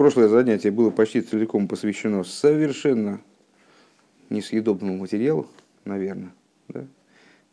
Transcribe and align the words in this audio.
прошлое 0.00 0.28
занятие 0.28 0.70
было 0.70 0.88
почти 0.88 1.20
целиком 1.20 1.68
посвящено 1.68 2.24
совершенно 2.24 3.20
несъедобному 4.30 4.96
материалу, 4.96 5.46
наверное. 5.84 6.32
Да? 6.68 6.86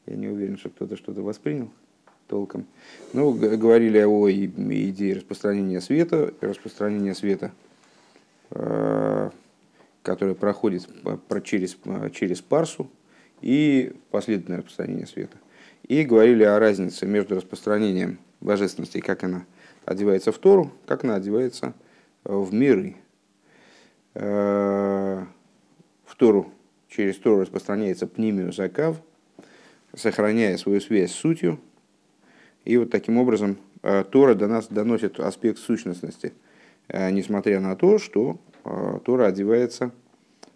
Я 0.06 0.16
не 0.16 0.30
уверен, 0.30 0.58
что 0.58 0.70
кто-то 0.70 0.96
что-то 0.96 1.22
воспринял 1.24 1.70
толком. 2.30 2.66
Ну, 3.12 3.34
говорили 3.34 4.00
о 4.00 4.32
идее 4.32 5.16
распространения 5.16 5.82
света, 5.82 6.34
распространения 6.40 7.14
света, 7.16 7.52
э, 8.52 9.30
которое 10.02 10.34
проходит 10.34 10.88
через, 11.44 11.78
через 12.14 12.40
парсу, 12.40 12.90
и 13.42 13.94
последовательное 14.10 14.60
распространение 14.60 15.06
света. 15.06 15.36
И 15.86 16.02
говорили 16.06 16.44
о 16.44 16.58
разнице 16.60 17.08
между 17.08 17.36
распространением 17.36 18.20
божественности, 18.40 19.02
как 19.02 19.26
она 19.26 19.46
одевается 19.84 20.32
в 20.32 20.38
Тору, 20.38 20.72
как 20.86 21.04
она 21.04 21.16
одевается 21.16 21.74
в 21.74 21.87
миры. 22.28 22.96
Э, 24.20 25.26
в 26.06 26.16
Тору, 26.16 26.52
через 26.88 27.18
Тору 27.18 27.42
распространяется 27.42 28.08
пнимию 28.08 28.52
закав, 28.52 29.00
сохраняя 29.96 30.58
свою 30.58 30.82
связь 30.82 31.12
с 31.12 31.16
сутью. 31.16 31.60
И 32.66 32.78
вот 32.78 32.90
таким 32.90 33.18
образом 33.18 33.58
э, 33.84 34.04
Тора 34.10 34.34
до 34.34 34.48
нас 34.48 34.68
доносит 34.70 35.20
аспект 35.20 35.60
сущностности, 35.60 36.34
э, 36.88 37.12
несмотря 37.12 37.60
на 37.60 37.76
то, 37.76 38.00
что 38.00 38.40
Тора 39.06 39.28
одевается 39.28 39.92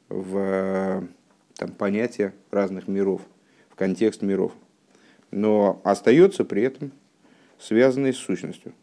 в 0.09 1.07
там, 1.55 1.71
понятие 1.71 2.33
разных 2.49 2.89
миров, 2.89 3.21
в 3.69 3.75
контекст 3.75 4.21
миров. 4.21 4.51
Но 5.29 5.79
остается 5.85 6.43
при 6.43 6.63
этом 6.63 6.91
связанной 7.57 8.11
с 8.13 8.17
сущностью. 8.17 8.73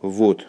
Вот. 0.00 0.48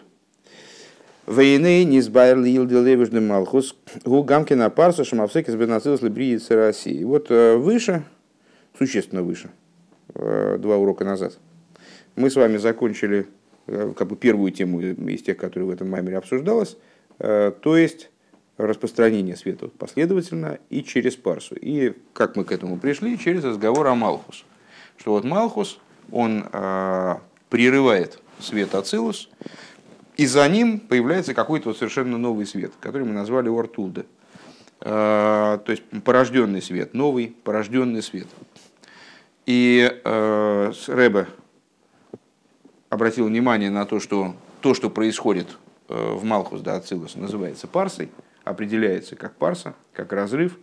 Войны 1.28 1.84
не 1.84 2.00
сбайр 2.00 2.38
лилдил 2.38 2.82
левежный 2.82 3.20
малхус, 3.20 3.76
гу 4.02 4.22
гамкина 4.22 4.70
парса 4.70 5.04
шамавсеки 5.04 5.50
сбернацилус 5.50 6.00
либриицы 6.00 6.56
России. 6.56 7.04
Вот 7.04 7.30
э, 7.30 7.56
выше, 7.56 8.02
существенно 8.78 9.22
выше, 9.22 9.50
э, 10.14 10.56
два 10.58 10.78
урока 10.78 11.04
назад, 11.04 11.38
мы 12.16 12.30
с 12.30 12.36
вами 12.36 12.56
закончили 12.56 13.26
э, 13.66 13.92
как 13.94 14.08
бы 14.08 14.16
первую 14.16 14.52
тему 14.52 14.80
из 14.80 15.20
тех, 15.20 15.36
которые 15.36 15.66
в 15.66 15.70
этом 15.70 15.90
маймере 15.90 16.16
обсуждалась, 16.16 16.78
то 17.18 17.76
есть 17.76 18.08
распространение 18.56 19.36
света 19.36 19.68
последовательно 19.68 20.58
и 20.70 20.82
через 20.82 21.14
парсу. 21.16 21.56
И 21.56 21.92
как 22.14 22.36
мы 22.36 22.44
к 22.44 22.52
этому 22.52 22.78
пришли? 22.78 23.18
Через 23.18 23.44
разговор 23.44 23.86
о 23.88 23.94
Малхус. 23.94 24.46
Что 24.96 25.12
вот 25.12 25.24
Малхус, 25.24 25.78
он 26.10 26.44
прерывает 27.50 28.18
свет 28.40 28.74
Ацилус, 28.74 29.28
и 30.18 30.26
за 30.26 30.46
ним 30.48 30.80
появляется 30.80 31.32
какой-то 31.32 31.68
вот 31.68 31.78
совершенно 31.78 32.18
новый 32.18 32.44
свет, 32.44 32.72
который 32.80 33.04
мы 33.04 33.14
назвали 33.14 33.48
Ортулде. 33.48 34.04
То 34.80 35.64
есть 35.66 35.82
порожденный 36.04 36.60
свет, 36.60 36.92
новый 36.92 37.36
порожденный 37.44 38.02
свет. 38.02 38.26
И 39.46 39.90
э, 40.04 40.72
Рэбе 40.88 41.26
обратил 42.90 43.26
внимание 43.26 43.70
на 43.70 43.86
то, 43.86 43.98
что 43.98 44.34
то, 44.60 44.74
что 44.74 44.90
происходит 44.90 45.46
э, 45.88 46.12
в 46.14 46.22
Малхус 46.24 46.60
да, 46.60 46.76
Ацилус, 46.76 47.16
называется 47.16 47.66
парсой, 47.66 48.10
определяется 48.44 49.16
как 49.16 49.36
парса, 49.36 49.74
как 49.92 50.12
разрыв 50.12 50.58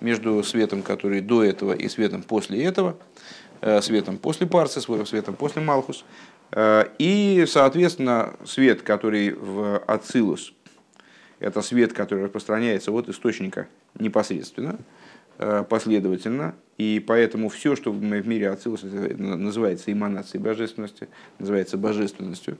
между 0.00 0.42
светом, 0.42 0.82
который 0.82 1.20
до 1.20 1.44
этого, 1.44 1.74
и 1.74 1.88
светом 1.88 2.22
после 2.22 2.64
этого, 2.64 2.96
светом 3.80 4.18
после 4.18 4.46
парсы, 4.46 4.80
светом 4.80 5.36
после 5.36 5.62
Малхус. 5.62 6.04
Э, 6.52 6.84
и, 6.98 7.44
соответственно, 7.48 8.34
свет, 8.44 8.82
который 8.82 9.32
в 9.32 9.78
Ацилус, 9.86 10.52
это 11.40 11.62
свет, 11.62 11.92
который 11.92 12.24
распространяется 12.24 12.92
от 12.92 13.08
источника 13.08 13.68
непосредственно, 13.98 14.78
э, 15.38 15.64
последовательно, 15.68 16.54
и 16.78 17.04
поэтому 17.04 17.48
все, 17.48 17.76
что 17.76 17.90
в 17.92 18.00
мире 18.00 18.50
Ацилус 18.50 18.82
называется 18.82 19.92
эманацией 19.92 20.42
божественности, 20.42 21.08
называется 21.38 21.76
божественностью, 21.76 22.56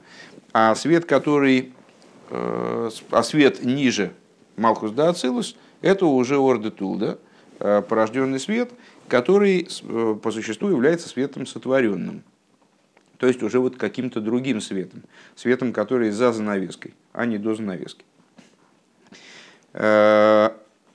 а 0.53 0.75
свет, 0.75 1.05
который, 1.05 1.73
э, 2.31 2.91
а 3.11 3.23
свет 3.23 3.65
ниже 3.65 4.13
Малхус 4.57 4.93
да 4.93 5.11
Ацилус, 5.11 5.57
это 5.83 6.07
уже 6.07 6.39
Ордетул, 6.39 6.97
да, 6.97 7.19
порожденный 7.83 8.41
свет, 8.41 8.71
который 9.09 9.69
по 10.23 10.31
существу 10.31 10.69
является 10.69 11.09
светом 11.09 11.47
сотворенным 11.47 12.23
то 13.25 13.29
есть 13.29 13.43
уже 13.43 13.59
вот 13.59 13.77
каким-то 13.77 14.21
другим 14.21 14.61
светом, 14.61 15.03
светом, 15.35 15.73
который 15.73 16.11
за 16.11 16.31
занавеской, 16.31 16.93
а 17.15 17.25
не 17.25 17.39
до 17.39 17.55
занавески. 17.55 18.05
Э, 19.73 20.51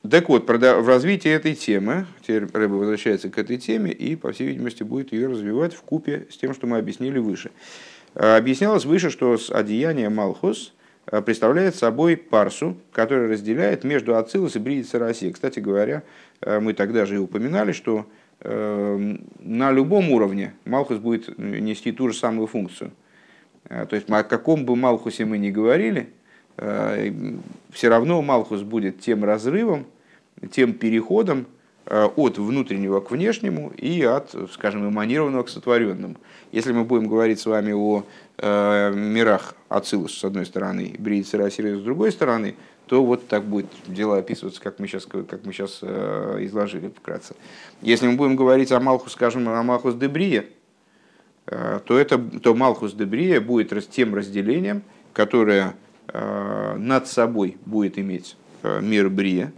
так 0.08 0.30
вот, 0.30 0.48
в 0.48 0.88
развитии 0.88 1.32
этой 1.32 1.56
темы, 1.56 2.06
теперь 2.22 2.46
Рэба 2.46 2.76
возвращается 2.76 3.32
к 3.32 3.40
этой 3.40 3.58
теме 3.58 3.92
и, 3.92 4.16
по 4.16 4.32
всей 4.32 4.50
видимости, 4.50 4.84
будет 4.84 5.12
ее 5.12 5.28
развивать 5.28 5.74
в 5.74 5.82
купе 5.82 6.28
с 6.30 6.38
тем, 6.38 6.54
что 6.54 6.68
мы 6.68 6.78
объяснили 6.78 7.18
выше. 7.18 7.50
Э, 8.14 8.38
объяснялось 8.38 8.86
выше, 8.86 9.10
что 9.10 9.36
одеяние 9.50 10.10
Малхус 10.10 10.76
э, 11.08 11.24
представляет 11.24 11.76
собой 11.76 12.16
парсу, 12.16 12.78
которая 12.92 13.28
разделяет 13.28 13.84
между 13.84 14.18
Ацилус 14.18 14.56
и 14.56 14.60
Бриица 14.60 15.00
России. 15.00 15.32
Кстати 15.32 15.60
говоря, 15.60 16.04
мы 16.46 16.76
тогда 16.76 17.08
же 17.08 17.16
и 17.16 17.18
упоминали, 17.18 17.72
что 17.72 18.06
на 18.42 19.72
любом 19.72 20.12
уровне 20.12 20.54
Малхус 20.66 20.98
будет 20.98 21.38
нести 21.38 21.92
ту 21.92 22.10
же 22.10 22.16
самую 22.16 22.48
функцию. 22.48 22.92
Э, 23.70 23.86
то 23.86 23.96
есть 23.96 24.10
о 24.10 24.24
каком 24.24 24.66
бы 24.66 24.76
Малхусе 24.76 25.26
мы 25.26 25.38
ни 25.38 25.52
говорили, 25.52 26.10
э, 26.58 27.12
все 27.72 27.90
равно 27.90 28.22
Малхус 28.22 28.62
будет 28.62 29.00
тем 29.00 29.24
разрывом, 29.24 29.86
тем 30.52 30.74
переходом 30.74 31.46
э, 31.86 32.06
от 32.16 32.38
внутреннего 32.38 33.00
к 33.00 33.12
внешнему 33.12 33.72
и 33.78 34.02
от, 34.04 34.36
скажем, 34.52 34.88
эманированного 34.90 35.44
к 35.44 35.50
сотворенному. 35.50 36.16
Если 36.52 36.72
мы 36.72 36.84
будем 36.84 37.08
говорить 37.08 37.40
с 37.40 37.46
вами 37.46 37.74
о 37.74 38.04
мирах 38.42 39.54
Ацилус 39.68 40.18
с 40.18 40.24
одной 40.24 40.46
стороны, 40.46 40.96
Бриицы 40.98 41.38
Расири 41.38 41.76
с 41.76 41.82
другой 41.82 42.14
стороны, 42.14 42.56
то 42.90 43.06
вот 43.06 43.28
так 43.28 43.46
будет 43.46 43.68
дело 43.86 44.18
описываться, 44.18 44.60
как 44.60 44.80
мы 44.80 44.88
сейчас, 44.88 45.06
как 45.06 45.46
мы 45.46 45.54
сейчас 45.54 45.80
э, 45.84 46.40
изложили 46.42 46.88
вкратце. 46.88 47.36
Если 47.84 48.08
мы 48.08 48.16
будем 48.16 48.36
говорить 48.36 48.72
о 48.72 48.80
Малхус, 48.80 49.14
скажем, 49.14 49.48
о 49.48 49.62
Малхус 49.62 49.94
Дебрие, 49.94 50.48
э, 51.46 51.82
то, 51.86 52.00
это, 52.00 52.18
то 52.18 52.56
Малхус 52.56 52.94
Дебрие 52.94 53.42
будет 53.42 53.88
тем 53.92 54.16
разделением, 54.16 54.82
которое 55.14 55.76
э, 56.08 56.76
над 56.80 57.08
собой 57.08 57.58
будет 57.66 58.00
иметь 58.00 58.36
мир 58.64 59.10
Брия, 59.10 59.54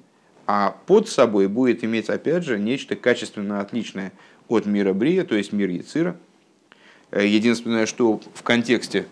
а 0.45 0.75
под 0.85 1.07
собой 1.07 1.47
будет 1.47 1.85
иметь, 1.85 2.09
опять 2.09 2.43
же, 2.43 2.59
нечто 2.59 2.97
качественно 2.97 3.61
отличное 3.61 4.11
от 4.49 4.65
мира 4.65 4.91
Брия, 4.91 5.23
то 5.23 5.35
есть 5.35 5.53
мир 5.53 5.69
Яцира. 5.69 6.17
Единственное, 7.13 7.85
что 7.85 8.19
в 8.33 8.43
контексте 8.43 9.05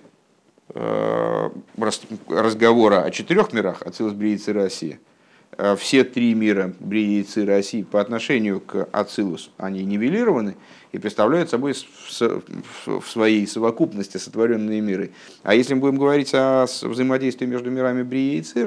разговора 2.28 3.02
о 3.04 3.12
четырех 3.12 3.54
мирах, 3.54 3.82
Ацилус, 3.82 4.14
Бриицы, 4.14 4.54
России, 4.54 5.00
э, 5.58 5.76
все 5.76 6.04
три 6.04 6.34
мира 6.34 6.74
Бриицы, 6.80 7.46
России 7.46 7.84
по 7.84 8.00
отношению 8.00 8.60
к 8.62 8.88
Ацилус, 8.92 9.52
они 9.58 9.84
нивелированы 9.84 10.56
и 10.92 10.98
представляют 10.98 11.50
собой 11.50 11.74
в 11.74 13.04
своей 13.06 13.48
совокупности 13.48 14.18
сотворенные 14.18 14.82
миры. 14.82 15.12
А 15.44 15.56
если 15.56 15.74
мы 15.74 15.82
будем 15.82 15.98
говорить 15.98 16.32
о 16.34 16.66
взаимодействии 16.66 17.46
между 17.46 17.72
мирами 17.72 18.04
Брии 18.04 18.38
и 18.38 18.66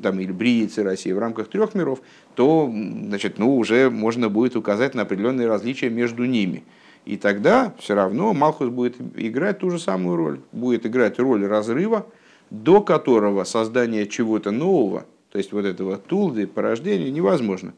там, 0.00 0.20
или 0.20 0.32
Брии 0.32 0.70
и 0.74 0.80
России 0.80 1.12
в 1.12 1.18
рамках 1.18 1.48
трех 1.48 1.74
миров, 1.74 2.00
то 2.34 2.72
значит, 2.72 3.38
ну, 3.38 3.58
уже 3.58 3.90
можно 3.90 4.30
будет 4.30 4.56
указать 4.56 4.94
на 4.94 5.02
определенные 5.02 5.48
различия 5.48 5.90
между 5.90 6.24
ними– 6.24 6.64
и 7.04 7.16
тогда 7.16 7.74
все 7.78 7.94
равно 7.94 8.32
Малхус 8.32 8.68
будет 8.68 8.96
играть 9.16 9.58
ту 9.58 9.70
же 9.70 9.78
самую 9.78 10.16
роль. 10.16 10.40
Будет 10.52 10.86
играть 10.86 11.18
роль 11.18 11.44
разрыва, 11.46 12.06
до 12.50 12.80
которого 12.80 13.44
создание 13.44 14.06
чего-то 14.06 14.50
нового, 14.50 15.06
то 15.30 15.38
есть 15.38 15.52
вот 15.52 15.64
этого 15.64 15.96
тулды, 15.96 16.46
порождения, 16.46 17.10
невозможно. 17.10 17.74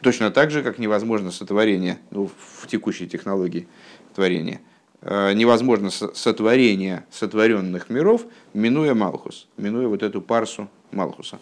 Точно 0.00 0.30
так 0.30 0.50
же, 0.50 0.62
как 0.62 0.78
невозможно 0.78 1.30
сотворение 1.30 1.98
ну, 2.10 2.28
в 2.60 2.66
текущей 2.66 3.08
технологии 3.08 3.66
творения. 4.14 4.60
Э, 5.00 5.32
невозможно 5.32 5.90
сотворение 5.90 7.06
сотворенных 7.10 7.88
миров, 7.88 8.26
минуя 8.52 8.92
Малхус, 8.92 9.48
минуя 9.56 9.88
вот 9.88 10.02
эту 10.02 10.20
парсу 10.20 10.68
Малхуса. 10.90 11.38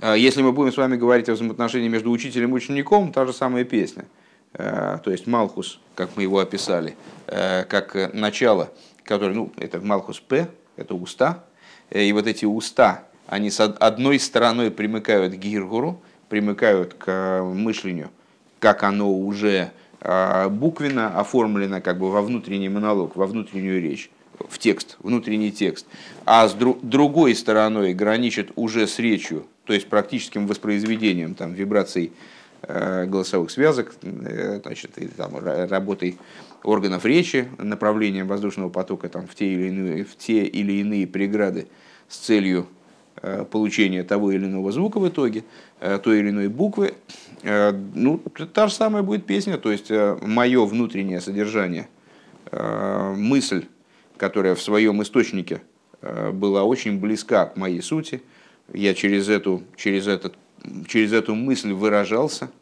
Э, 0.00 0.16
если 0.18 0.42
мы 0.42 0.52
будем 0.52 0.70
с 0.70 0.76
вами 0.76 0.96
говорить 0.96 1.30
о 1.30 1.32
взаимоотношении 1.32 1.88
между 1.88 2.10
учителем 2.10 2.50
и 2.50 2.54
учеником, 2.54 3.10
та 3.10 3.24
же 3.24 3.32
самая 3.32 3.64
песня– 3.64 4.04
то 4.52 5.02
есть 5.06 5.26
Малхус, 5.26 5.80
как 5.94 6.10
мы 6.16 6.22
его 6.22 6.38
описали, 6.38 6.94
э, 7.26 7.64
как 7.64 8.12
начало, 8.12 8.70
которое, 9.02 9.34
ну, 9.34 9.52
это 9.56 9.80
Малхус 9.80 10.20
П, 10.20 10.48
это 10.76 10.94
уста, 10.94 11.44
э, 11.90 12.04
и 12.04 12.12
вот 12.12 12.26
эти 12.26 12.44
уста, 12.44 13.04
они 13.26 13.50
с 13.50 13.60
одной 13.60 14.18
стороной 14.18 14.70
примыкают 14.70 15.34
к 15.34 15.36
Гиргуру, 15.36 16.00
примыкают 16.28 16.94
к 16.94 17.42
мышлению, 17.42 18.10
как 18.58 18.82
оно 18.82 19.12
уже 19.12 19.70
буквенно 20.50 21.16
оформлено 21.18 21.80
как 21.80 21.98
бы 21.98 22.10
во 22.10 22.22
внутренний 22.22 22.68
монолог, 22.68 23.14
во 23.14 23.26
внутреннюю 23.26 23.80
речь. 23.80 24.10
в 24.48 24.58
текст, 24.58 24.96
внутренний 25.00 25.52
текст, 25.52 25.86
а 26.24 26.48
с 26.48 26.54
дру, 26.54 26.78
другой 26.82 27.34
стороной 27.34 27.94
граничит 27.94 28.50
уже 28.56 28.86
с 28.86 28.98
речью, 28.98 29.46
то 29.64 29.72
есть 29.72 29.88
практическим 29.88 30.46
воспроизведением 30.46 31.34
там, 31.34 31.52
вибраций 31.52 32.06
э, 32.06 32.41
голосовых 32.66 33.50
связок, 33.50 33.94
э, 34.02 34.60
значит, 34.62 34.98
и, 34.98 35.08
там, 35.08 35.36
работой 35.36 36.18
органов 36.62 37.04
речи, 37.04 37.48
направлением 37.58 38.28
воздушного 38.28 38.68
потока 38.68 39.08
там, 39.08 39.26
в, 39.26 39.34
те 39.34 39.46
или 39.46 39.68
иные, 39.68 40.04
в 40.04 40.16
те 40.16 40.44
или 40.44 40.72
иные 40.74 41.06
преграды 41.06 41.66
с 42.08 42.18
целью 42.18 42.66
э, 43.20 43.44
получения 43.50 44.04
того 44.04 44.32
или 44.32 44.44
иного 44.44 44.70
звука 44.72 44.98
в 44.98 45.08
итоге, 45.08 45.44
э, 45.80 45.98
той 45.98 46.20
или 46.20 46.30
иной 46.30 46.48
буквы, 46.48 46.94
э, 47.42 47.72
ну, 47.94 48.18
та 48.52 48.68
же 48.68 48.74
самая 48.74 49.02
будет 49.02 49.26
песня, 49.26 49.58
то 49.58 49.72
есть 49.72 49.90
э, 49.90 50.16
мое 50.22 50.64
внутреннее 50.64 51.20
содержание, 51.20 51.88
э, 52.50 53.14
мысль, 53.16 53.66
которая 54.16 54.54
в 54.54 54.62
своем 54.62 55.02
источнике 55.02 55.62
э, 56.00 56.30
была 56.30 56.62
очень 56.62 57.00
близка 57.00 57.46
к 57.46 57.56
моей 57.56 57.82
сути, 57.82 58.22
я 58.72 58.94
через 58.94 59.28
эту, 59.28 59.62
через 59.76 60.06
этот, 60.06 60.34
через 60.86 61.12
эту 61.12 61.34
мысль 61.34 61.72
выражался– 61.72 62.50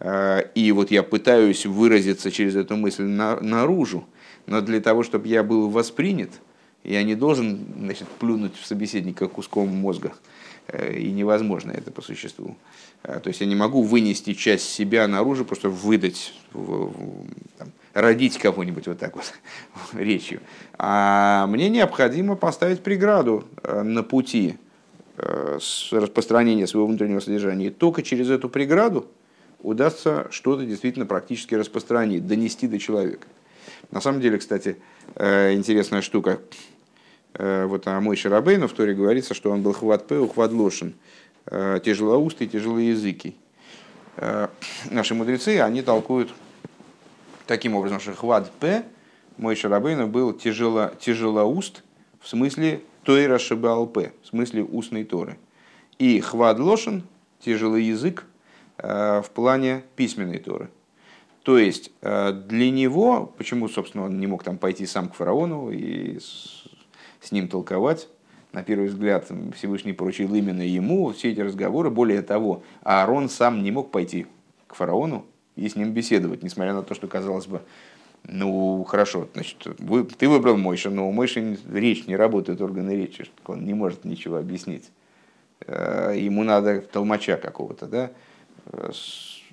Э, 0.00 0.42
и 0.54 0.72
вот 0.72 0.90
я 0.90 1.02
пытаюсь 1.02 1.66
выразиться 1.66 2.30
через 2.30 2.56
эту 2.56 2.76
мысль 2.76 3.04
наружу, 3.04 4.06
но 4.46 4.60
для 4.60 4.80
того, 4.80 5.02
чтобы 5.02 5.28
я 5.28 5.42
был 5.42 5.68
воспринят, 5.68 6.30
я 6.82 7.02
не 7.02 7.14
должен 7.14 7.60
значит, 7.78 8.08
плюнуть 8.08 8.56
в 8.56 8.66
собеседника 8.66 9.28
куском 9.28 9.68
мозга. 9.68 10.14
Э, 10.68 10.96
и 10.96 11.12
невозможно 11.12 11.70
это 11.70 11.90
по 11.90 12.00
существу. 12.00 12.56
Э, 13.02 13.20
то 13.20 13.28
есть 13.28 13.42
я 13.42 13.46
не 13.46 13.54
могу 13.54 13.82
вынести 13.82 14.32
часть 14.32 14.70
себя 14.70 15.06
наружу, 15.06 15.44
просто 15.44 15.68
выдать, 15.68 16.32
там, 16.52 17.68
родить 17.92 18.38
кого-нибудь 18.38 18.88
вот 18.88 18.98
так 18.98 19.16
вот 19.16 19.34
речью. 19.92 20.40
А 20.78 21.46
мне 21.46 21.68
необходимо 21.68 22.36
поставить 22.36 22.82
преграду 22.82 23.44
на 23.62 24.02
пути 24.02 24.56
распространения 25.90 26.66
своего 26.66 26.86
внутреннего 26.86 27.20
содержания. 27.20 27.66
И 27.66 27.70
только 27.70 28.02
через 28.02 28.30
эту 28.30 28.48
преграду 28.48 29.06
удастся 29.62 30.28
что-то 30.30 30.64
действительно 30.64 31.06
практически 31.06 31.54
распространить, 31.54 32.26
донести 32.26 32.66
до 32.66 32.78
человека. 32.78 33.26
На 33.90 34.00
самом 34.00 34.20
деле, 34.20 34.38
кстати, 34.38 34.76
э, 35.16 35.52
интересная 35.54 36.02
штука. 36.02 36.40
Э, 37.34 37.66
вот 37.66 37.86
о 37.86 38.00
Мой 38.00 38.16
Шарабейну 38.16 38.68
в 38.68 38.72
Торе 38.72 38.94
говорится, 38.94 39.34
что 39.34 39.50
он 39.50 39.62
был 39.62 39.72
хват 39.72 40.06
пэ, 40.06 40.18
ухват 40.18 40.52
лошен, 40.52 40.94
э, 41.46 41.80
тяжелоустый, 41.84 42.46
тяжелоязыкий. 42.46 43.36
Наши 44.90 45.14
мудрецы, 45.14 45.60
они 45.60 45.80
толкуют 45.80 46.30
таким 47.46 47.74
образом, 47.74 48.00
что 48.00 48.12
хват 48.12 48.50
п, 48.50 48.84
мой 49.38 49.56
Шарабейну 49.56 50.08
был 50.08 50.34
тяжело, 50.34 50.90
тяжелоуст, 51.00 51.82
в 52.20 52.28
смысле 52.28 52.82
Тойра 53.04 53.38
Шабал 53.38 53.86
п, 53.86 54.12
в 54.22 54.26
смысле 54.26 54.62
устной 54.62 55.04
Торы. 55.04 55.38
И 55.98 56.20
хват 56.20 56.58
лошен, 56.58 57.04
тяжелый 57.40 57.84
язык, 57.84 58.26
Э, 58.82 59.20
в 59.22 59.30
плане 59.30 59.82
письменной 59.96 60.38
Торы. 60.38 60.70
То 61.42 61.58
есть 61.58 61.90
э, 62.00 62.32
для 62.32 62.70
него, 62.70 63.32
почему, 63.36 63.68
собственно, 63.68 64.04
он 64.04 64.18
не 64.18 64.26
мог 64.26 64.42
там 64.42 64.56
пойти 64.56 64.86
сам 64.86 65.08
к 65.08 65.14
фараону 65.14 65.70
и 65.70 66.18
с, 66.18 66.64
с 67.20 67.32
ним 67.32 67.48
толковать, 67.48 68.08
на 68.52 68.62
первый 68.62 68.88
взгляд 68.88 69.30
Всевышний 69.54 69.92
поручил 69.92 70.34
именно 70.34 70.62
ему 70.62 71.12
все 71.12 71.30
эти 71.30 71.40
разговоры. 71.40 71.90
Более 71.90 72.22
того, 72.22 72.62
Аарон 72.82 73.28
сам 73.28 73.62
не 73.62 73.70
мог 73.70 73.90
пойти 73.90 74.26
к 74.66 74.74
фараону 74.74 75.26
и 75.56 75.68
с 75.68 75.76
ним 75.76 75.92
беседовать, 75.92 76.42
несмотря 76.42 76.72
на 76.72 76.82
то, 76.82 76.94
что 76.94 77.06
казалось 77.06 77.46
бы, 77.46 77.60
ну 78.24 78.84
хорошо, 78.84 79.28
значит, 79.34 79.66
вы, 79.78 80.04
ты 80.04 80.28
выбрал 80.28 80.56
Мойша, 80.56 80.90
но 80.90 81.08
у 81.08 81.12
Мойши 81.12 81.58
речь 81.72 82.06
не 82.06 82.16
работает, 82.16 82.60
органы 82.60 82.92
речи, 82.92 83.26
он 83.46 83.64
не 83.64 83.74
может 83.74 84.04
ничего 84.04 84.36
объяснить. 84.36 84.90
Э, 85.66 86.14
ему 86.16 86.44
надо 86.44 86.80
толмача 86.80 87.36
какого-то, 87.36 87.86
да? 87.86 88.10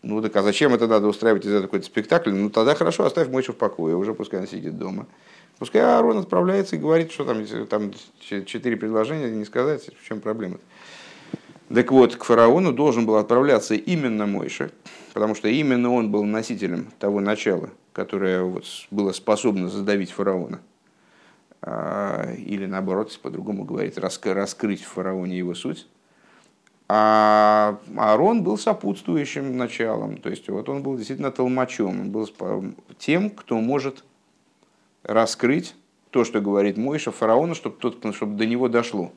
Ну 0.04 0.22
так 0.22 0.36
а 0.36 0.44
зачем 0.44 0.74
это 0.74 0.88
надо 0.88 1.08
устраивать 1.08 1.46
из 1.46 1.50
этого 1.50 1.64
какой-то 1.64 1.86
спектакль? 1.86 2.32
Ну 2.32 2.50
тогда 2.50 2.76
хорошо, 2.76 3.06
оставь 3.06 3.30
Мойшу 3.30 3.54
в 3.54 3.58
покое, 3.58 3.96
уже 3.96 4.14
пускай 4.14 4.40
он 4.40 4.48
сидит 4.48 4.78
дома. 4.78 5.08
Пускай 5.60 5.82
Аарон 5.82 6.20
отправляется 6.20 6.76
и 6.76 6.80
говорит, 6.80 7.12
что 7.12 7.26
там, 7.26 7.46
там 7.68 7.92
четыре 8.20 8.78
предложения, 8.78 9.32
не 9.32 9.46
сказать, 9.46 9.90
в 10.00 10.08
чем 10.08 10.22
проблема. 10.22 10.60
Так 11.74 11.92
вот, 11.92 12.16
к 12.16 12.24
фараону 12.24 12.72
должен 12.72 13.06
был 13.06 13.16
отправляться 13.16 13.74
именно 13.74 14.28
Мойша, 14.28 14.72
потому 15.18 15.34
что 15.34 15.48
именно 15.48 15.92
он 15.92 16.12
был 16.12 16.26
носителем 16.26 16.90
того 17.00 17.20
начала, 17.22 17.72
которое 17.92 18.44
вот 18.44 18.66
было 18.92 19.12
способно 19.14 19.68
задавить 19.68 20.12
фараона. 20.12 20.60
А, 21.60 22.34
или 22.34 22.68
наоборот, 22.68 23.20
по-другому 23.24 23.64
говорить, 23.64 23.98
раскрыть 23.98 24.84
в 24.84 24.88
фараоне 24.88 25.36
его 25.36 25.56
суть. 25.56 25.88
А 26.88 27.80
Аарон 27.98 28.44
был 28.44 28.60
сопутствующим 28.60 29.58
началом, 29.58 30.18
то 30.18 30.30
есть 30.30 30.48
вот 30.50 30.70
он 30.70 30.84
был 30.84 30.96
действительно 30.96 31.32
толмачом, 31.32 32.00
он 32.00 32.12
был 32.12 32.30
тем, 33.00 33.32
кто 33.32 33.60
может 33.60 34.04
раскрыть 35.02 35.74
то, 36.12 36.26
что 36.26 36.42
говорит 36.42 36.78
Мойша 36.78 37.10
фараону, 37.10 37.56
чтобы, 37.56 37.78
тот, 37.78 38.06
чтобы 38.14 38.36
до 38.36 38.46
него 38.46 38.68
дошло. 38.68 39.12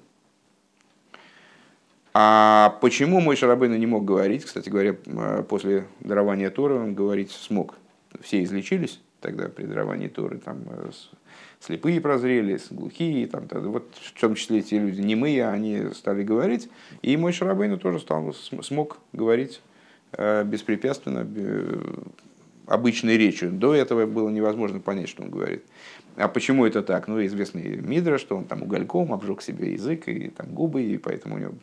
А 2.12 2.76
почему 2.80 3.20
Мойша 3.20 3.46
Рабына 3.46 3.78
не 3.78 3.86
мог 3.86 4.04
говорить? 4.04 4.44
Кстати 4.44 4.68
говоря, 4.68 4.94
после 5.48 5.86
дарования 6.00 6.50
Торы 6.50 6.74
он 6.74 6.94
говорить 6.94 7.30
смог. 7.30 7.76
Все 8.20 8.42
излечились 8.42 9.00
тогда 9.20 9.48
при 9.48 9.64
даровании 9.64 10.08
Торы. 10.08 10.38
Там 10.38 10.62
э, 10.66 10.90
слепые 11.60 12.00
прозрели, 12.00 12.58
глухие, 12.70 13.26
там, 13.26 13.46
вот 13.50 13.94
в 13.94 14.20
том 14.20 14.34
числе 14.34 14.58
эти 14.58 14.74
люди 14.74 15.00
немые, 15.00 15.48
они 15.48 15.92
стали 15.94 16.22
говорить, 16.24 16.68
и 17.02 17.16
мой 17.16 17.32
Шарабейну 17.32 17.78
тоже 17.78 18.00
стал, 18.00 18.34
смог 18.34 18.98
говорить 19.12 19.60
э, 20.12 20.44
беспрепятственно, 20.44 21.26
обычной 22.66 23.16
речью. 23.16 23.50
До 23.50 23.74
этого 23.74 24.06
было 24.06 24.28
невозможно 24.30 24.80
понять, 24.80 25.08
что 25.08 25.22
он 25.22 25.30
говорит. 25.30 25.64
А 26.16 26.28
почему 26.28 26.66
это 26.66 26.82
так? 26.82 27.08
Ну, 27.08 27.24
известный 27.24 27.76
Мидра, 27.76 28.18
что 28.18 28.36
он 28.36 28.44
там 28.44 28.62
угольком 28.62 29.12
обжег 29.12 29.42
себе 29.42 29.72
язык 29.72 30.08
и 30.08 30.28
там 30.28 30.48
губы, 30.54 30.82
и 30.82 30.98
поэтому 30.98 31.36
у 31.36 31.38
него 31.38 31.54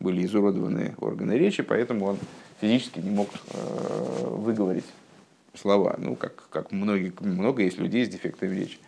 были 0.00 0.24
изуродованы 0.24 0.94
органы 0.98 1.32
речи, 1.38 1.62
поэтому 1.62 2.06
он 2.06 2.18
физически 2.60 3.00
не 3.00 3.10
мог 3.10 3.28
э, 3.52 4.26
выговорить 4.28 4.84
слова. 5.54 5.96
Ну, 5.98 6.16
как, 6.16 6.48
как 6.50 6.72
многие, 6.72 7.12
много 7.20 7.62
есть 7.62 7.78
людей 7.78 8.04
с 8.04 8.08
дефектами 8.08 8.54
речи. 8.54 8.78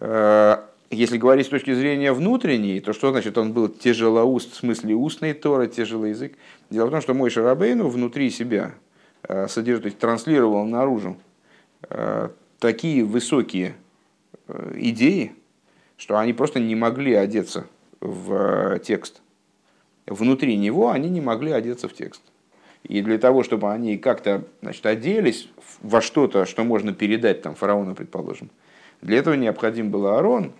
Э, 0.00 0.58
если 0.90 1.18
говорить 1.18 1.46
с 1.46 1.50
точки 1.50 1.74
зрения 1.74 2.12
внутренней, 2.12 2.80
то 2.80 2.92
что 2.92 3.10
значит 3.10 3.36
он 3.38 3.52
был 3.52 3.68
тяжелоуст, 3.68 4.52
в 4.52 4.56
смысле 4.56 4.94
устный 4.94 5.34
Тора, 5.34 5.66
тяжелый 5.66 6.10
язык? 6.10 6.36
Дело 6.70 6.86
в 6.86 6.90
том, 6.90 7.00
что 7.00 7.14
мой 7.14 7.30
Шарабейну 7.30 7.88
внутри 7.88 8.30
себя 8.30 8.74
э, 9.22 9.46
содержит, 9.48 9.82
то 9.82 9.86
есть 9.86 9.98
транслировал 9.98 10.64
наружу 10.64 11.16
такие 12.58 13.04
высокие 13.04 13.76
идеи, 14.74 15.32
что 15.96 16.18
они 16.18 16.32
просто 16.32 16.58
не 16.58 16.74
могли 16.74 17.14
одеться 17.14 17.68
в 18.00 18.80
текст. 18.80 19.22
Внутри 20.08 20.56
него 20.56 20.90
они 20.90 21.08
не 21.08 21.20
могли 21.20 21.52
одеться 21.52 21.88
в 21.88 21.92
текст. 21.92 22.22
И 22.84 23.02
для 23.02 23.18
того, 23.18 23.42
чтобы 23.42 23.70
они 23.72 23.98
как-то 23.98 24.44
значит, 24.62 24.86
оделись 24.86 25.48
во 25.82 26.00
что-то, 26.00 26.46
что 26.46 26.64
можно 26.64 26.92
передать 26.92 27.42
там, 27.42 27.54
фараону, 27.54 27.94
предположим, 27.94 28.50
для 29.02 29.18
этого 29.18 29.34
необходим 29.34 29.90
был 29.90 30.06
Аарон, 30.06 30.52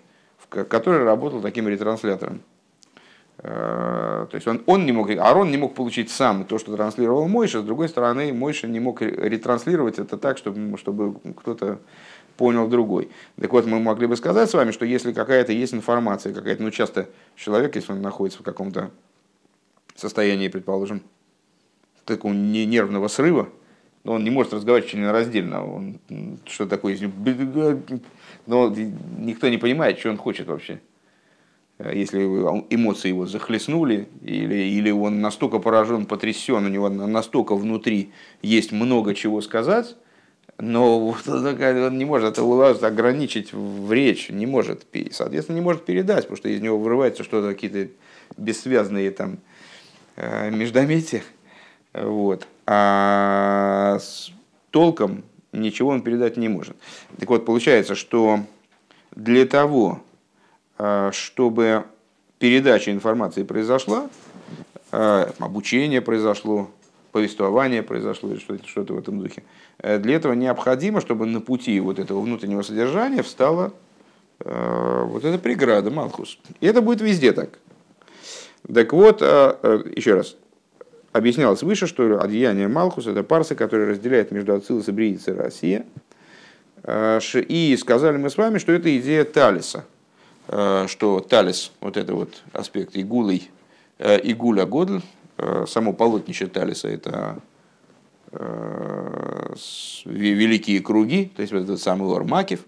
который 0.48 1.04
работал 1.04 1.40
таким 1.40 1.68
ретранслятором. 1.68 2.42
Э, 3.38 4.26
то 4.30 4.34
есть 4.34 4.46
он, 4.46 4.62
он 4.66 4.84
не 4.84 4.92
мог, 4.92 5.10
Аарон 5.10 5.50
не 5.50 5.56
мог 5.56 5.74
получить 5.74 6.10
сам 6.10 6.44
то, 6.44 6.58
что 6.58 6.74
транслировал 6.74 7.28
Мойша, 7.28 7.60
с 7.60 7.64
другой 7.64 7.88
стороны, 7.88 8.32
Мойша 8.32 8.66
не 8.66 8.80
мог 8.80 9.00
ретранслировать 9.00 9.98
это 9.98 10.16
так, 10.18 10.38
чтобы, 10.38 10.76
чтобы 10.76 11.14
кто-то 11.36 11.78
понял 12.36 12.68
другой. 12.68 13.10
Так 13.40 13.52
вот, 13.52 13.66
мы 13.66 13.80
могли 13.80 14.06
бы 14.06 14.16
сказать 14.16 14.50
с 14.50 14.54
вами, 14.54 14.70
что 14.70 14.84
если 14.84 15.12
какая-то 15.12 15.52
есть 15.52 15.74
информация, 15.74 16.32
какая-то, 16.32 16.62
ну 16.62 16.70
часто 16.70 17.08
человек, 17.36 17.76
если 17.76 17.92
он 17.92 18.02
находится 18.02 18.40
в 18.40 18.44
каком-то 18.44 18.90
состоянии, 20.00 20.48
предположим, 20.48 21.02
такого 22.04 22.32
нервного 22.32 23.08
срыва, 23.08 23.48
он 24.04 24.24
не 24.24 24.30
может 24.30 24.54
разговаривать 24.54 24.90
членораздельно. 24.90 25.64
Он, 25.64 25.98
что 26.46 26.66
такое? 26.66 26.96
Но 28.46 28.74
никто 29.18 29.48
не 29.48 29.58
понимает, 29.58 29.98
что 29.98 30.10
он 30.10 30.16
хочет 30.16 30.46
вообще. 30.46 30.80
Если 31.78 32.18
эмоции 32.70 33.08
его 33.08 33.26
захлестнули, 33.26 34.08
или, 34.22 34.54
или 34.54 34.90
он 34.90 35.20
настолько 35.20 35.58
поражен, 35.60 36.06
потрясен, 36.06 36.64
у 36.64 36.68
него 36.68 36.88
настолько 36.88 37.54
внутри 37.54 38.10
есть 38.42 38.72
много 38.72 39.14
чего 39.14 39.40
сказать, 39.42 39.94
но 40.58 41.08
он 41.08 41.98
не 41.98 42.04
может 42.04 42.36
это 42.36 42.86
ограничить 42.86 43.52
в 43.52 43.92
речь, 43.92 44.28
не 44.28 44.46
может, 44.46 44.86
соответственно, 45.12 45.56
не 45.56 45.62
может 45.62 45.84
передать, 45.84 46.22
потому 46.22 46.36
что 46.36 46.48
из 46.48 46.60
него 46.60 46.78
вырывается 46.78 47.22
что-то, 47.22 47.52
какие-то 47.52 47.90
бессвязные 48.36 49.12
там 49.12 49.38
э, 50.18 50.50
междометия. 50.50 51.22
Вот. 51.94 52.46
А 52.66 53.98
с 53.98 54.30
толком 54.70 55.25
ничего 55.52 55.90
он 55.90 56.02
передать 56.02 56.37
не 56.37 56.48
может. 56.48 56.76
Так 57.18 57.28
вот, 57.30 57.46
получается, 57.46 57.94
что 57.94 58.40
для 59.16 59.46
того, 59.46 60.02
чтобы 61.10 61.84
передача 62.38 62.92
информации 62.92 63.42
произошла, 63.42 64.10
обучение 64.90 66.02
произошло, 66.02 66.70
повествование 67.10 67.82
произошло, 67.82 68.30
или 68.30 68.38
что-то 68.38 68.92
в 68.92 68.98
этом 68.98 69.20
духе. 69.20 69.42
Для 69.78 70.16
этого 70.16 70.34
необходимо, 70.34 71.00
чтобы 71.00 71.26
на 71.26 71.40
пути 71.40 71.80
вот 71.80 71.98
этого 71.98 72.20
внутреннего 72.20 72.62
содержания 72.62 73.22
встала 73.22 73.72
вот 74.38 75.25
эта 75.25 75.38
преграда, 75.38 75.90
Малхус. 75.90 76.38
И 76.60 76.66
это 76.66 76.82
будет 76.82 77.00
везде 77.00 77.32
так. 77.32 77.58
Так 78.66 78.92
вот, 78.92 79.22
еще 79.22 80.14
раз, 80.14 80.36
объяснялось 81.12 81.62
выше, 81.62 81.86
что 81.86 82.20
одеяние 82.20 82.68
Малхус– 82.68 83.06
это 83.06 83.22
парса, 83.22 83.54
которая 83.54 83.88
разделяет 83.88 84.30
между 84.30 84.54
Ацилус 84.54 84.88
и 84.88 84.92
Брииц 84.92 85.28
и 85.28 85.32
Россия. 85.32 85.86
Э, 86.82 87.20
и 87.34 87.76
сказали 87.76 88.16
мы 88.16 88.30
с 88.30 88.36
вами, 88.36 88.58
что 88.58 88.72
это 88.72 88.96
идея 88.98 89.24
Талиса, 89.24 89.84
что 90.46 91.20
Талис, 91.20 91.72
вот 91.80 91.98
это 91.98 92.14
вот 92.14 92.42
аспект 92.54 92.96
Игулой, 92.96 93.50
Игуля 93.98 94.64
Годль, 94.64 95.02
само 95.66 95.92
полотнище 95.92 96.46
Талиса– 96.46 96.88
это 96.90 97.40
великие 100.06 100.80
круги, 100.80 101.30
то 101.36 101.42
есть 101.42 101.52
вот 101.52 101.64
этот 101.64 101.82
самый 101.82 102.10
Ормакев, 102.14 102.60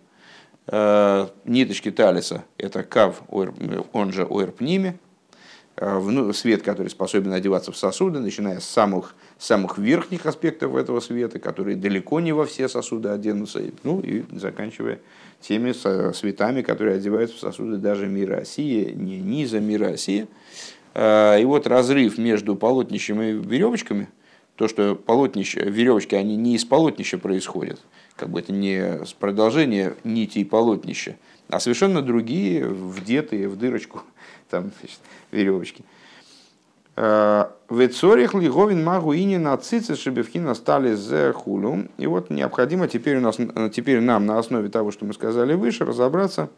ниточки 1.46 1.90
Талиса– 1.90 2.44
это 2.58 2.82
Кав, 2.82 3.22
он 3.30 4.12
же 4.12 4.26
Ойрпними, 4.28 4.88
Э, 4.88 5.09
свет, 6.34 6.62
который 6.62 6.88
способен 6.88 7.32
одеваться 7.32 7.72
в 7.72 7.76
сосуды, 7.76 8.20
начиная 8.20 8.60
с 8.60 8.64
самых, 8.64 9.14
самых 9.38 9.78
верхних 9.78 10.26
аспектов 10.26 10.76
этого 10.76 11.00
света, 11.00 11.38
которые 11.38 11.76
далеко 11.76 12.20
не 12.20 12.32
во 12.32 12.44
все 12.44 12.68
сосуды 12.68 13.08
оденутся, 13.08 13.62
ну 13.82 14.00
и 14.00 14.24
заканчивая 14.32 15.00
теми 15.40 15.72
светами, 16.12 16.60
которые 16.62 16.96
одеваются 16.96 17.36
в 17.36 17.40
сосуды 17.40 17.78
даже 17.78 18.06
мира 18.08 18.36
Осия, 18.36 18.92
не 18.92 19.18
низа 19.20 19.58
мира 19.58 19.86
Осия. 19.88 20.28
Э, 20.94 21.40
и 21.40 21.44
вот 21.44 21.66
разрыв 21.66 22.18
между 22.18 22.56
полотнищем 22.56 23.22
и 23.22 23.32
веревочками, 23.32 24.08
то, 24.56 24.68
что 24.68 24.94
полотнище, 24.94 25.60
веревочки, 25.60 26.14
они 26.14 26.36
не 26.36 26.56
из 26.56 26.66
полотнища 26.66 27.16
происходят, 27.16 27.80
как 28.16 28.28
бы 28.28 28.40
это 28.40 28.52
не 28.52 29.00
продолжение 29.18 29.96
нитей 30.04 30.44
полотнища, 30.44 31.16
а 31.48 31.58
совершенно 31.58 32.02
другие, 32.02 32.66
вдетые 32.66 33.48
в 33.48 33.56
дырочку 33.56 34.02
там, 34.50 34.70
значит, 34.80 35.00
веревочки. 35.30 35.84
Э, 36.96 37.46
Вецорих 37.70 38.34
лиговин 38.34 38.84
магу 38.84 39.14
ини 39.14 39.38
на 39.38 39.56
цице 39.56 39.94
шибевхина 39.94 40.54
стали 40.54 40.92
за 40.94 41.32
хулю. 41.32 41.88
И 41.96 42.06
вот 42.06 42.28
необходимо 42.28 42.88
теперь, 42.88 43.16
у 43.16 43.20
нас, 43.20 43.36
теперь 43.72 44.00
нам 44.00 44.26
на 44.26 44.38
основе 44.38 44.68
того, 44.68 44.90
что 44.90 45.06
мы 45.06 45.14
сказали 45.14 45.54
выше, 45.54 45.84
разобраться, 45.84 46.50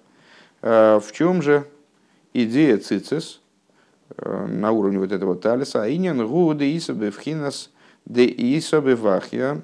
э, 0.62 0.98
в 1.00 1.12
чем 1.12 1.42
же 1.42 1.64
идея 2.32 2.78
цицис 2.78 3.40
э, 4.16 4.46
на 4.46 4.72
уровне 4.72 4.98
вот 4.98 5.12
этого 5.12 5.36
талиса. 5.36 5.88
Инин 5.88 6.26
гу 6.26 6.54
де 6.54 6.76
исабевхинас 6.76 7.70
де 8.04 8.26
исабевахья 8.26 9.60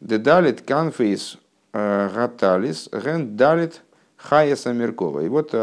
де 0.00 0.18
далит 0.18 0.60
канфейс 0.60 1.38
гаталис 1.72 2.90
ген 2.92 3.36
далит 3.36 3.80
хаяса 4.16 4.72
меркова. 4.74 5.20
И 5.20 5.28
вот 5.28 5.54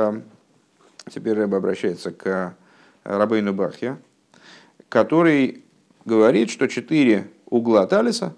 Теперь 1.09 1.35
Рэб 1.35 1.53
обращается 1.53 2.11
к 2.11 2.55
Рабейну 3.03 3.53
Бахья, 3.53 3.97
который 4.89 5.63
говорит, 6.05 6.49
что 6.49 6.67
четыре 6.67 7.29
угла 7.45 7.87
Талиса 7.87 8.35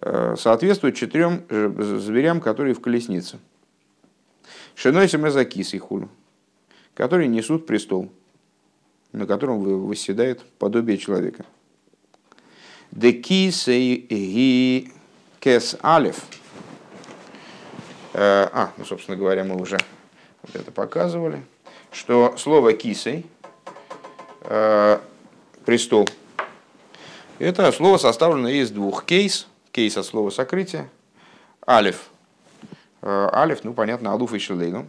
э, 0.00 0.34
соответствуют 0.36 0.96
четырем 0.96 1.44
зверям, 1.50 2.40
которые 2.40 2.74
в 2.74 2.80
колеснице. 2.80 3.38
Шиной 4.74 5.08
Семезакис 5.08 5.74
и 5.74 5.78
хулю, 5.78 6.08
которые 6.94 7.28
несут 7.28 7.66
престол, 7.66 8.10
на 9.12 9.26
котором 9.26 9.86
восседает 9.86 10.44
подобие 10.58 10.98
человека. 10.98 11.44
Декис 12.90 13.68
и 13.68 14.90
кес 15.40 15.76
алев. 15.82 16.16
Э, 18.14 18.48
а, 18.52 18.72
ну, 18.76 18.84
собственно 18.84 19.16
говоря, 19.16 19.44
мы 19.44 19.60
уже 19.60 19.78
вот 20.42 20.56
это 20.56 20.70
показывали, 20.70 21.42
что 21.90 22.36
слово 22.36 22.72
кисей, 22.72 23.26
э, 24.42 24.98
престол, 25.64 26.08
это 27.38 27.70
слово 27.72 27.98
составлено 27.98 28.48
из 28.48 28.70
двух 28.70 29.04
кейс, 29.04 29.46
кейс 29.72 29.96
от 29.96 30.06
слова 30.06 30.30
сокрытия, 30.30 30.88
алиф, 31.66 32.08
э, 33.02 33.30
алиф, 33.32 33.64
ну 33.64 33.74
понятно, 33.74 34.12
алуф 34.12 34.34
и 34.34 34.38
шелейну, 34.38 34.86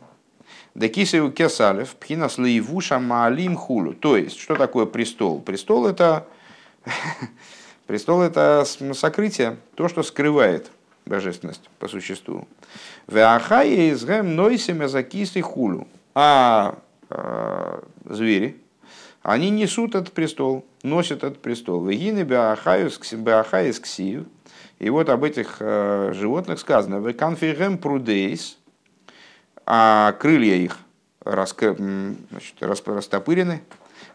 да 0.76 0.88
кисею 0.88 1.32
кес 1.32 1.60
алиф, 1.62 1.96
пхинас 1.96 2.38
лейвуша 2.38 3.00
маалим 3.00 3.56
хулу, 3.56 3.94
то 3.94 4.18
есть, 4.18 4.40
что 4.40 4.56
такое 4.56 4.86
престол? 4.86 5.42
Престол 5.42 5.88
это, 5.88 6.26
престол 7.88 8.22
это 8.22 8.66
сокрытие, 8.94 9.58
то, 9.76 9.88
что 9.88 10.04
скрывает 10.04 10.72
божественность 11.10 11.70
по 11.80 11.88
существу. 11.88 12.48
Веахая 13.08 13.92
изгэм 13.92 14.36
нойсеме 14.36 14.88
закисли 14.88 15.42
хулю. 15.42 15.88
А 16.16 16.78
э, 17.10 17.82
звери, 18.06 18.62
они 19.22 19.50
несут 19.50 19.96
этот 19.96 20.14
престол, 20.14 20.66
носят 20.84 21.24
этот 21.24 21.42
престол. 21.42 21.86
Вегины 21.86 22.24
беахаис 22.24 23.80
ксив. 23.80 24.26
И 24.80 24.90
вот 24.90 25.10
об 25.10 25.24
этих 25.26 25.58
э, 25.60 26.14
животных 26.14 26.60
сказано. 26.60 27.06
Веканфигем 27.06 27.78
прудейс, 27.78 28.58
а 29.66 30.14
крылья 30.14 30.56
их 30.56 30.78
раскр... 31.26 31.76
значит, 31.78 32.56
растопырены, 32.62 33.62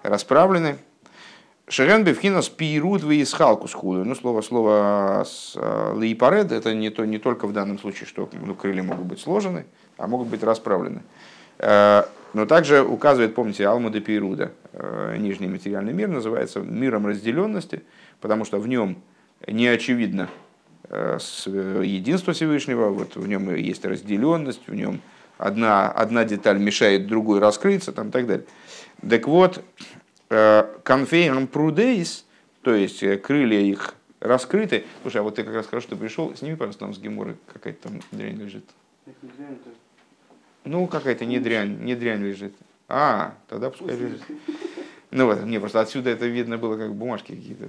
расправлены. 0.03 0.79
Шерен 1.66 2.04
бевхинас 2.04 2.50
пирут 2.50 3.02
выисхалку 3.02 3.68
схуду. 3.68 4.04
Ну, 4.04 4.14
слово, 4.14 4.42
слово 4.42 5.25
э, 5.54 5.92
лейпаред, 5.97 6.52
это 6.52 6.75
не, 6.75 6.90
то, 6.90 7.06
не 7.06 7.18
только 7.18 7.47
в 7.47 7.54
данном 7.54 7.78
случае, 7.78 8.06
что 8.06 8.28
ну, 8.33 8.54
крылья 8.54 8.83
могут 8.83 9.06
быть 9.06 9.21
сложены, 9.21 9.64
а 9.97 10.06
могут 10.06 10.28
быть 10.28 10.42
расправлены. 10.42 11.02
Э, 11.59 12.02
но 12.35 12.44
также 12.44 12.83
указывает, 12.83 13.35
помните, 13.35 13.66
Алма 13.66 13.90
Пируда, 13.90 14.52
э, 14.73 15.16
нижний 15.18 15.47
материальный 15.47 15.94
мир, 15.94 16.09
называется 16.09 16.61
миром 16.61 17.06
разделенности, 17.06 17.83
потому 18.21 18.44
что 18.44 18.59
в 18.59 18.68
нем 18.68 19.02
не 19.47 19.66
очевидно 19.66 20.28
единство 20.90 22.35
Всевышнего, 22.35 22.90
вот 22.90 23.16
в 23.16 23.26
нем 23.26 23.52
есть 23.54 23.87
разделенность, 23.87 24.61
в 24.66 24.75
нем 24.75 25.00
одна, 25.38 25.90
одна 25.90 26.25
деталь 26.25 26.59
мешает 26.59 27.06
другой 27.06 27.40
раскрыться, 27.40 27.90
там, 27.90 28.09
и 28.09 28.11
так 28.11 28.26
далее. 28.26 28.44
Так 29.09 29.26
вот, 29.26 29.64
Э, 30.37 30.64
конфейром 30.83 31.47
прудейс, 31.47 32.25
то 32.62 32.75
есть 32.75 33.05
э, 33.05 33.17
крылья 33.19 33.61
их 33.61 33.95
раскрыты. 34.19 34.85
Слушай, 35.03 35.19
а 35.19 35.23
вот 35.23 35.37
ты 35.37 35.45
как 35.45 35.55
раз 35.55 35.67
хорошо, 35.69 35.87
что 35.87 35.97
пришел, 35.97 36.35
сними, 36.35 36.57
пожалуйста, 36.57 36.81
там 36.81 36.93
с 36.93 36.99
геморы 36.99 37.37
какая-то 37.53 37.88
там 37.88 38.00
дрянь 38.11 38.37
лежит. 38.37 38.64
Ну, 40.64 40.88
какая-то 40.88 41.25
не 41.25 41.38
дрянь, 41.38 41.79
не 41.85 41.95
дрянь 41.95 42.21
лежит. 42.21 42.53
А, 42.88 43.37
тогда 43.49 43.71
пускай 43.71 43.97
лежит. 43.97 44.23
Ну 45.12 45.26
вот, 45.26 45.41
мне 45.45 45.61
просто 45.61 45.81
отсюда 45.81 46.11
это 46.11 46.26
видно 46.26 46.59
было, 46.59 46.76
как 46.76 46.93
бумажки 46.97 47.33
какие-то. 47.33 47.69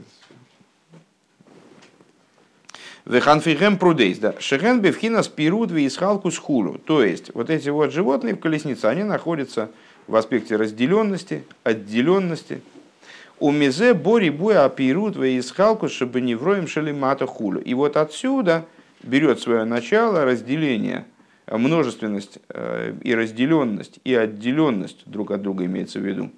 Веханфигем 3.05 3.77
прудейс, 3.77 4.17
да. 4.17 4.33
Шехен 4.39 4.81
бевхина 4.81 5.21
спирут 5.21 5.69
висхалку 5.69 6.31
схулу. 6.31 6.79
То 6.79 7.03
есть, 7.03 7.29
вот 7.35 7.51
эти 7.51 7.69
вот 7.69 7.93
животные 7.93 8.33
в 8.33 8.39
колеснице, 8.39 8.85
они 8.85 9.03
находятся 9.03 9.69
в 10.07 10.15
аспекте 10.15 10.55
разделенности, 10.55 11.43
отделенности. 11.63 12.61
У 13.39 13.51
мизе 13.51 13.93
бори 13.93 14.29
буя 14.29 14.65
апирут 14.65 15.17
в 15.17 15.39
исхалку, 15.39 15.89
чтобы 15.89 16.21
не 16.21 16.35
вроем 16.35 16.67
шелимата 16.67 17.25
хулю. 17.25 17.59
И 17.59 17.73
вот 17.73 17.97
отсюда 17.97 18.65
берет 19.03 19.39
свое 19.39 19.65
начало 19.65 20.23
разделение, 20.23 21.05
множественность 21.47 22.39
э, 22.49 22.93
и 23.01 23.13
разделенность, 23.13 23.99
и 24.03 24.15
отделенность 24.15 25.03
друг 25.05 25.31
от 25.31 25.41
друга 25.41 25.65
имеется 25.65 25.99
в 25.99 26.03
виду, 26.03 26.31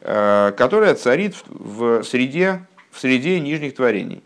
э, 0.00 0.52
которая 0.56 0.94
царит 0.94 1.34
в 1.48 2.04
среде, 2.04 2.64
в 2.90 3.00
среде 3.00 3.40
нижних 3.40 3.74
творений. 3.74 4.22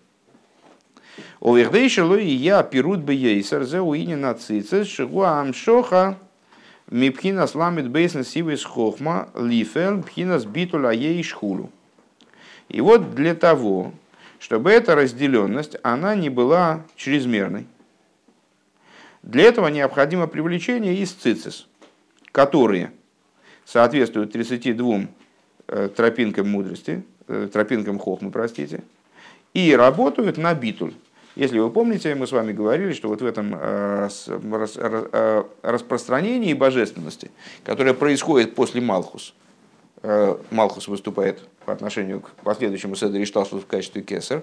Овердейшело 1.41 2.17
и 2.17 2.29
я 2.29 2.63
пирут 2.63 3.01
бы 3.01 3.15
ейсер 3.15 3.65
зе 3.65 3.81
уини 3.81 4.15
нацицес 4.15 4.87
шигуа 4.87 5.41
амшоха 5.41 6.19
Мипхина 6.91 7.47
сламит 7.47 7.89
бейсен 7.89 8.25
сивис 8.25 8.65
хохма 8.65 9.31
лифел 9.37 10.03
пхина 10.03 10.41
сбитуля 10.41 10.91
ей 10.91 11.23
шхулу. 11.23 11.71
И 12.69 12.81
вот 12.81 13.15
для 13.15 13.35
того, 13.35 13.93
чтобы 14.41 14.71
эта 14.73 14.97
разделенность, 14.97 15.77
она 15.85 16.17
не 16.17 16.31
была 16.31 16.85
чрезмерной, 16.97 17.67
для 19.23 19.45
этого 19.45 19.69
необходимо 19.69 20.27
привлечение 20.27 20.97
из 20.97 21.13
цицис, 21.13 21.69
которые 22.33 22.91
соответствуют 23.65 24.33
32 24.33 25.07
э, 25.69 25.89
тропинкам 25.95 26.49
мудрости, 26.49 27.05
э, 27.29 27.49
тропинкам 27.53 27.99
хохмы, 27.99 28.31
простите, 28.31 28.83
и 29.55 29.77
работают 29.77 30.39
на 30.39 30.55
битуль, 30.55 30.95
Если 31.37 31.59
вы 31.59 31.71
помните, 31.71 32.15
мы 32.15 32.27
с 32.27 32.33
вами 32.33 32.53
говорили, 32.53 32.93
что 32.93 33.09
вот 33.09 33.23
в 33.23 33.27
этом 33.27 33.55
э, 33.55 34.09
э, 34.29 35.45
распространении 35.63 36.55
божественности, 36.55 37.31
которое 37.65 37.95
происходит 37.95 38.55
после 38.55 38.81
Малхус, 38.81 39.35
э, 40.03 40.37
Малхус 40.51 40.89
выступает 40.89 41.41
по 41.65 41.73
отношению 41.73 42.21
к 42.21 42.31
последующему 42.43 42.97
Седри 42.97 43.25
Шталшус 43.25 43.63
в 43.63 43.67
качестве 43.67 44.03
кесар, 44.03 44.43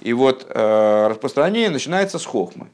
и 0.00 0.12
вот 0.12 0.46
распространение 0.52 1.70
начинается 1.70 2.18
с 2.18 2.26
Хохмы. 2.26 2.66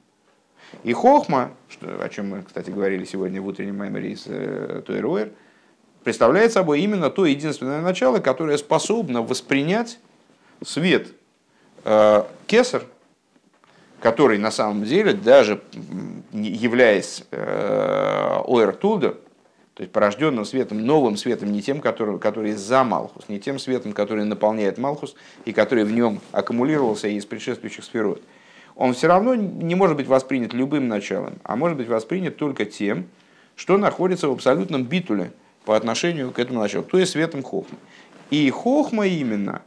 И 0.82 0.92
Хохма, 0.92 1.52
что, 1.68 2.02
о 2.02 2.08
чем 2.08 2.30
мы, 2.30 2.42
кстати, 2.42 2.70
говорили 2.70 3.04
сегодня 3.04 3.40
в 3.42 3.46
утреннем 3.46 3.76
маймере 3.76 4.12
из 4.12 4.22
Туэруэр, 4.22 5.30
представляет 6.02 6.52
собой 6.52 6.80
именно 6.80 7.10
то 7.10 7.26
единственное 7.26 7.82
начало, 7.82 8.18
которое 8.18 8.56
способно 8.56 9.22
воспринять 9.22 9.98
свет 10.62 11.08
э, 11.84 12.24
кесар, 12.46 12.84
который 14.00 14.38
на 14.38 14.50
самом 14.50 14.84
деле, 14.84 15.12
даже 15.12 15.60
являясь 16.32 17.24
э, 17.30 18.40
Оэр 18.46 18.72
то 18.72 19.84
есть 19.84 19.92
порожденным 19.92 20.44
светом, 20.44 20.84
новым 20.84 21.16
светом, 21.16 21.52
не 21.52 21.62
тем, 21.62 21.80
который, 21.80 22.18
который 22.18 22.52
за 22.52 22.84
Малхус, 22.84 23.28
не 23.28 23.38
тем 23.40 23.58
светом, 23.58 23.92
который 23.92 24.24
наполняет 24.24 24.78
Малхус 24.78 25.14
и 25.44 25.52
который 25.52 25.84
в 25.84 25.92
нем 25.92 26.20
аккумулировался 26.32 27.08
из 27.08 27.24
предшествующих 27.24 27.84
сферот, 27.84 28.22
он 28.74 28.92
все 28.94 29.06
равно 29.06 29.34
не 29.34 29.74
может 29.74 29.96
быть 29.96 30.06
воспринят 30.06 30.52
любым 30.52 30.88
началом, 30.88 31.38
а 31.44 31.56
может 31.56 31.78
быть 31.78 31.88
воспринят 31.88 32.36
только 32.36 32.64
тем, 32.64 33.06
что 33.56 33.78
находится 33.78 34.28
в 34.28 34.32
абсолютном 34.32 34.84
битуле 34.84 35.32
по 35.64 35.76
отношению 35.76 36.30
к 36.30 36.38
этому 36.38 36.60
началу, 36.60 36.84
то 36.84 36.98
есть 36.98 37.12
светом 37.12 37.42
Хохмы. 37.42 37.76
И 38.30 38.48
Хохма 38.50 39.06
именно, 39.06 39.62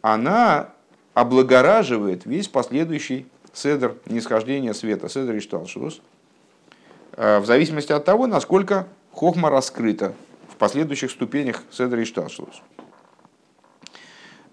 она 0.00 0.70
облагораживает 1.14 2.24
весь 2.24 2.48
последующий 2.48 3.26
седр 3.52 3.96
нисхождения 4.06 4.74
света, 4.74 5.08
седр 5.08 5.36
Ишталшус, 5.36 6.00
э, 7.12 7.38
в 7.38 7.46
зависимости 7.46 7.92
от 7.92 8.04
того, 8.04 8.26
насколько 8.26 8.86
хохма 9.12 9.50
раскрыта 9.50 10.14
в 10.48 10.56
последующих 10.56 11.10
ступенях 11.10 11.62
седра 11.70 12.02
Ишталшус. 12.02 12.62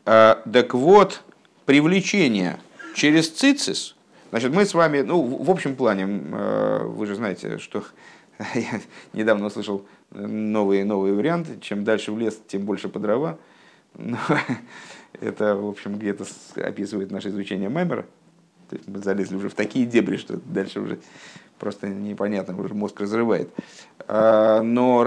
Э, 0.05 0.35
так 0.51 0.73
вот, 0.73 1.21
привлечение 1.65 2.59
через 2.95 3.29
цицис, 3.29 3.95
значит, 4.31 4.53
мы 4.53 4.65
с 4.65 4.73
вами, 4.73 5.01
ну, 5.01 5.21
в 5.21 5.49
общем 5.49 5.75
плане, 5.75 6.07
э, 6.31 6.83
вы 6.83 7.05
же 7.05 7.15
знаете, 7.15 7.57
что 7.57 7.83
я 8.53 8.81
недавно 9.13 9.47
услышал 9.47 9.85
новые, 10.11 10.85
новые 10.85 11.13
варианты, 11.13 11.59
чем 11.61 11.83
дальше 11.83 12.11
в 12.11 12.19
лес, 12.19 12.39
тем 12.47 12.63
больше 12.63 12.89
по 12.89 12.99
дрова. 12.99 13.37
Но 13.97 14.17
это, 15.19 15.55
в 15.55 15.67
общем, 15.67 15.97
где-то 15.97 16.25
описывает 16.55 17.11
наше 17.11 17.29
изучение 17.29 17.69
Маймера. 17.69 18.05
Мы 18.87 18.99
залезли 18.99 19.35
уже 19.35 19.49
в 19.49 19.53
такие 19.53 19.85
дебри, 19.85 20.17
что 20.17 20.37
дальше 20.37 20.79
уже 20.79 20.99
просто 21.59 21.87
непонятно, 21.87 22.59
уже 22.59 22.73
мозг 22.73 22.99
разрывает. 23.01 23.49
А, 24.07 24.61
но 24.61 25.03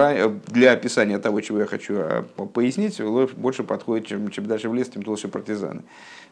для 0.49 0.73
описания 0.73 1.19
того, 1.19 1.41
чего 1.41 1.61
я 1.61 1.67
хочу 1.67 1.95
а, 1.99 2.23
пояснить, 2.23 3.01
больше 3.01 3.65
подходит, 3.65 4.07
чем, 4.07 4.31
чем 4.31 4.47
дальше 4.47 4.69
в 4.69 4.75
лес, 4.75 4.89
тем 4.89 5.03
толще 5.03 5.29
партизаны. 5.29 5.83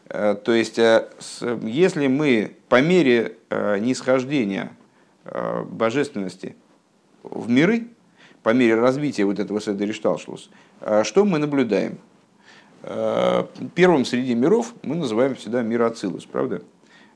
А, 0.07 0.35
то 0.35 0.53
есть, 0.53 0.77
если 0.77 2.07
мы 2.07 2.55
по 2.69 2.81
мере 2.81 3.37
нисхождения 3.49 4.71
божественности 5.65 6.55
в 7.23 7.49
миры, 7.49 7.87
по 8.43 8.53
мере 8.53 8.75
развития 8.75 9.25
вот 9.25 9.39
этого 9.39 9.59
Седеришталшлус, 9.59 10.49
что 11.03 11.25
мы 11.25 11.37
наблюдаем? 11.37 11.99
Первым 13.75 14.05
среди 14.05 14.33
миров 14.33 14.73
мы 14.81 14.95
называем 14.95 15.35
всегда 15.35 15.61
мир 15.61 15.83
Ацилус, 15.83 16.25
правда? 16.25 16.63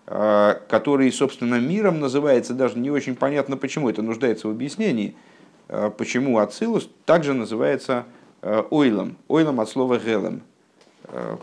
А, 0.07 0.61
который, 0.69 1.11
собственно, 1.11 1.59
миром 1.59 1.99
называется, 1.99 2.53
даже 2.53 2.77
не 2.77 2.91
очень 2.91 3.15
понятно 3.15 3.57
почему, 3.57 3.89
это 3.89 4.03
нуждается 4.03 4.47
в 4.47 4.51
объяснении, 4.51 5.15
а, 5.67 5.89
почему 5.89 6.37
Ацилус 6.37 6.89
также 7.05 7.33
называется 7.33 8.05
а, 8.43 8.67
ойлом, 8.69 9.17
ойлом 9.27 9.59
от 9.59 9.69
слова 9.69 9.97
гелем. 9.97 10.41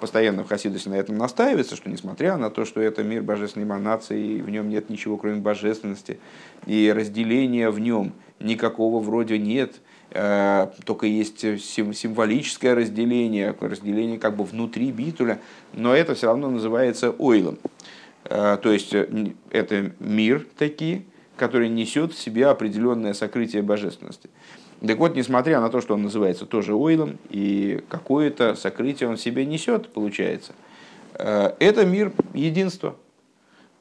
Постоянно 0.00 0.42
в 0.42 0.48
Хасидусе 0.48 0.90
на 0.90 0.94
этом 0.94 1.16
настаивается, 1.16 1.76
что 1.76 1.88
несмотря 1.88 2.36
на 2.36 2.50
то, 2.50 2.64
что 2.64 2.80
это 2.80 3.04
мир 3.04 3.22
божественной 3.22 3.64
эманации, 3.64 4.40
в 4.40 4.50
нем 4.50 4.68
нет 4.68 4.90
ничего, 4.90 5.16
кроме 5.16 5.36
божественности, 5.40 6.18
и 6.66 6.92
разделения 6.92 7.70
в 7.70 7.78
нем 7.78 8.12
никакого 8.40 8.98
вроде 8.98 9.38
нет, 9.38 9.74
только 10.10 11.06
есть 11.06 11.38
символическое 11.62 12.74
разделение, 12.74 13.54
разделение 13.60 14.18
как 14.18 14.34
бы 14.34 14.42
внутри 14.42 14.90
битуля, 14.90 15.38
но 15.74 15.94
это 15.94 16.16
все 16.16 16.26
равно 16.26 16.50
называется 16.50 17.12
ойлом. 17.12 17.56
Э, 18.24 18.58
то 18.60 18.72
есть 18.72 18.94
э, 18.94 19.32
это 19.50 19.92
мир 19.98 20.46
такие, 20.56 21.04
который 21.36 21.68
несет 21.68 22.12
в 22.12 22.18
себе 22.18 22.46
определенное 22.46 23.14
сокрытие 23.14 23.62
божественности. 23.62 24.30
Так 24.86 24.98
вот, 24.98 25.14
несмотря 25.14 25.60
на 25.60 25.68
то, 25.68 25.80
что 25.80 25.94
он 25.94 26.02
называется 26.02 26.44
тоже 26.46 26.74
ойлом, 26.74 27.18
и 27.30 27.82
какое-то 27.88 28.54
сокрытие 28.54 29.08
он 29.08 29.16
в 29.16 29.20
себе 29.20 29.46
несет, 29.46 29.88
получается, 29.88 30.52
э, 31.14 31.52
это 31.58 31.84
мир 31.84 32.12
единства. 32.34 32.96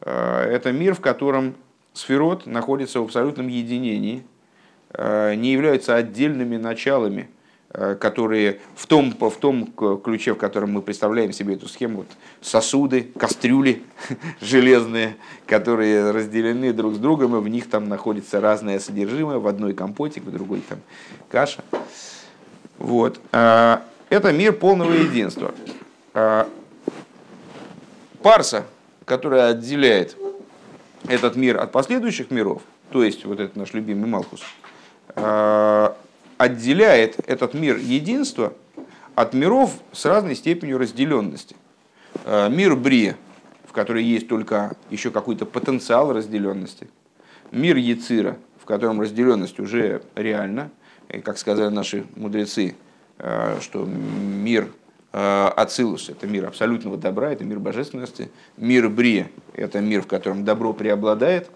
Это 0.04 0.71
мир, 0.71 0.95
в 0.95 0.99
котором 0.99 1.54
сферот 1.93 2.47
находится 2.47 3.01
в 3.01 3.04
абсолютном 3.04 3.49
единении, 3.49 4.23
не 4.97 5.51
являются 5.51 5.95
отдельными 5.95 6.58
началами– 6.58 7.30
которые 7.71 8.60
в 8.75 8.86
том, 8.86 9.13
в 9.17 9.38
том 9.38 9.71
ключе, 10.03 10.34
в 10.34 10.38
котором 10.38 10.73
мы 10.73 10.81
представляем 10.81 11.31
себе 11.31 11.55
эту 11.55 11.69
схему, 11.69 11.99
вот 11.99 12.07
сосуды, 12.41 13.12
кастрюли 13.17 13.84
железные, 14.41 15.15
которые 15.45 16.12
разделены 16.12 16.73
друг 16.73 16.95
с 16.95 16.97
другом, 16.97 17.36
и 17.38 17.39
в 17.39 17.47
них 17.47 17.69
там 17.69 17.88
находится 17.88 18.41
разное 18.41 18.79
содержимое, 18.79 19.38
в 19.38 19.47
одной 19.47 19.73
компотик, 19.73 20.23
в 20.23 20.31
другой 20.31 20.62
там 20.67 20.79
каша. 21.29 21.63
Вот. 22.77 23.19
Э, 23.31 23.77
это 24.10 24.34
мир 24.34 24.53
полного 24.53 24.91
единства. 24.91 25.53
Э, 26.13 26.45
парса, 28.21 28.65
которая 29.05 29.51
отделяет 29.51 30.17
этот 31.07 31.36
мир 31.36 31.57
от 31.57 31.71
последующих 31.71 32.31
миров, 32.31 32.62
то 32.91 33.03
есть 33.03 33.23
вот 33.25 33.39
этот 33.39 33.55
наш 33.55 33.73
любимый 33.73 34.07
Малхус, 34.07 34.41
отделяет 36.41 37.17
этот 37.27 37.54
мир 37.54 37.77
единства 37.77 38.54
от 39.13 39.36
миров 39.36 39.73
с 39.91 40.06
разной 40.06 40.36
степенью 40.36 40.80
разделенности. 40.80 41.56
Э, 42.25 42.49
мир 42.49 42.75
Бри, 42.75 43.13
в 43.67 43.73
которой 43.73 44.04
есть 44.04 44.27
только 44.27 44.75
еще 44.89 45.12
какой-то 45.12 45.45
потенциал 45.45 46.12
разделенности. 46.12 46.88
Мир 47.51 47.77
Яцира, 47.77 48.38
в 48.60 48.65
котором 48.65 48.99
разделенность 48.99 49.60
уже 49.60 50.01
реальна. 50.15 50.71
И, 51.10 51.19
как 51.19 51.38
сказали 51.38 51.71
наши 51.71 52.06
мудрецы, 52.15 52.75
э, 53.19 53.60
что 53.62 53.86
мир 53.86 54.67
э, 55.13 55.47
Ацилус– 55.56 56.10
это 56.10 56.25
мир 56.25 56.47
абсолютного 56.47 56.97
добра, 56.97 57.34
это 57.34 57.43
мир 57.43 57.60
божественности. 57.60 58.32
Мир 58.58 58.89
Бри– 58.89 59.27
это 59.54 59.80
мир, 59.80 60.01
в 60.01 60.08
котором 60.08 60.43
добро 60.43 60.73
преобладает. 60.73 61.51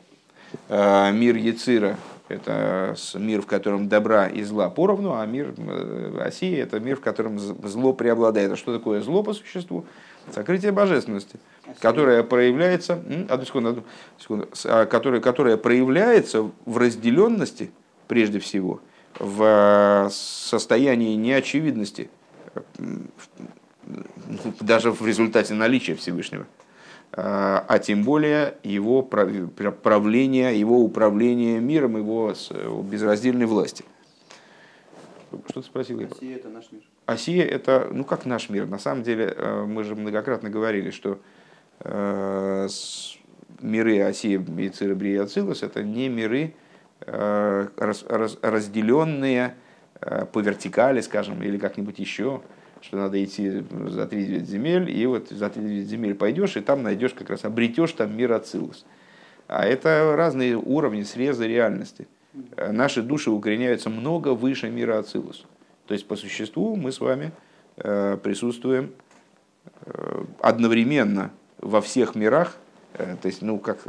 Мир 0.70 1.36
Яцира 1.36 1.98
это 2.28 2.96
мир, 3.16 3.42
в 3.42 3.46
котором 3.46 3.88
добра 3.88 4.28
и 4.28 4.42
зла 4.44 4.70
поровну, 4.70 5.14
а 5.14 5.26
мир 5.26 5.54
э, 5.58 6.12
России– 6.18 6.58
это 6.60 6.80
мир, 6.80 6.98
в 6.98 7.02
котором 7.02 7.38
зло 7.38 7.94
преобладает. 7.94 8.52
А 8.52 8.56
что 8.56 8.74
такое 8.76 9.02
зло 9.02 9.22
по 9.22 9.34
существу? 9.34 9.86
Сокрытие 10.34 10.72
божественности, 10.72 11.40
которое 11.80 12.24
проявляется, 12.24 13.00
одну 13.30 13.46
секунду, 13.46 13.70
одну 13.70 13.84
секунду, 14.18 14.50
а, 14.66 14.86
которое, 14.88 15.22
которое 15.22 15.56
проявляется 15.58 16.50
в 16.66 16.78
разделенности, 16.78 17.70
прежде 18.08 18.40
всего, 18.40 18.80
в 19.20 20.10
состоянии 20.12 21.16
неочевидности, 21.16 22.10
даже 24.60 24.92
в 24.92 25.06
результате 25.06 25.54
наличия 25.54 25.94
Всевышнего. 25.94 26.48
А, 27.18 27.64
а 27.70 27.80
тем 27.80 28.04
более 28.04 28.56
его 28.64 29.02
правление, 29.02 30.60
его 30.60 30.80
управление 30.80 31.62
миром, 31.62 31.96
его 31.96 32.34
безраздельной 32.84 33.46
власти. 33.46 33.86
Что 35.50 35.62
ты 35.62 35.68
спросил? 35.68 36.00
Россия– 36.00 36.36
это 36.38 36.50
наш 36.50 36.72
мир. 36.72 36.82
Осия– 37.06 37.46
это, 37.46 37.88
ну 37.92 38.04
как 38.04 38.26
наш 38.26 38.50
мир? 38.50 38.68
На 38.68 38.80
самом 38.80 39.04
деле, 39.04 39.34
э, 39.36 39.66
мы 39.66 39.84
же 39.84 39.96
многократно 39.96 40.50
говорили, 40.50 40.92
что 40.92 41.20
э, 41.80 42.68
миры 43.62 44.02
Осия, 44.02 44.40
Бейцира, 44.40 44.96
Брия, 44.96 45.24
Ацилус– 45.24 45.64
это 45.64 45.84
не 45.84 46.10
миры, 46.10 46.54
э, 47.02 47.68
раз, 47.78 48.04
раз, 48.10 48.38
разделенные 48.42 49.56
по 50.34 50.40
вертикали, 50.40 51.00
скажем, 51.02 51.42
или 51.42 51.58
как-нибудь 51.58 51.98
еще, 52.00 52.42
что 52.86 52.98
надо 52.98 53.24
идти 53.24 53.64
за 53.88 54.06
39 54.06 54.48
земель, 54.48 54.90
и 54.90 55.06
вот 55.06 55.30
за 55.30 55.50
39 55.50 55.88
земель 55.88 56.16
пойдешь, 56.16 56.56
и 56.56 56.62
там 56.62 56.84
найдешь 56.84 57.14
как 57.14 57.30
раз, 57.30 57.44
обретешь 57.44 57.94
там 57.94 58.16
мир 58.16 58.34
Ацилус. 58.34 58.86
А 59.48 59.66
это 59.66 60.14
разные 60.16 60.56
уровни, 60.56 61.04
срезы 61.04 61.48
реальности. 61.48 62.08
Наши 62.58 63.02
души 63.02 63.32
укореняются 63.32 63.90
много 63.90 64.30
выше 64.30 64.70
мира 64.70 65.00
Ацилус. 65.00 65.46
То 65.88 65.94
есть 65.94 66.08
по 66.08 66.16
существу 66.16 66.76
мы 66.76 66.92
с 66.92 67.00
вами 67.00 67.32
э, 67.78 68.18
присутствуем 68.22 68.92
э, 69.86 70.24
одновременно 70.42 71.32
во 71.60 71.82
всех 71.82 72.16
мирах 72.16 72.58
То 72.94 73.28
есть, 73.28 73.42
ну, 73.42 73.60
как, 73.60 73.80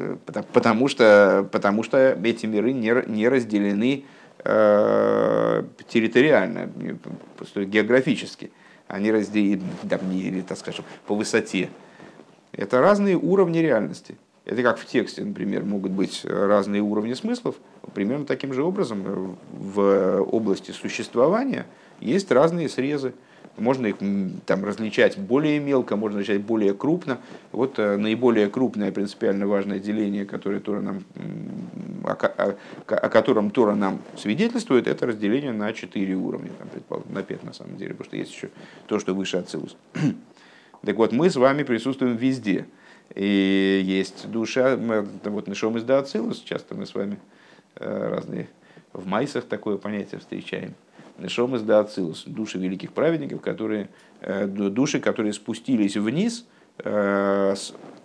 потому, 0.52 0.88
что, 0.88 1.48
потому 1.52 1.82
что 1.82 2.18
эти 2.24 2.46
миры 2.46 2.72
не, 2.72 2.92
не 3.06 3.28
разделены 3.28 4.04
э, 4.44 5.62
территориально, 5.88 6.70
географически. 7.54 8.50
Они 8.88 9.10
разделены, 9.10 9.62
или, 10.12 10.42
так 10.42 10.58
скажем, 10.58 10.84
по 11.06 11.14
высоте. 11.14 11.70
Это 12.52 12.80
разные 12.80 13.16
уровни 13.16 13.58
реальности. 13.58 14.16
Это 14.44 14.62
как 14.62 14.78
в 14.78 14.86
тексте, 14.86 15.24
например, 15.24 15.64
могут 15.64 15.90
быть 15.90 16.24
разные 16.24 16.80
уровни 16.80 17.14
смыслов. 17.14 17.56
Примерно 17.94 18.24
таким 18.26 18.52
же 18.52 18.62
образом 18.62 19.36
в 19.52 20.20
области 20.22 20.70
существования 20.70 21.66
есть 22.00 22.30
разные 22.30 22.68
срезы. 22.68 23.12
Можно 23.56 23.86
их 23.86 23.96
там 24.44 24.64
различать 24.64 25.18
более 25.18 25.58
мелко, 25.58 25.96
можно 25.96 26.18
различать 26.18 26.42
более 26.42 26.74
крупно. 26.74 27.18
Вот 27.52 27.78
э, 27.78 27.96
наиболее 27.96 28.48
крупное 28.48 28.92
принципиально 28.92 29.46
важное 29.46 29.78
деление, 29.78 30.26
которое 30.26 30.60
Тора 30.60 30.80
нам, 30.80 31.04
о, 32.04 32.12
о, 32.12 32.56
о 32.86 33.08
котором 33.08 33.50
Тора 33.50 33.74
нам 33.74 34.00
свидетельствует, 34.16 34.86
это 34.86 35.06
разделение 35.06 35.52
на 35.52 35.72
четыре 35.72 36.14
уровня, 36.14 36.50
там, 36.58 36.68
предположим, 36.68 37.12
на 37.14 37.22
пять 37.22 37.42
на 37.44 37.52
самом 37.52 37.76
деле, 37.76 37.92
потому 37.92 38.06
что 38.06 38.16
есть 38.16 38.32
еще 38.32 38.50
то, 38.86 38.98
что 38.98 39.14
выше 39.14 39.38
Ацилус. 39.38 39.76
Так 40.82 40.96
вот, 40.98 41.10
мы 41.10 41.30
с 41.30 41.36
вами 41.36 41.64
присутствуем 41.64 42.16
везде. 42.16 42.66
И 43.14 43.82
есть 43.84 44.30
душа, 44.30 44.76
мы, 44.76 45.08
вот 45.24 45.48
Нишом 45.48 45.76
из 45.78 45.82
Даацилус, 45.82 46.40
часто 46.42 46.76
мы 46.76 46.86
с 46.86 46.94
вами 46.94 47.18
э, 47.76 48.08
разные 48.08 48.48
в 48.96 49.06
майсах 49.06 49.44
такое 49.44 49.76
понятие 49.76 50.20
встречаем. 50.20 50.74
Нишом 51.18 51.56
из 51.56 51.62
Даацилус, 51.62 52.24
души 52.26 52.58
великих 52.58 52.92
праведников, 52.92 53.40
которые, 53.40 53.88
э, 54.20 54.46
души, 54.46 55.00
которые 55.00 55.32
спустились 55.32 55.96
вниз, 55.96 56.46
э, 56.78 57.54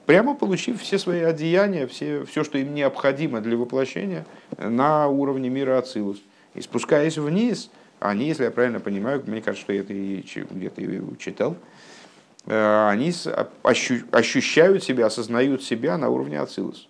прямо 0.06 0.36
получив 0.36 0.82
все 0.82 0.97
свои 0.97 1.21
одеяния, 1.21 1.88
все, 1.88 2.24
все, 2.26 2.43
что 2.43 2.58
им 2.58 2.74
необходимо 2.74 3.41
для 3.41 3.58
воплощения 3.58 4.26
на 4.58 5.08
уровне 5.08 5.50
мира 5.50 5.78
Ацилус. 5.78 6.21
И 6.54 6.62
спускаясь 6.62 7.17
вниз, 7.17 7.69
они, 8.00 8.28
если 8.28 8.45
я 8.45 8.52
правильно 8.52 8.80
понимаю, 8.80 9.21
мне 9.28 9.41
кажется, 9.41 9.63
что 9.63 9.74
я 9.74 9.82
это 9.82 9.93
где-то 9.93 10.82
читал, 11.17 11.58
Э, 12.45 12.89
они 12.89 13.13
ощущают 14.12 14.84
себя, 14.84 15.06
осознают 15.06 15.63
себя 15.63 15.97
на 15.97 16.10
уровне 16.10 16.39
Ацилус. 16.39 16.88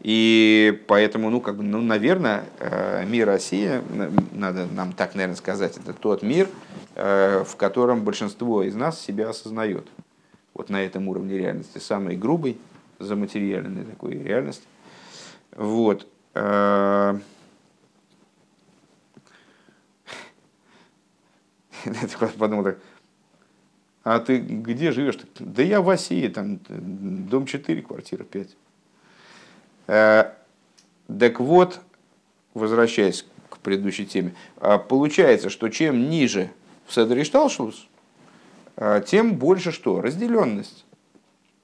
И 0.00 0.84
поэтому, 0.86 1.28
ну, 1.28 1.40
как 1.40 1.56
бы, 1.56 1.64
ну, 1.64 1.80
наверное, 1.80 2.44
э, 2.60 3.04
мир 3.04 3.26
России, 3.26 3.80
надо 4.32 4.66
нам 4.66 4.92
так, 4.92 5.14
наверное, 5.14 5.36
сказать, 5.36 5.76
это 5.76 5.92
тот 5.92 6.22
мир, 6.22 6.48
э, 6.94 7.42
в 7.44 7.56
котором 7.56 8.04
большинство 8.04 8.62
из 8.62 8.76
нас 8.76 9.00
себя 9.00 9.30
осознает. 9.30 9.88
Вот 10.54 10.70
на 10.70 10.82
этом 10.82 11.08
уровне 11.08 11.36
реальности, 11.36 11.78
самый 11.78 12.16
грубый, 12.16 12.58
заматериальный 13.00 13.84
такой 13.84 14.12
реальности. 14.12 14.64
Вот. 15.56 16.06
Я 16.34 17.20
подумал 22.38 22.64
так, 22.64 22.78
а 24.04 24.20
ты 24.20 24.38
где 24.38 24.92
живешь? 24.92 25.18
Да 25.38 25.62
я 25.62 25.82
в 25.82 25.90
Осии, 25.90 26.28
там 26.28 26.60
дом 26.68 27.44
4, 27.44 27.82
квартира 27.82 28.24
5. 28.24 28.56
Э, 29.88 30.32
так 31.18 31.40
вот, 31.40 31.80
возвращаясь 32.54 33.26
к 33.48 33.58
предыдущей 33.58 34.06
теме, 34.06 34.34
а 34.58 34.78
получается, 34.78 35.50
что 35.50 35.68
чем 35.70 36.10
ниже 36.10 36.50
в 36.86 36.92
Шталшус, 36.92 37.88
э, 38.76 39.02
тем 39.06 39.34
больше 39.34 39.72
что? 39.72 40.00
Разделенность. 40.00 40.84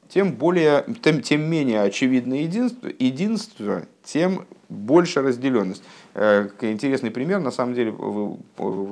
Тем, 0.09 0.33
более, 0.33 0.85
тем, 1.03 1.23
тем 1.23 1.43
менее 1.43 1.83
очевидное 1.83 2.43
единство, 2.43 2.91
единство, 2.99 3.87
тем 4.05 4.47
больше 4.69 5.23
разделенность. 5.23 5.83
Э, 6.15 6.49
интересный 6.61 7.11
пример, 7.11 7.41
на 7.41 7.51
самом 7.51 7.75
деле, 7.75 7.91
вы, 7.91 8.39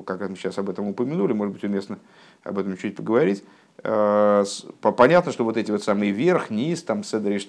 как 0.03 0.29
мы 0.29 0.37
сейчас 0.37 0.59
об 0.59 0.69
этом 0.69 0.89
упомянули, 0.89 1.33
может 1.33 1.55
быть 1.55 1.65
уместно 1.65 1.99
об 2.45 2.59
этом 2.59 2.77
чуть 2.77 2.97
поговорить. 2.97 3.45
Э, 3.85 4.45
понятно, 4.81 5.33
что 5.33 5.45
вот 5.45 5.57
эти 5.57 5.71
вот 5.71 5.83
самые 5.83 6.13
верх, 6.13 6.51
низ, 6.51 6.83
там 6.83 7.03
Седри 7.03 7.41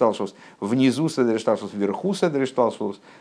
внизу 0.59 1.09
Седри 1.09 1.37
вверху 1.73 2.13
Седри 2.13 2.45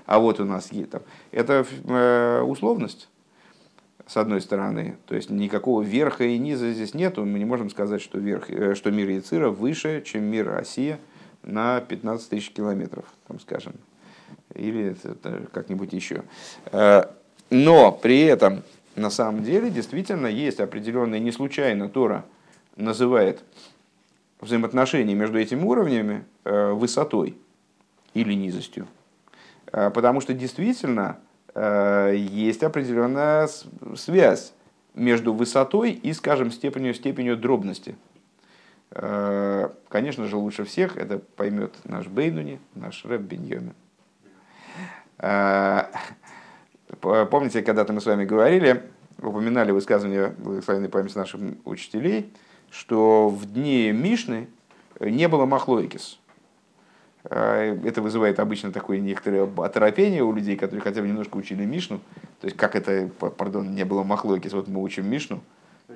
а 0.06 0.18
вот 0.18 0.40
у 0.40 0.44
нас 0.44 0.72
есть 0.72 0.90
там. 0.90 1.02
Это 1.30 1.66
э, 1.84 2.40
условность, 2.40 3.08
с 4.06 4.16
одной 4.16 4.40
стороны. 4.40 4.96
То 5.06 5.14
есть 5.14 5.30
никакого 5.30 5.82
верха 5.82 6.24
и 6.24 6.38
низа 6.38 6.72
здесь 6.72 6.94
нету. 6.94 7.24
Мы 7.24 7.38
не 7.38 7.44
можем 7.44 7.70
сказать, 7.70 8.00
что, 8.00 8.18
верх, 8.18 8.50
э, 8.50 8.74
что 8.74 8.90
мир 8.90 9.08
Яцира 9.10 9.50
выше, 9.50 10.02
чем 10.06 10.24
мир 10.24 10.48
Россия 10.48 10.98
на 11.42 11.80
15 11.80 12.28
тысяч 12.30 12.50
километров, 12.50 13.04
там 13.26 13.40
скажем. 13.40 13.74
Или 14.54 14.96
как-нибудь 15.52 15.92
еще. 15.92 16.22
Но 17.50 17.92
при 17.92 18.20
этом 18.20 18.62
на 18.96 19.10
самом 19.10 19.42
деле 19.42 19.70
действительно 19.70 20.26
есть 20.26 20.60
определенная 20.60 21.18
не 21.18 21.32
случайно 21.32 21.88
Тора 21.88 22.24
называет 22.76 23.42
взаимоотношения 24.40 25.14
между 25.14 25.38
этими 25.38 25.62
уровнями 25.62 26.24
э, 26.44 26.72
высотой 26.72 27.38
или 28.12 28.34
низостью. 28.34 28.86
Э, 29.72 29.90
потому 29.90 30.20
что 30.20 30.34
действительно 30.34 31.18
э, 31.54 32.14
есть 32.16 32.62
определенная 32.62 33.48
связь 33.96 34.52
между 34.94 35.32
высотой 35.32 35.92
и, 35.92 36.12
скажем, 36.12 36.50
степенью, 36.50 36.92
степенью 36.92 37.36
дробности. 37.36 37.96
Конечно 39.88 40.26
же, 40.26 40.36
лучше 40.36 40.64
всех 40.64 40.98
это 40.98 41.18
поймет 41.18 41.72
наш 41.84 42.08
Бейнуни, 42.08 42.60
наш 42.74 43.06
Рэб 43.06 43.22
Беньоми. 43.22 43.72
Помните, 47.00 47.62
когда-то 47.62 47.94
мы 47.94 48.02
с 48.02 48.06
вами 48.06 48.26
говорили, 48.26 48.82
упоминали 49.22 49.70
высказывание 49.70 50.34
благословенной 50.36 50.90
памяти 50.90 51.16
наших 51.16 51.40
учителей, 51.64 52.30
что 52.72 53.28
в 53.28 53.52
дни 53.52 53.92
Мишны 53.92 54.48
не 54.98 55.28
было 55.28 55.44
махлойкис. 55.44 56.18
А, 57.24 57.76
это 57.84 58.00
вызывает 58.00 58.40
обычно 58.40 58.72
такое 58.72 58.98
некоторое 58.98 59.48
оторопение 59.58 60.24
у 60.24 60.32
людей, 60.32 60.56
которые 60.56 60.80
хотя 60.80 61.02
бы 61.02 61.08
немножко 61.08 61.36
учили 61.36 61.64
Мишну. 61.64 62.00
То 62.40 62.46
есть, 62.46 62.56
как 62.56 62.74
это, 62.74 63.08
пардон, 63.18 63.74
не 63.74 63.84
было 63.84 64.02
махлойкис, 64.02 64.54
вот 64.54 64.68
мы 64.68 64.82
учим 64.82 65.08
Мишну, 65.08 65.40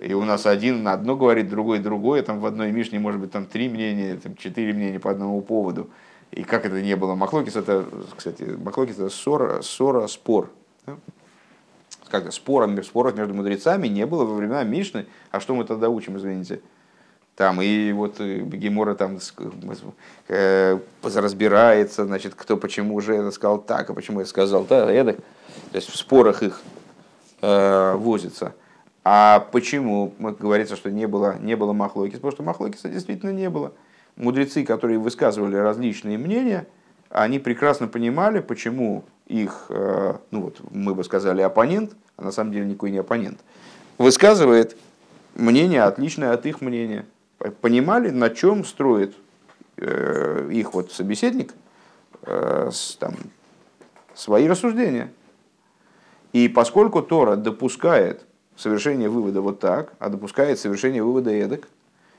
и 0.00 0.12
у 0.12 0.24
нас 0.24 0.44
один 0.44 0.82
на 0.82 0.92
одно 0.92 1.16
говорит, 1.16 1.48
другой 1.48 1.78
другое, 1.78 2.22
там 2.22 2.40
в 2.40 2.46
одной 2.46 2.70
Мишне 2.70 2.98
может 2.98 3.20
быть 3.20 3.32
там 3.32 3.46
три 3.46 3.68
мнения, 3.68 4.16
там 4.16 4.36
четыре 4.36 4.74
мнения 4.74 5.00
по 5.00 5.10
одному 5.10 5.40
поводу. 5.40 5.88
И 6.30 6.42
как 6.42 6.66
это 6.66 6.82
не 6.82 6.94
было 6.96 7.14
махлокис, 7.14 7.56
это, 7.56 7.86
кстати, 8.14 8.42
махлокис 8.42 8.96
это 8.96 9.08
ссора, 9.08 9.62
ссора 9.62 10.06
спор 10.08 10.50
как 12.10 12.32
спором, 12.32 12.82
споров 12.82 13.16
между 13.16 13.34
мудрецами 13.34 13.88
не 13.88 14.06
было 14.06 14.24
во 14.24 14.34
времена 14.34 14.62
Мишны. 14.64 15.06
А 15.30 15.40
что 15.40 15.54
мы 15.54 15.64
тогда 15.64 15.88
учим, 15.88 16.16
извините? 16.16 16.60
Там 17.36 17.60
и 17.60 17.92
вот 17.92 18.16
э, 18.18 18.40
Гемора 18.40 18.94
там 18.94 19.18
э, 20.28 20.78
разбирается, 21.02 22.06
значит, 22.06 22.34
кто 22.34 22.56
почему 22.56 22.98
же 23.02 23.14
это 23.14 23.30
сказал 23.30 23.58
так, 23.58 23.90
а 23.90 23.94
почему 23.94 24.20
я 24.20 24.26
сказал 24.26 24.64
так, 24.64 24.88
эдак. 24.88 25.16
То 25.70 25.76
есть 25.76 25.90
в 25.90 25.96
спорах 25.96 26.42
их 26.42 26.62
э, 27.42 27.94
возится. 27.94 28.54
А 29.04 29.46
почему 29.52 30.14
говорится, 30.18 30.76
что 30.76 30.90
не 30.90 31.06
было, 31.06 31.36
не 31.38 31.56
было 31.56 31.74
Махлокиса? 31.74 32.16
Потому 32.16 32.32
что 32.32 32.42
Махлокиса 32.42 32.88
действительно 32.88 33.30
не 33.30 33.50
было. 33.50 33.72
Мудрецы, 34.16 34.64
которые 34.64 34.98
высказывали 34.98 35.56
различные 35.56 36.16
мнения, 36.16 36.66
они 37.10 37.38
прекрасно 37.38 37.86
понимали, 37.86 38.40
почему 38.40 39.04
их, 39.26 39.66
э, 39.68 40.14
ну 40.30 40.42
вот 40.42 40.60
мы 40.70 40.94
бы 40.94 41.04
сказали 41.04 41.42
оппонент, 41.42 41.96
а 42.16 42.24
на 42.24 42.32
самом 42.32 42.52
деле 42.52 42.66
никакой 42.66 42.90
не 42.90 42.98
оппонент, 42.98 43.40
высказывает 43.98 44.76
мнение 45.34 45.82
отличное 45.82 46.32
от 46.32 46.46
их 46.46 46.60
мнения. 46.60 47.06
Понимали, 47.60 48.10
на 48.10 48.30
чем 48.30 48.64
строит 48.64 49.14
э, 49.76 50.48
их 50.52 50.74
вот 50.74 50.92
собеседник 50.92 51.52
э, 52.22 52.70
там, 52.98 53.14
свои 54.14 54.48
рассуждения. 54.48 55.12
И 56.32 56.48
поскольку 56.48 57.02
Тора 57.02 57.36
допускает 57.36 58.24
совершение 58.56 59.08
вывода 59.08 59.40
вот 59.40 59.60
так, 59.60 59.92
а 59.98 60.08
допускает 60.08 60.58
совершение 60.58 61.02
вывода 61.02 61.30
эдак, 61.30 61.68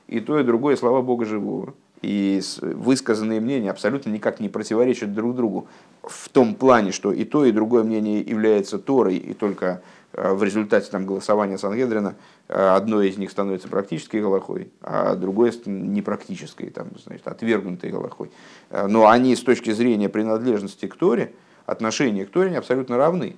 и 0.06 0.20
то, 0.20 0.38
и 0.38 0.44
другое 0.44 0.76
слова 0.76 1.02
Бога 1.02 1.24
живого, 1.24 1.74
и 2.02 2.40
высказанные 2.60 3.40
мнения 3.40 3.70
абсолютно 3.70 4.10
никак 4.10 4.40
не 4.40 4.48
противоречат 4.48 5.12
друг 5.14 5.34
другу 5.34 5.68
в 6.02 6.28
том 6.28 6.54
плане, 6.54 6.92
что 6.92 7.12
и 7.12 7.24
то, 7.24 7.44
и 7.44 7.52
другое 7.52 7.82
мнение 7.82 8.20
является 8.20 8.78
Торой, 8.78 9.16
и 9.16 9.34
только 9.34 9.82
э, 10.12 10.32
в 10.32 10.42
результате 10.42 10.90
там, 10.90 11.06
голосования 11.06 11.58
Сангедрина 11.58 12.14
э, 12.48 12.54
одно 12.54 13.02
из 13.02 13.18
них 13.18 13.30
становится 13.30 13.68
практической 13.68 14.20
голохой, 14.20 14.70
а 14.80 15.16
другое 15.16 15.52
непрактической, 15.66 16.70
там, 16.70 16.88
значит, 17.04 17.26
отвергнутой 17.26 17.90
голохой. 17.90 18.30
Э, 18.70 18.86
но 18.86 19.08
они 19.08 19.34
с 19.34 19.42
точки 19.42 19.72
зрения 19.72 20.08
принадлежности 20.08 20.86
к 20.86 20.94
Торе, 20.94 21.32
отношения 21.66 22.24
к 22.24 22.30
Торе 22.30 22.56
абсолютно 22.56 22.96
равны. 22.96 23.36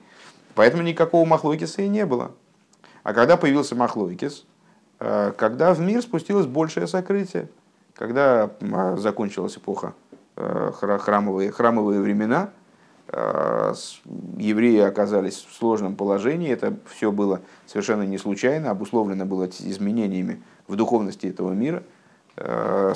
Поэтому 0.54 0.82
никакого 0.82 1.24
Махлокиса 1.26 1.82
и 1.82 1.88
не 1.88 2.04
было. 2.04 2.32
А 3.02 3.14
когда 3.14 3.36
появился 3.36 3.74
Махлокис, 3.74 4.44
когда 4.98 5.72
в 5.72 5.80
мир 5.80 6.02
спустилось 6.02 6.44
большее 6.44 6.86
сокрытие– 6.86 7.48
когда 8.00 8.50
а, 8.72 8.96
закончилась 8.96 9.58
эпоха 9.58 9.92
э, 10.36 10.72
храмовые, 10.72 11.52
храмовые 11.52 12.00
времена, 12.00 12.48
э, 13.08 13.74
евреи 14.38 14.78
оказались 14.78 15.46
в 15.46 15.54
сложном 15.54 15.96
положении, 15.96 16.50
это 16.50 16.74
все 16.90 17.12
было 17.12 17.42
совершенно 17.66 18.04
не 18.04 18.16
случайно, 18.16 18.70
обусловлено 18.70 19.26
было 19.26 19.50
изменениями 19.50 20.42
в 20.66 20.76
духовности 20.76 21.26
этого 21.26 21.52
мира, 21.52 21.82
э, 22.38 22.94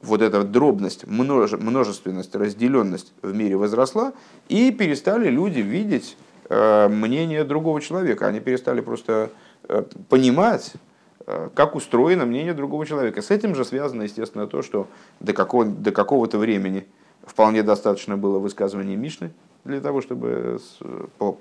вот 0.00 0.22
эта 0.22 0.44
дробность, 0.44 1.08
множественность, 1.08 2.32
разделенность 2.36 3.14
в 3.22 3.34
мире 3.34 3.56
возросла, 3.56 4.12
и 4.48 4.70
перестали 4.70 5.28
люди 5.28 5.58
видеть 5.58 6.16
мнение 6.48 7.42
другого 7.42 7.80
человека. 7.80 8.28
Они 8.28 8.38
перестали 8.38 8.80
просто 8.80 9.30
понимать, 10.08 10.74
как 11.26 11.74
устроено 11.74 12.24
мнение 12.24 12.54
другого 12.54 12.86
человека. 12.86 13.20
С 13.20 13.30
этим 13.30 13.54
же 13.54 13.64
связано, 13.64 14.02
естественно, 14.02 14.46
то, 14.46 14.62
что 14.62 14.86
до, 15.20 15.32
какого, 15.32 15.64
до 15.64 15.90
какого-то 15.90 16.38
времени 16.38 16.86
вполне 17.24 17.62
достаточно 17.62 18.16
было 18.16 18.38
высказывания 18.38 18.96
Мишны 18.96 19.32
для 19.64 19.80
того, 19.80 20.00
чтобы 20.00 20.60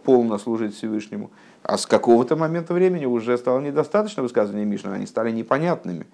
полно 0.04 0.39
служить 0.39 0.76
Всевышнему. 0.76 1.30
А 1.62 1.78
с 1.78 1.86
какого-то 1.86 2.36
момента 2.36 2.74
времени 2.74 3.06
уже 3.06 3.38
стало 3.38 3.60
недостаточно 3.60 4.24
высказывания 4.24 4.65
Мишны, 4.65 4.89
они 4.89 5.06
стали 5.06 5.32
непонятными. 5.32 6.08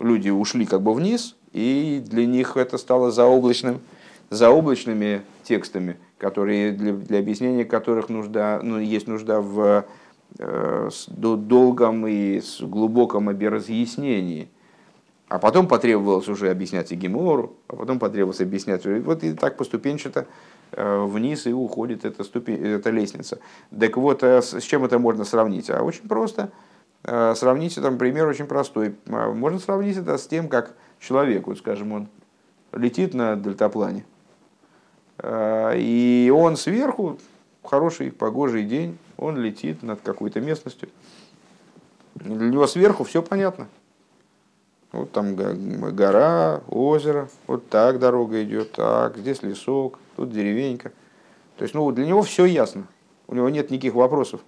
Люди 0.00 0.28
ушли 0.28 0.66
как 0.66 0.82
бы 0.82 0.92
вниз, 0.92 1.36
и 1.52 2.02
для 2.04 2.26
них 2.26 2.56
это 2.56 2.76
стало 2.76 3.12
заоблачным, 3.12 3.80
заоблачными 4.30 5.22
текстами, 5.44 5.96
которые, 6.18 6.72
для, 6.72 6.92
для 6.92 7.20
объяснения 7.20 7.64
которых 7.64 8.08
нужда, 8.08 8.60
ну, 8.62 8.80
есть 8.80 9.06
нужда 9.06 9.40
в 9.40 9.56
Э, 9.66 9.82
с 10.38 11.06
долгом 11.08 12.06
и 12.06 12.40
с 12.40 12.60
глубоком 12.60 13.30
разъяснении. 13.30 14.48
А 15.28 15.38
потом 15.38 15.66
потребовалось 15.66 16.28
уже 16.28 16.50
объяснять 16.50 16.92
и 16.92 16.94
Гемору, 16.94 17.56
а 17.68 17.76
потом 17.76 17.98
потребовалось 17.98 18.40
объяснять. 18.40 18.86
Вот 18.86 19.24
и 19.24 19.32
так 19.32 19.56
поступенчато 19.56 20.26
э, 20.72 21.04
вниз 21.04 21.46
и 21.46 21.52
уходит 21.52 22.04
эта, 22.04 22.22
ступень, 22.22 22.62
эта 22.62 22.90
лестница. 22.90 23.40
Так 23.76 23.96
вот, 23.96 24.22
э, 24.22 24.40
с 24.40 24.62
чем 24.62 24.84
это 24.84 24.98
можно 25.00 25.24
сравнить? 25.24 25.68
А 25.70 25.82
очень 25.82 26.08
просто. 26.08 26.50
Сравнить, 27.02 27.76
там 27.76 27.98
пример 27.98 28.26
очень 28.26 28.46
простой. 28.46 28.96
Можно 29.06 29.60
сравнить 29.60 29.96
это 29.96 30.18
с 30.18 30.26
тем, 30.26 30.48
как 30.48 30.74
человек, 30.98 31.46
вот 31.46 31.58
скажем, 31.58 31.92
он 31.92 32.08
летит 32.72 33.14
на 33.14 33.36
дельтаплане, 33.36 34.04
и 35.24 36.32
он 36.34 36.56
сверху, 36.56 37.18
хороший 37.66 38.10
погожий 38.10 38.64
день, 38.64 38.98
он 39.16 39.36
летит 39.36 39.82
над 39.82 40.00
какой-то 40.00 40.40
местностью. 40.40 40.88
Для 42.14 42.48
него 42.48 42.66
сверху 42.66 43.04
все 43.04 43.22
понятно. 43.22 43.68
Вот 44.92 45.12
там 45.12 45.36
гора, 45.36 46.62
озеро, 46.68 47.28
вот 47.46 47.68
так 47.68 47.98
дорога 47.98 48.42
идет, 48.42 48.72
так, 48.72 49.18
здесь 49.18 49.42
лесок, 49.42 49.98
тут 50.16 50.32
деревенька. 50.32 50.92
То 51.58 51.64
есть, 51.64 51.74
ну, 51.74 51.90
для 51.92 52.06
него 52.06 52.22
все 52.22 52.44
ясно. 52.46 52.86
У 53.26 53.34
него 53.34 53.48
нет 53.48 53.70
никаких 53.70 53.94
вопросов. 53.94 54.40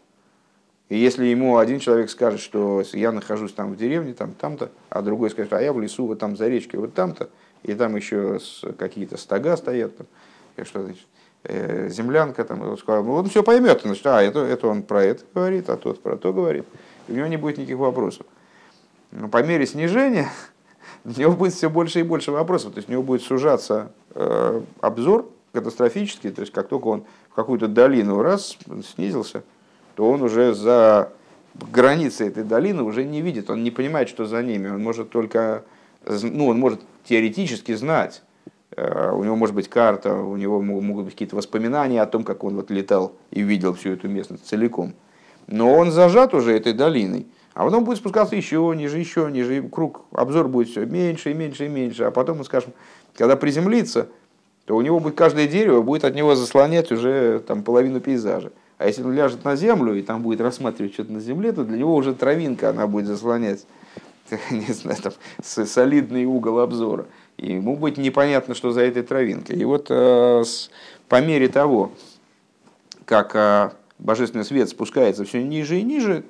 И 0.88 0.96
если 0.96 1.26
ему 1.26 1.58
один 1.58 1.80
человек 1.80 2.08
скажет, 2.08 2.40
что 2.40 2.82
я 2.92 3.12
нахожусь 3.12 3.52
там 3.52 3.72
в 3.72 3.76
деревне, 3.76 4.14
там, 4.14 4.32
там-то, 4.32 4.70
а 4.88 5.02
другой 5.02 5.30
скажет, 5.30 5.52
а 5.52 5.60
я 5.60 5.72
в 5.72 5.80
лесу, 5.80 6.06
вот 6.06 6.18
там 6.18 6.36
за 6.36 6.48
речкой, 6.48 6.80
вот 6.80 6.94
там-то, 6.94 7.28
и 7.62 7.74
там 7.74 7.94
еще 7.96 8.38
какие-то 8.78 9.18
стога 9.18 9.56
стоят, 9.56 9.96
там, 9.96 10.06
что 10.64 10.82
значит, 10.84 11.06
землянка, 11.44 12.44
там, 12.44 12.62
он, 12.62 12.76
сказал, 12.76 13.04
ну, 13.04 13.14
он 13.14 13.28
все 13.28 13.42
поймет, 13.42 13.82
значит, 13.82 14.06
а, 14.06 14.22
это, 14.22 14.40
это 14.40 14.66
он 14.68 14.82
про 14.82 15.04
это 15.04 15.24
говорит, 15.34 15.70
а 15.70 15.76
тот 15.76 16.02
про 16.02 16.16
то 16.16 16.32
говорит, 16.32 16.66
и 17.06 17.12
у 17.12 17.14
него 17.16 17.26
не 17.26 17.36
будет 17.36 17.58
никаких 17.58 17.78
вопросов. 17.78 18.26
Но 19.12 19.28
по 19.28 19.42
мере 19.42 19.66
снижения 19.66 20.28
у 21.04 21.10
него 21.10 21.32
будет 21.32 21.54
все 21.54 21.70
больше 21.70 22.00
и 22.00 22.02
больше 22.02 22.32
вопросов, 22.32 22.72
то 22.72 22.78
есть 22.78 22.88
у 22.88 22.92
него 22.92 23.02
будет 23.02 23.22
сужаться 23.22 23.92
э, 24.14 24.60
обзор 24.80 25.30
катастрофический, 25.52 26.30
то 26.30 26.42
есть 26.42 26.52
как 26.52 26.68
только 26.68 26.86
он 26.88 27.04
в 27.30 27.34
какую-то 27.34 27.68
долину 27.68 28.20
раз 28.20 28.58
снизился, 28.94 29.42
то 29.94 30.10
он 30.10 30.22
уже 30.22 30.54
за 30.54 31.12
границы 31.54 32.26
этой 32.26 32.44
долины 32.44 32.82
уже 32.82 33.04
не 33.04 33.22
видит, 33.22 33.48
он 33.48 33.62
не 33.62 33.70
понимает, 33.70 34.08
что 34.08 34.26
за 34.26 34.42
ними, 34.42 34.68
он 34.68 34.82
может 34.82 35.10
только, 35.10 35.64
ну, 36.04 36.48
он 36.48 36.58
может 36.58 36.80
теоретически 37.04 37.74
знать, 37.74 38.22
Э, 38.22 38.27
у 38.76 39.24
него 39.24 39.34
может 39.34 39.54
быть 39.54 39.68
карта, 39.68 40.14
у 40.14 40.36
него 40.36 40.60
могут 40.60 41.06
быть 41.06 41.14
какие-то 41.14 41.36
воспоминания 41.36 42.02
о 42.02 42.06
том, 42.06 42.22
как 42.22 42.44
он 42.44 42.56
вот 42.56 42.70
летал 42.70 43.12
и 43.30 43.42
видел 43.42 43.74
всю 43.74 43.92
эту 43.92 44.08
местность 44.08 44.46
целиком. 44.46 44.94
Но 45.46 45.74
он 45.74 45.90
зажат 45.90 46.34
уже 46.34 46.54
этой 46.54 46.74
долиной, 46.74 47.26
а 47.54 47.64
потом 47.64 47.84
будет 47.84 47.98
спускаться 47.98 48.36
еще 48.36 48.72
ниже, 48.76 48.98
еще 48.98 49.28
ниже, 49.32 49.58
и 49.58 49.68
круг, 49.68 50.02
обзор 50.12 50.48
будет 50.48 50.68
все 50.68 50.84
меньше 50.84 51.30
и 51.30 51.34
меньше 51.34 51.66
и 51.66 51.68
меньше, 51.68 52.04
а 52.04 52.10
потом, 52.10 52.44
скажем, 52.44 52.72
когда 53.16 53.36
приземлится, 53.36 54.08
то 54.66 54.76
у 54.76 54.82
него 54.82 55.00
будет 55.00 55.16
каждое 55.16 55.48
дерево 55.48 55.80
будет 55.80 56.04
от 56.04 56.14
него 56.14 56.34
заслонять 56.34 56.92
уже 56.92 57.40
там 57.40 57.62
половину 57.62 58.00
пейзажа. 58.00 58.52
А 58.76 58.86
если 58.86 59.02
он 59.02 59.12
ляжет 59.12 59.42
на 59.44 59.56
землю 59.56 59.94
и 59.94 60.02
там 60.02 60.22
будет 60.22 60.40
рассматривать 60.40 60.92
что-то 60.92 61.10
на 61.10 61.20
земле, 61.20 61.52
то 61.52 61.64
для 61.64 61.78
него 61.78 61.96
уже 61.96 62.14
травинка 62.14 62.68
она 62.68 62.86
будет 62.86 63.06
заслонять, 63.06 63.66
не 64.50 64.72
знаю, 64.72 64.98
там, 65.02 65.12
солидный 65.42 66.26
угол 66.26 66.60
обзора. 66.60 67.06
И 67.38 67.52
ему 67.54 67.76
будет 67.76 67.98
непонятно, 67.98 68.54
что 68.54 68.72
за 68.72 68.82
этой 68.82 69.02
травинкой. 69.02 69.56
И 69.56 69.64
вот 69.64 69.86
э, 69.90 70.42
по 71.08 71.20
мере 71.20 71.48
того, 71.48 71.92
как 73.04 73.34
э, 73.36 73.70
божественный 73.98 74.44
свет 74.44 74.68
спускается 74.68 75.24
все 75.24 75.42
ниже 75.42 75.78
и 75.78 75.82
ниже, 75.82 76.24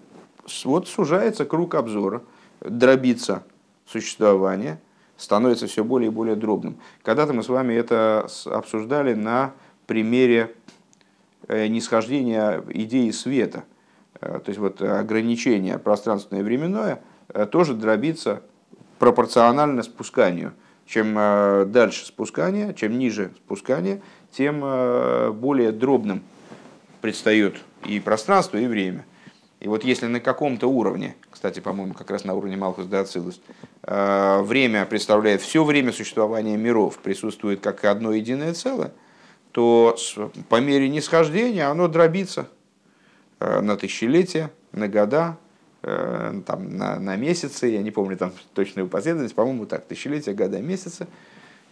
вот 0.64 0.86
сужается 0.86 1.46
круг 1.46 1.74
обзора, 1.74 2.22
дробится 2.60 3.42
существование, 3.86 4.80
становится 5.16 5.66
все 5.66 5.82
более 5.82 6.08
и 6.08 6.12
более 6.12 6.36
дробным. 6.36 6.76
Когда-то 7.02 7.32
мы 7.32 7.42
с 7.42 7.48
вами 7.48 7.72
это 7.72 8.28
обсуждали 8.44 9.14
на 9.14 9.54
примере 9.86 10.54
э, 11.48 11.68
нисхождения 11.68 12.62
идеи 12.68 13.10
света. 13.10 13.64
То 14.20 14.42
есть 14.46 14.58
вот 14.58 14.82
ограничение 14.82 15.78
пространственное 15.78 16.42
и 16.42 16.44
временное 16.44 17.00
тоже 17.52 17.72
дробится 17.72 18.42
пропорционально 18.98 19.82
спусканию– 19.82 20.52
чем 20.88 21.14
э, 21.18 21.66
дальше 21.66 22.06
спускание, 22.06 22.74
чем 22.74 22.98
ниже 22.98 23.30
спускание, 23.44 24.00
тем 24.32 24.62
э, 24.64 25.30
более 25.32 25.70
дробным 25.70 26.22
предстает 27.02 27.56
и 27.84 28.00
пространство, 28.00 28.56
и 28.56 28.66
время. 28.66 29.04
И 29.60 29.68
вот 29.68 29.84
если 29.84 30.06
на 30.06 30.20
каком-то 30.20 30.66
уровне, 30.66 31.16
кстати, 31.30 31.60
по-моему, 31.60 31.92
как 31.92 32.10
раз 32.10 32.24
на 32.24 32.34
уровне 32.34 32.56
Малхус 32.56 32.90
Ацилус, 32.90 33.40
э, 33.82 34.40
время 34.42 34.86
представляет 34.86 35.42
все 35.42 35.62
время 35.62 35.92
существования 35.92 36.56
миров, 36.56 36.98
присутствует 36.98 37.60
как 37.60 37.84
одно 37.84 38.12
единое 38.12 38.54
целое, 38.54 38.92
то 39.52 39.96
по 40.48 40.60
мере 40.60 40.88
нисхождения 40.88 41.66
оно 41.66 41.88
дробится 41.88 42.48
на 43.40 43.76
тысячелетия, 43.76 44.50
на 44.72 44.88
года, 44.88 45.38
Э, 45.82 46.40
там, 46.44 46.76
на, 46.76 46.98
на 46.98 47.14
месяцы, 47.16 47.68
я 47.68 47.82
не 47.82 47.92
помню 47.92 48.16
там 48.16 48.32
точную 48.52 48.88
последовательность, 48.88 49.36
по-моему, 49.36 49.64
так, 49.64 49.84
тысячелетия, 49.84 50.32
года, 50.32 50.60
месяцы 50.60 51.06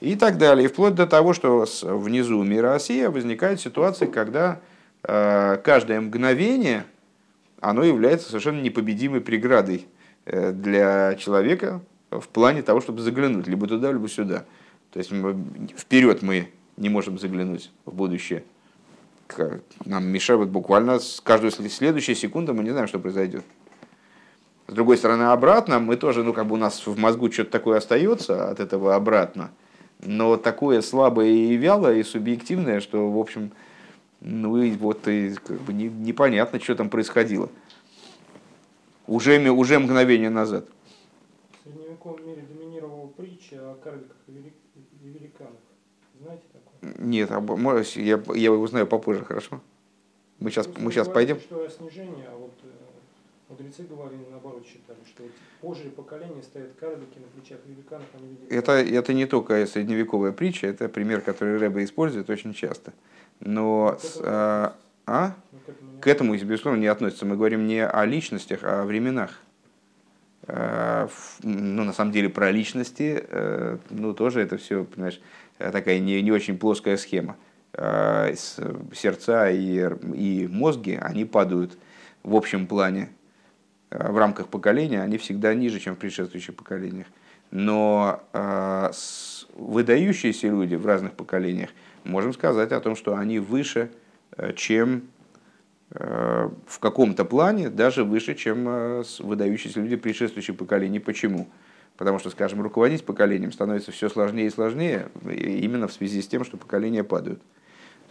и 0.00 0.14
так 0.14 0.38
далее. 0.38 0.66
И 0.66 0.68
вплоть 0.68 0.94
до 0.94 1.06
того, 1.06 1.32
что 1.32 1.66
внизу 1.82 2.40
мира 2.44 2.70
Россия 2.70 3.10
возникает 3.10 3.60
ситуация, 3.60 4.06
когда 4.06 4.60
э, 5.02 5.58
каждое 5.64 6.00
мгновение 6.00 6.84
оно 7.60 7.82
является 7.82 8.28
совершенно 8.28 8.60
непобедимой 8.60 9.20
преградой 9.20 9.86
э, 10.24 10.52
для 10.52 11.16
человека 11.16 11.80
в 12.10 12.28
плане 12.28 12.62
того, 12.62 12.80
чтобы 12.80 13.00
заглянуть 13.00 13.48
либо 13.48 13.66
туда, 13.66 13.90
либо 13.90 14.08
сюда. 14.08 14.44
То 14.92 15.00
есть 15.00 15.10
вперед 15.76 16.22
мы 16.22 16.50
не 16.76 16.90
можем 16.90 17.18
заглянуть 17.18 17.72
в 17.84 17.92
будущее. 17.92 18.44
Нам 19.84 20.06
мешают 20.06 20.48
буквально 20.50 21.00
с 21.00 21.20
каждой 21.20 21.50
следующей 21.50 22.14
секунды, 22.14 22.52
мы 22.52 22.62
не 22.62 22.70
знаем, 22.70 22.86
что 22.86 23.00
произойдет. 23.00 23.42
С 24.68 24.72
другой 24.72 24.96
стороны, 24.96 25.24
обратно, 25.24 25.78
мы 25.78 25.96
тоже, 25.96 26.24
ну, 26.24 26.32
как 26.32 26.46
бы 26.46 26.54
у 26.54 26.58
нас 26.58 26.86
в 26.86 26.98
мозгу 26.98 27.30
что-то 27.30 27.50
такое 27.50 27.78
остается 27.78 28.50
от 28.50 28.58
этого 28.58 28.96
обратно, 28.96 29.50
но 30.00 30.36
такое 30.36 30.82
слабое 30.82 31.28
и 31.28 31.56
вялое, 31.56 31.96
и 31.96 32.02
субъективное, 32.02 32.80
что, 32.80 33.10
в 33.10 33.18
общем, 33.18 33.52
ну, 34.20 34.60
и 34.60 34.72
вот 34.72 35.06
и 35.06 35.34
как 35.34 35.60
бы 35.60 35.72
не, 35.72 35.88
непонятно, 35.88 36.58
что 36.58 36.74
там 36.74 36.90
происходило. 36.90 37.48
Уже, 39.06 39.38
уже 39.50 39.78
мгновение 39.78 40.30
назад. 40.30 40.66
В 41.60 41.68
средневековом 41.68 42.26
мире 42.26 42.42
доминировала 42.42 43.06
притча 43.06 43.70
о 43.70 43.74
карликах 43.76 44.16
и 44.26 44.52
великанах. 45.00 45.52
Знаете 46.20 46.42
такое? 46.52 46.94
Нет, 46.98 47.30
а 47.30 48.00
я, 48.00 48.20
я 48.34 48.44
его 48.44 48.66
знаю 48.66 48.88
попозже, 48.88 49.24
хорошо? 49.24 49.60
Мы 50.40 50.50
сейчас, 50.50 50.68
мы 50.76 50.90
сейчас 50.90 51.08
пойдем. 51.08 51.38
Что 51.38 51.68
снижение, 51.68 52.26
а 52.28 52.36
вот 52.36 52.52
э, 52.62 52.85
Мудрецы 53.48 53.84
говорили, 53.84 54.26
наоборот, 54.28 54.66
считали, 54.66 54.98
что 55.06 55.22
позже 55.60 55.90
поколения 55.90 56.42
стоят 56.42 56.72
карлики 56.80 57.18
на 57.18 57.28
плечах 57.28 57.60
великанов, 57.66 58.06
они 58.14 58.30
видят... 58.30 58.50
Это, 58.50 58.72
это 58.72 59.12
не 59.12 59.26
только 59.26 59.64
средневековая 59.66 60.32
притча, 60.32 60.66
это 60.66 60.88
пример, 60.88 61.20
который 61.20 61.56
Рэбе 61.56 61.84
использует 61.84 62.28
очень 62.28 62.52
часто. 62.54 62.92
Но... 63.38 63.98
С, 64.00 64.20
а, 64.20 64.74
а? 65.06 65.36
К 66.00 66.08
этому, 66.08 66.36
безусловно, 66.36 66.80
не 66.80 66.88
относится. 66.88 67.24
Мы 67.24 67.36
говорим 67.36 67.68
не 67.68 67.86
о 67.86 68.04
личностях, 68.04 68.64
а 68.64 68.82
о 68.82 68.84
временах. 68.84 69.40
А, 70.48 71.08
ну, 71.44 71.84
на 71.84 71.92
самом 71.92 72.10
деле, 72.10 72.28
про 72.28 72.50
личности, 72.50 73.24
э, 73.28 73.78
ну, 73.90 74.12
тоже 74.12 74.40
это 74.40 74.56
все, 74.56 74.84
понимаешь, 74.84 75.20
такая 75.58 76.00
не, 76.00 76.20
не 76.20 76.32
очень 76.32 76.58
плоская 76.58 76.96
схема. 76.96 77.36
Сердца 77.72 79.50
и, 79.50 79.88
и 80.14 80.48
мозги, 80.50 80.98
они 81.00 81.24
падают 81.26 81.78
в 82.22 82.34
общем 82.34 82.66
плане 82.66 83.10
в 83.90 84.16
рамках 84.16 84.48
поколения, 84.48 85.02
они 85.02 85.18
всегда 85.18 85.54
ниже, 85.54 85.78
чем 85.78 85.94
в 85.94 85.98
предшествующих 85.98 86.54
поколениях. 86.54 87.06
Но 87.50 88.20
выдающиеся 89.54 90.48
люди 90.48 90.74
в 90.74 90.84
разных 90.84 91.12
поколениях, 91.12 91.70
можем 92.04 92.32
сказать 92.32 92.72
о 92.72 92.80
том, 92.80 92.96
что 92.96 93.16
они 93.16 93.38
выше, 93.38 93.90
чем 94.56 95.04
Э, 95.92 96.50
в 96.66 96.78
каком-то 96.80 97.24
плане 97.24 97.70
даже 97.70 98.02
выше, 98.04 98.34
чем 98.34 98.68
э, 98.68 99.02
выдающиеся 99.20 99.80
люди 99.80 99.96
предшествующих 99.96 100.56
поколений. 100.56 100.98
Почему? 100.98 101.48
Потому 101.96 102.18
что, 102.18 102.30
скажем, 102.30 102.60
руководить 102.60 103.04
поколением 103.04 103.52
становится 103.52 103.92
все 103.92 104.08
сложнее 104.08 104.48
и 104.48 104.50
сложнее, 104.50 105.08
именно 105.24 105.86
в 105.88 105.92
связи 105.92 106.20
с 106.20 106.26
тем, 106.26 106.44
что 106.44 106.56
поколения 106.56 107.04
падают. 107.04 107.40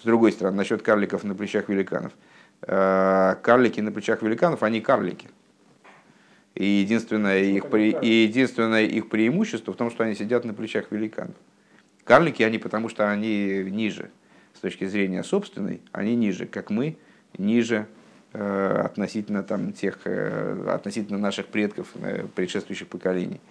С 0.01 0.05
другой 0.05 0.31
стороны, 0.31 0.57
насчет 0.57 0.81
карликов 0.81 1.23
на 1.23 1.35
плечах 1.35 1.67
великанов. 1.69 2.13
Э, 2.61 3.35
карлики 3.41 3.81
на 3.81 3.91
плечах 3.91 4.21
великанов, 4.21 4.63
они 4.63 4.79
карлики. 4.79 5.27
И 6.55 6.65
единственное, 6.65 7.43
их, 7.43 7.65
и 7.73 8.23
единственное 8.23 8.85
их 8.85 9.09
преимущество 9.09 9.73
в 9.73 9.75
том, 9.75 9.91
что 9.91 10.05
они 10.05 10.15
сидят 10.15 10.45
на 10.45 10.53
плечах 10.53 10.91
великанов. 10.91 11.35
Карлики, 12.05 12.43
они 12.43 12.59
потому 12.59 12.87
что 12.87 13.09
они 13.09 13.63
ниже. 13.69 14.09
С 14.53 14.59
точки 14.59 14.85
зрения 14.85 15.23
собственной, 15.23 15.81
они 15.91 16.15
ниже, 16.15 16.45
как 16.45 16.69
мы, 16.69 16.97
ниже 17.37 17.87
э, 18.31 18.81
относительно, 18.85 19.43
там, 19.43 19.73
тех, 19.73 19.99
э, 20.05 20.69
относительно 20.69 21.19
наших 21.19 21.47
предков, 21.47 21.89
э, 21.95 22.25
предшествующих 22.33 22.87
поколений. 22.87 23.41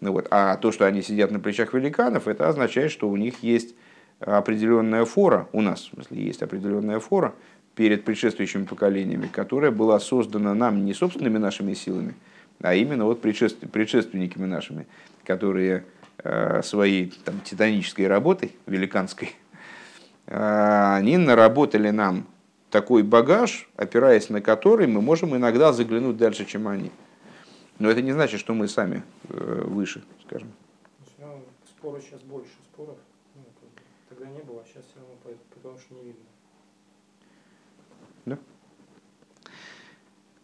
Ну 0.00 0.12
вот. 0.12 0.26
А 0.30 0.56
то, 0.56 0.72
что 0.72 0.84
они 0.84 1.00
сидят 1.00 1.30
на 1.30 1.40
плечах 1.40 1.72
великанов, 1.72 2.28
это 2.28 2.48
означает, 2.48 2.90
что 2.90 3.08
у 3.08 3.16
них 3.16 3.42
есть 3.42 3.74
определенная 4.20 5.04
фора, 5.04 5.48
у 5.52 5.62
нас, 5.62 5.80
в 5.80 5.94
смысле, 5.94 6.22
есть 6.22 6.42
определенная 6.42 7.00
фора 7.00 7.34
перед 7.74 8.04
предшествующими 8.04 8.64
поколениями, 8.64 9.28
которая 9.32 9.70
была 9.70 9.98
создана 10.00 10.54
нам 10.54 10.84
не 10.84 10.92
собственными 10.92 11.38
нашими 11.38 11.74
силами, 11.74 12.14
а 12.62 12.74
именно 12.74 13.04
вот 13.04 13.20
предшественниками 13.20 14.46
нашими, 14.46 14.86
которые 15.24 15.84
своей 16.62 17.12
там, 17.24 17.40
титанической 17.40 18.06
работой, 18.06 18.54
великанской, 18.66 19.34
они 20.26 21.16
наработали 21.16 21.90
нам 21.90 22.26
такой 22.72 23.02
багаж, 23.02 23.68
опираясь 23.76 24.30
на 24.30 24.40
который 24.40 24.86
мы 24.86 25.00
можем 25.00 25.36
иногда 25.36 25.72
заглянуть 25.72 26.16
дальше, 26.16 26.46
чем 26.46 26.66
они. 26.66 26.90
Но 27.78 27.90
это 27.90 28.00
не 28.00 28.12
значит, 28.12 28.40
что 28.40 28.54
мы 28.54 28.66
сами 28.66 29.02
э, 29.28 29.62
выше, 29.66 30.02
скажем. 30.26 30.52
Ну, 31.18 31.44
споры 31.68 32.00
сейчас 32.00 32.22
больше 32.22 32.50
споров. 32.72 32.96
Ну, 33.34 33.42
тогда 34.08 34.26
не 34.26 34.40
было, 34.40 34.62
а 34.62 34.64
сейчас 34.64 34.84
все 34.84 35.00
равно 35.00 35.14
потому 35.54 35.78
что 35.78 35.94
не 35.94 36.04
видно. 36.04 36.24
Да. 38.24 38.38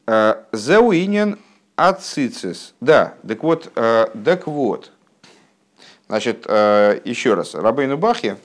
Э, 0.07 0.45
Зауинен 0.53 1.39
ацицис. 1.79 2.75
Да, 2.81 3.15
так 3.27 3.43
вот, 3.43 3.73
э, 3.75 4.07
так 4.25 4.47
вот. 4.47 4.93
Значит, 6.09 6.47
еще 6.47 7.35
раз, 7.35 7.55
Рабейну 7.55 7.99
Бахе 7.99 8.39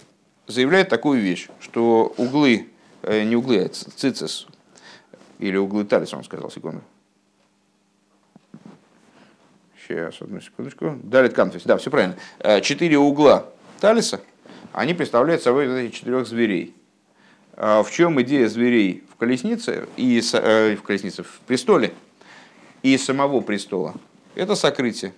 заявляет 0.48 0.90
такую 0.90 1.22
вещь, 1.22 1.48
что 1.62 2.14
углы 2.18 2.68
Э, 3.04 3.24
не 3.24 3.36
углы, 3.36 3.60
а 3.60 3.70
цицис, 3.70 4.48
или 5.38 5.58
углы 5.58 5.84
талиса, 5.84 6.16
он 6.16 6.24
сказал, 6.24 6.50
секунду. 6.50 6.82
Сейчас, 9.86 10.22
одну 10.22 10.40
секундочку. 10.40 10.98
Далит 11.04 11.34
канфис, 11.34 11.64
да, 11.64 11.76
все 11.78 11.92
правильно. 11.92 12.16
Э, 12.40 12.62
четыре 12.62 12.98
угла 12.98 13.50
талиса, 13.82 14.22
они 14.72 14.94
представляют 14.94 15.44
собой 15.44 15.68
этих 15.86 15.96
четырех 15.96 16.26
зверей. 16.26 16.74
В 17.56 17.86
чем 17.92 18.20
идея 18.24 18.48
зверей 18.48 19.04
в 19.12 19.16
колеснице 19.16 19.88
и 19.96 20.20
э, 20.34 20.76
в 20.76 20.82
колеснице, 20.82 21.22
в 21.22 21.40
престоле 21.46 21.94
и 22.84 22.98
самого 22.98 23.42
престола? 23.42 23.96
Это 24.36 24.56
сокрытие. 24.56 25.14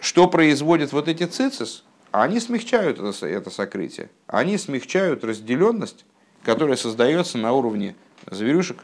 Что 0.00 0.28
производит 0.28 0.92
вот 0.92 1.08
эти 1.08 1.24
цицис? 1.24 1.84
они 2.22 2.40
смягчают 2.40 2.98
это, 2.98 3.26
это 3.26 3.50
сокрытие. 3.50 4.08
Они 4.26 4.56
смягчают 4.56 5.22
разделенность, 5.22 6.06
которая 6.42 6.76
создается 6.76 7.36
на 7.36 7.52
уровне 7.52 7.94
зверюшек, 8.30 8.78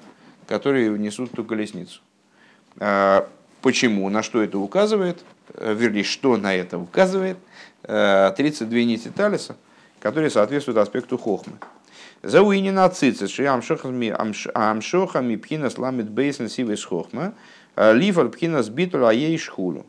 которые 0.46 0.90
несут 0.98 1.32
ту 1.32 1.44
колесницу. 1.44 2.00
А, 2.78 3.28
почему? 3.62 4.08
На 4.10 4.22
что 4.22 4.42
это 4.42 4.58
указывает? 4.58 5.24
Э, 5.54 5.74
вернее, 5.74 6.04
что 6.04 6.36
на 6.36 6.54
это 6.54 6.78
указывает? 6.78 7.38
32 7.82 8.78
э, 8.78 8.82
нити 8.84 9.08
талиса, 9.08 9.56
которые 9.98 10.30
соответствуют 10.30 10.78
аспекту 10.78 11.16
хохмы. 11.16 11.54
Зауинина 12.22 12.88
цицис, 12.88 13.30
ши 13.30 13.46
амшохами 13.46 15.37
пхина 15.37 15.70
сламит 15.70 16.08
бейсен 16.08 16.48
сивес 16.48 16.85
хохма, 16.85 17.35
э, 17.74 17.92
лифар 17.94 18.28
пхина 18.28 18.62
сбитул 18.62 19.06
аей 19.06 19.37
шхулу. 19.37 19.87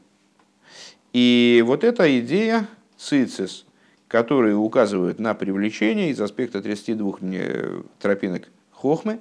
И 1.13 1.63
вот 1.65 1.83
эта 1.83 2.19
идея, 2.19 2.67
цицис, 2.97 3.65
которые 4.07 4.55
указывают 4.55 5.19
на 5.19 5.35
привлечение 5.35 6.09
из 6.09 6.19
аспекта 6.19 6.61
32 6.61 7.83
тропинок 7.99 8.49
хохмы, 8.71 9.19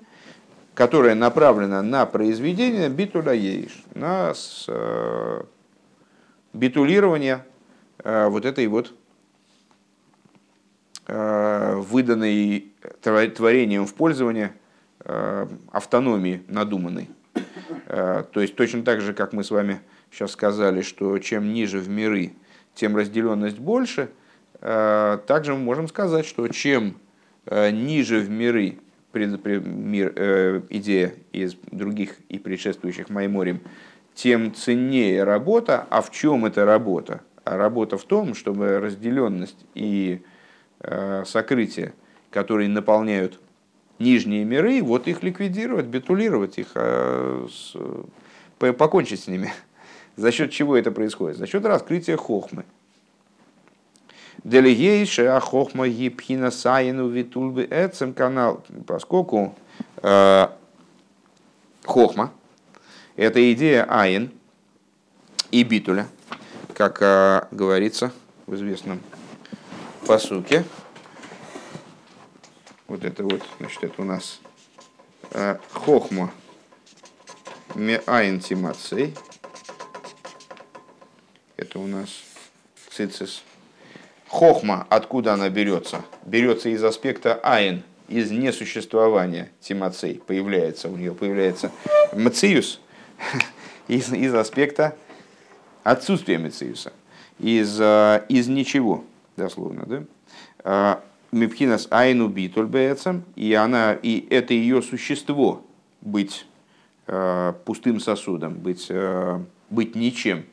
которая 0.74 1.14
направлена 1.14 1.82
на 1.82 2.06
произведение 2.06 2.88
битуля 2.88 3.34
ейш, 3.34 3.84
на 3.94 4.32
э, 4.68 5.42
битулирование 6.54 7.44
э, 8.02 8.28
вот 8.28 8.46
этой 8.46 8.66
вот 8.68 8.88
э, 8.88 8.94
выданной 11.14 12.72
творением 13.02 13.86
в 13.86 13.94
пользование 13.94 14.52
автономии 15.70 16.42
надуманной. 16.48 17.10
То 17.86 18.28
есть 18.36 18.56
точно 18.56 18.82
так 18.82 19.00
же, 19.00 19.12
как 19.12 19.32
мы 19.32 19.44
с 19.44 19.50
вами 19.50 19.80
сейчас 20.10 20.32
сказали, 20.32 20.82
что 20.82 21.18
чем 21.18 21.52
ниже 21.52 21.80
в 21.80 21.88
миры 21.88 22.32
тем 22.74 22.96
разделенность 22.96 23.58
больше. 23.58 24.10
Э, 24.60 25.18
также 25.26 25.54
мы 25.54 25.60
можем 25.60 25.88
сказать, 25.88 26.26
что 26.26 26.46
чем 26.48 26.96
э, 27.46 27.70
ниже 27.70 28.20
в 28.20 28.30
миры 28.30 28.78
мир, 29.12 30.12
э, 30.16 30.62
идея 30.70 31.14
из 31.32 31.54
других 31.70 32.16
и 32.28 32.38
предшествующих 32.38 33.10
Майморим, 33.10 33.60
тем 34.14 34.54
ценнее 34.54 35.24
работа. 35.24 35.86
А 35.90 36.00
в 36.00 36.10
чем 36.10 36.46
эта 36.46 36.64
работа? 36.64 37.20
А 37.44 37.56
работа 37.56 37.98
в 37.98 38.04
том, 38.04 38.34
чтобы 38.34 38.78
разделенность 38.78 39.66
и 39.74 40.22
сокрытие, 41.24 41.94
которые 42.30 42.68
наполняют 42.68 43.40
нижние 43.98 44.44
миры, 44.44 44.82
вот 44.82 45.06
их 45.06 45.22
ликвидировать, 45.22 45.86
бетулировать 45.86 46.58
их, 46.58 46.74
покончить 48.58 49.20
с 49.20 49.28
ними. 49.28 49.52
За 50.16 50.30
счет 50.32 50.50
чего 50.50 50.76
это 50.76 50.90
происходит? 50.90 51.38
За 51.38 51.46
счет 51.46 51.64
раскрытия 51.64 52.16
хохмы. 52.16 52.64
Делегейше 54.44 55.26
а 55.26 55.40
хохма 55.40 55.86
епхина 55.86 56.50
саину 56.50 57.08
витульбы 57.08 57.66
эцем 57.70 58.12
канал, 58.12 58.64
поскольку 58.86 59.54
э, 60.02 60.48
хохма– 61.84 62.32
это 63.16 63.52
идея 63.52 63.84
айн 63.88 64.32
и 65.52 65.62
битуля, 65.62 66.08
как 66.74 67.00
э, 67.02 67.46
говорится 67.52 68.10
в 68.46 68.54
известном 68.56 69.00
посуке. 70.06 70.64
Вот 72.88 73.04
это 73.04 73.22
вот, 73.24 73.42
значит, 73.58 73.84
это 73.84 74.02
у 74.02 74.04
нас 74.04 74.40
э, 75.30 75.58
хохма 75.72 76.32
ме 77.74 78.02
айн 78.06 78.40
тимацей– 78.40 79.14
это 81.62 81.78
у 81.78 81.86
нас 81.86 82.08
цицис. 82.90 83.42
Хохма, 84.28 84.86
откуда 84.90 85.34
она 85.34 85.48
берется? 85.48 86.04
Берется 86.26 86.68
из 86.68 86.82
аспекта 86.84 87.40
айн, 87.42 87.82
из 88.08 88.30
несуществования 88.30 89.50
тимацей 89.60 90.20
появляется, 90.26 90.88
у 90.88 90.96
нее 90.96 91.14
появляется 91.14 91.70
мациус 92.12 92.80
из, 93.88 94.12
из 94.12 94.34
аспекта 94.34 94.96
отсутствия 95.82 96.38
мациуса, 96.38 96.92
из, 97.38 97.78
э, 97.80 98.24
из 98.28 98.48
ничего, 98.48 99.04
дословно, 99.36 99.84
да? 99.86 100.04
А, 100.64 101.04
Мипхинас 101.32 101.88
айну 101.90 102.28
битульбецам, 102.28 103.24
и 103.36 103.54
она, 103.54 103.94
и 103.94 104.26
это 104.28 104.52
ее 104.52 104.82
существо 104.82 105.64
быть 106.02 106.46
э, 107.06 107.54
пустым 107.64 108.00
сосудом, 108.00 108.54
быть, 108.54 108.86
э, 108.90 109.40
быть 109.70 109.94
ничем, 109.94 110.44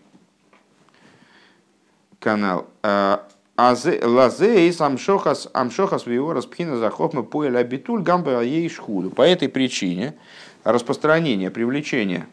канал. 2.19 2.67
А, 2.81 3.27
Лазейс 3.57 4.79
амшохас 4.79 5.49
амшохас 5.51 6.05
виорас 6.05 6.45
пхина 6.45 6.77
захохма 6.77 7.23
поэль 7.23 7.57
абитуль 7.57 8.01
гамба 8.01 8.41
ей 8.41 8.69
шхуду. 8.69 9.09
По 9.09 9.23
этой 9.23 9.49
причине 9.49 10.15
распространение, 10.63 11.51
привлечение 11.51 12.27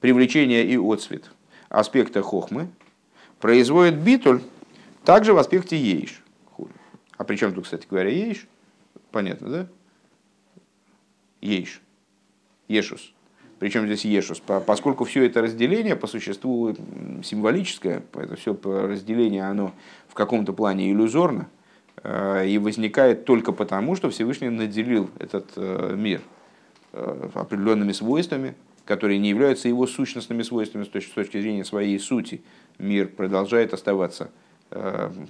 привлечение 0.00 0.64
и 0.64 0.76
отцвет 0.76 1.30
аспекта 1.68 2.22
хохмы, 2.22 2.68
производит 3.40 3.98
битуль 3.98 4.42
также 5.04 5.32
в 5.32 5.38
аспекте 5.38 5.76
ейш. 5.76 6.22
А 7.16 7.24
при 7.24 7.36
чем 7.36 7.52
тут, 7.52 7.64
кстати 7.64 7.86
говоря, 7.90 8.10
ейш? 8.10 8.46
Понятно, 9.10 9.48
да? 9.48 9.66
Ейш. 11.40 11.80
Ешус. 12.68 13.12
Причем 13.58 13.84
здесь 13.84 14.06
Ешус, 14.06 14.40
поскольку 14.40 15.04
все 15.04 15.24
это 15.24 15.42
разделение 15.42 15.94
по 15.94 16.06
существу 16.06 16.74
символическое, 17.22 18.02
это 18.14 18.34
все 18.36 18.58
разделение, 18.64 19.44
оно 19.44 19.74
в 20.08 20.14
каком-то 20.14 20.54
плане 20.54 20.90
иллюзорно, 20.90 21.46
э, 22.02 22.48
и 22.48 22.56
возникает 22.56 23.26
только 23.26 23.52
потому, 23.52 23.96
что 23.96 24.08
Всевышний 24.08 24.48
наделил 24.48 25.10
этот 25.18 25.52
э, 25.56 25.94
мир 25.94 26.22
э, 26.94 27.28
определенными 27.34 27.92
свойствами, 27.92 28.54
которые 28.86 29.18
не 29.18 29.28
являются 29.28 29.68
его 29.68 29.86
сущностными 29.86 30.42
свойствами 30.42 30.84
с 30.84 30.88
точки 30.88 31.38
зрения 31.38 31.66
своей 31.66 31.98
сути. 31.98 32.40
Мир 32.80 33.08
продолжает 33.08 33.74
оставаться 33.74 34.30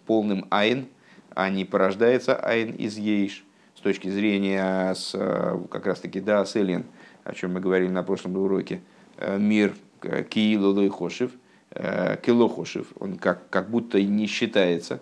полным 0.06 0.46
айн, 0.50 0.86
а 1.34 1.48
не 1.50 1.64
порождается 1.64 2.36
айн 2.36 2.72
из 2.72 2.98
ейш 2.98 3.44
с 3.74 3.80
точки 3.80 4.08
зрения 4.08 4.92
с, 4.94 5.12
как 5.70 5.86
раз 5.86 6.00
таки 6.00 6.20
да, 6.20 6.44
селен– 6.44 6.84
о 7.24 7.34
чем 7.34 7.54
мы 7.54 7.60
говорили 7.60 7.90
на 7.90 8.02
прошлом 8.02 8.36
уроке, 8.36 8.80
э, 9.16 9.38
мир 9.38 9.74
э, 10.02 10.24
Киилу 10.24 10.90
Хошев, 10.90 11.32
э, 11.70 12.16
Килохошев, 12.22 12.88
он 12.98 13.16
как, 13.16 13.48
как 13.50 13.70
будто 13.70 13.98
и 13.98 14.06
не 14.06 14.26
считается 14.26 15.00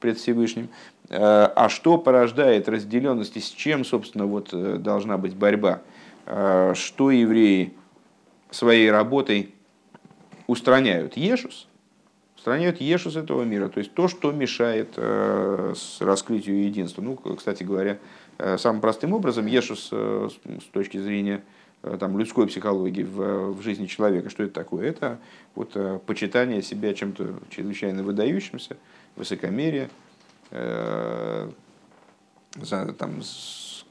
пред 0.00 0.18
Всевышним. 0.18 0.68
А 1.10 1.68
что 1.70 1.96
порождает 1.96 2.68
разделенность 2.68 3.38
и 3.38 3.40
с 3.40 3.48
чем, 3.48 3.86
собственно, 3.86 4.26
вот 4.26 4.50
должна 4.82 5.16
быть 5.16 5.34
борьба? 5.34 5.80
Что 6.26 7.10
евреи 7.10 7.72
своей 8.50 8.90
работой 8.90 9.54
устраняют? 10.46 11.16
Ешус. 11.16 11.66
Устраняют 12.48 12.80
Ешус 12.80 13.16
этого 13.16 13.42
мира. 13.42 13.68
То 13.68 13.78
есть 13.78 13.92
то, 13.94 14.08
что 14.08 14.32
мешает 14.32 14.94
с 14.96 16.00
раскрытию 16.00 16.64
единства. 16.64 17.02
Ну, 17.02 17.16
кстати 17.16 17.62
говоря, 17.62 17.98
самым 18.56 18.80
простым 18.80 19.12
образом 19.12 19.46
Ешус 19.46 19.90
с 19.90 20.64
точки 20.72 20.98
зрения 20.98 21.42
Э, 21.82 21.96
там, 21.98 22.18
людской 22.18 22.46
психологии 22.48 23.04
в, 23.04 23.52
в 23.52 23.62
жизни 23.62 23.86
человека. 23.86 24.30
Что 24.30 24.42
это 24.42 24.54
такое? 24.54 24.88
Это 24.88 25.18
вот, 25.54 25.72
э, 25.74 26.00
почитание 26.06 26.62
себя 26.62 26.92
чем-то 26.92 27.34
чрезвычайно 27.50 28.02
выдающимся, 28.02 28.76
высокомерие, 29.14 29.88
э, 30.50 31.48
там, 32.98 33.22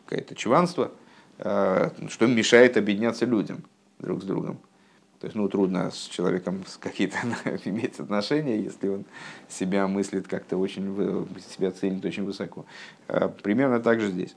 какое-то 0.06 0.36
чванство, 0.36 0.92
э, 1.38 1.92
что 2.10 2.28
мешает 2.28 2.76
объединяться 2.76 3.26
людям 3.26 3.64
друг 4.00 4.22
с 4.22 4.26
другом. 4.26 4.60
То 5.20 5.26
есть, 5.26 5.36
ну, 5.36 5.50
трудно 5.50 5.90
с 5.90 6.08
человеком 6.08 6.64
какие-то 6.80 7.18
иметь 7.66 8.00
отношения, 8.00 8.62
если 8.62 8.88
он 8.88 9.06
себя 9.50 9.88
мыслит 9.88 10.28
как-то 10.28 10.58
очень, 10.58 11.28
себя 11.56 11.72
ценит 11.72 12.06
очень 12.06 12.24
высоко. 12.24 12.66
А, 13.08 13.28
примерно 13.28 13.80
так 13.80 14.00
же 14.00 14.10
здесь. 14.10 14.36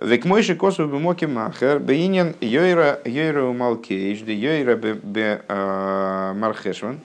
Век 0.00 0.24
мойши 0.24 0.54
косу 0.54 0.86
бы 0.86 1.00
моки 1.00 1.24
махер, 1.24 1.80
бейнин 1.80 2.36
йойра 2.40 3.00
йойра 3.04 3.44
у 3.44 3.52
малкейш, 3.52 4.20
де 4.20 4.34
йойра 4.34 4.76
бе 4.76 5.42
а, 5.48 6.32
мархешван, 6.34 7.00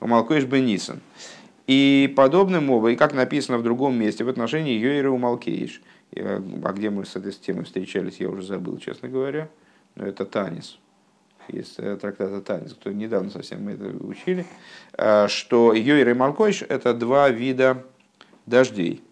у 0.00 0.06
малкейш 0.06 0.44
бе 0.44 0.60
нисан. 0.60 1.00
И 1.66 2.12
подобным 2.16 2.70
образом, 2.70 2.96
как 2.96 3.12
написано 3.12 3.58
в 3.58 3.64
другом 3.64 3.98
месте, 3.98 4.22
в 4.22 4.28
отношении 4.28 4.78
йойра 4.78 5.10
у 5.10 5.18
малкейш, 5.18 5.82
а 6.14 6.72
где 6.72 6.90
мы 6.90 7.04
с 7.04 7.16
этой 7.16 7.32
темой 7.32 7.64
встречались, 7.64 8.20
я 8.20 8.28
уже 8.28 8.44
забыл, 8.44 8.78
честно 8.78 9.08
говоря, 9.08 9.48
но 9.96 10.06
это 10.06 10.24
Танис 10.24 10.78
есть 11.48 11.74
э, 11.78 11.96
трактат 11.96 12.44
Танис, 12.44 12.72
кто 12.74 12.90
недавно 12.92 13.30
совсем 13.30 13.64
мы 13.64 13.72
это 13.72 13.84
учили, 14.04 14.46
э, 14.96 15.28
что 15.28 15.72
Йойр 15.72 16.10
и 16.10 16.14
Малкойш– 16.14 16.62
это 16.68 16.94
два 16.94 17.28
вида 17.30 17.84
дождей. 18.46 19.02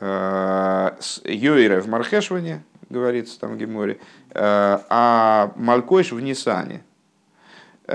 Э, 0.00 0.92
Йойра 1.24 1.80
в 1.80 1.88
Мархешване, 1.88 2.62
говорится 2.88 3.38
там 3.38 3.54
в 3.54 3.56
Геморе, 3.56 3.98
а 4.34 5.52
Малкойш 5.56 6.12
в 6.12 6.20
Нисане. 6.20 6.82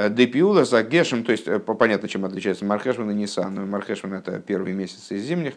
Депиула 0.09 0.65
за 0.65 0.83
Гешем, 0.83 1.23
то 1.23 1.31
есть 1.31 1.47
понятно, 1.65 2.09
чем 2.09 2.25
отличается 2.25 2.65
Мархешван 2.65 3.11
и 3.11 3.13
Нисан. 3.13 3.69
Мархешван– 3.69 4.13
это 4.15 4.39
первый 4.39 4.73
месяц 4.73 5.11
из 5.11 5.23
зимних, 5.23 5.53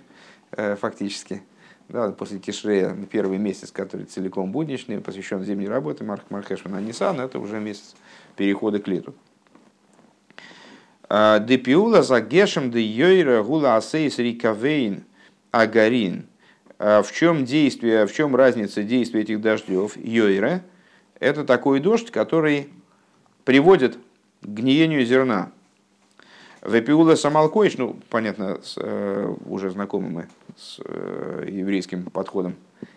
фактически, 0.53 1.43
да, 1.89 2.12
после 2.12 2.39
Тишрея, 2.39 2.97
первый 3.11 3.39
месяц, 3.39 3.73
который 3.73 4.07
целиком 4.07 4.53
будничный, 4.53 5.01
посвящен 5.01 5.43
зимней 5.43 5.69
работе, 5.69 6.05
Марх 6.05 6.23
Мархешван, 6.31 6.75
а 6.75 6.81
Нисан– 6.81 7.19
это 7.23 7.39
уже 7.39 7.59
месяц 7.59 7.97
перехода 8.39 8.78
к 8.78 8.89
лету. 8.89 9.14
А, 11.11 11.41
Депиула 11.41 12.03
за 12.03 12.20
гешем 12.20 12.70
де 12.70 12.80
йойра 12.80 13.43
гула 13.43 13.76
асейс 13.76 14.18
рикавейн 14.18 15.05
агарин. 15.51 16.26
А, 16.78 17.03
в 17.03 17.12
чем 17.12 17.45
действие, 17.45 18.07
в 18.07 18.12
чем 18.12 18.36
разница 18.36 18.82
действия 18.82 19.22
этих 19.22 19.41
дождев? 19.41 19.97
Йойра– 19.97 20.62
это 21.20 21.45
такой 21.45 21.80
дождь, 21.80 22.11
который 22.11 22.68
приводит 23.45 23.97
к 23.97 24.47
гниению 24.47 25.05
зерна. 25.05 25.51
Вепиула 26.62 27.16
самалкоич, 27.16 27.76
ну, 27.78 27.97
понятно, 28.11 28.61
с, 28.62 28.74
э, 28.76 29.34
уже 29.47 29.70
знакомы 29.70 30.09
мы 30.11 30.28
с 30.57 30.80
э, 30.84 31.49
еврейским 31.51 32.05
подходом, 32.05 32.57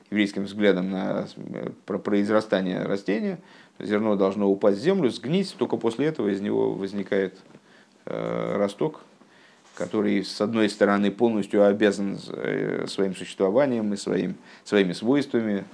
еврейским 0.09 0.43
взглядом 0.43 0.91
на 0.91 1.27
э, 1.35 1.69
произрастание 1.97 2.83
растения– 2.83 3.39
зерно 3.79 4.15
должно 4.15 4.49
упасть 4.49 4.79
в 4.79 4.81
землю, 4.81 5.09
сгнить, 5.09 5.55
только 5.57 5.77
после 5.77 6.07
этого 6.07 6.29
из 6.29 6.41
него 6.41 6.73
возникает 6.73 7.37
э, 8.05 8.55
росток, 8.57 9.01
который, 9.75 10.23
с 10.23 10.39
одной 10.41 10.69
стороны, 10.69 11.11
полностью 11.11 11.65
обязан 11.65 12.19
э, 12.29 12.85
своим 12.87 13.15
существованием 13.15 13.93
и 13.93 13.97
своим, 13.97 14.35
своими 14.63 14.93
свойствами, 14.93 15.65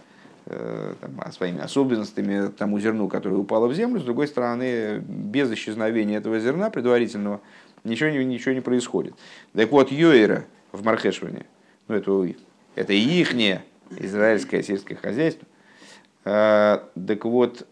э, 0.45 0.93
там, 1.01 1.11
а 1.19 1.31
своими 1.31 1.59
особенностями 1.59 2.49
тому 2.49 2.79
зерну, 2.79 3.07
которое 3.07 3.35
упало 3.35 3.67
в 3.67 3.73
землю, 3.73 3.99
с 3.99 4.03
другой 4.03 4.27
стороны, 4.27 4.99
без 4.99 5.51
исчезновения 5.51 6.17
этого 6.17 6.39
зерна 6.39 6.69
предварительного 6.69 7.41
ничего, 7.83 8.09
ничего 8.09 8.53
не 8.53 8.61
происходит. 8.61 9.15
Так 9.53 9.71
вот, 9.71 9.91
Йоэра 9.91 10.45
в 10.71 10.83
Мархешване, 10.83 11.45
ну 11.87 11.95
это, 11.95 12.33
это 12.75 12.93
ихнее 12.93 13.63
израильское 13.97 14.61
сельское 14.63 14.95
хозяйство, 14.95 15.47
так 16.27 17.23
вот, 17.23 17.65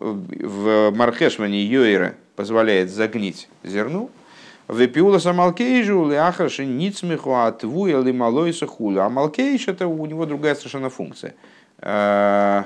в 0.00 0.90
Мархешмане 0.90 1.62
Йойра 1.62 2.14
позволяет 2.34 2.90
загнить 2.90 3.48
зерну, 3.62 4.10
в 4.66 4.84
Эпиула 4.84 5.18
Самалкейжу, 5.18 6.08
Ляхаши, 6.08 6.64
Ницмиху, 6.64 7.34
Атву, 7.34 7.86
или 7.88 8.12
Малойса 8.12 8.66
Хуля. 8.66 9.04
А 9.04 9.08
Малкейш 9.08 9.68
это 9.68 9.88
у 9.88 10.06
него 10.06 10.26
другая 10.26 10.54
совершенно 10.54 10.90
функция. 10.90 11.34
Э, 11.78 12.64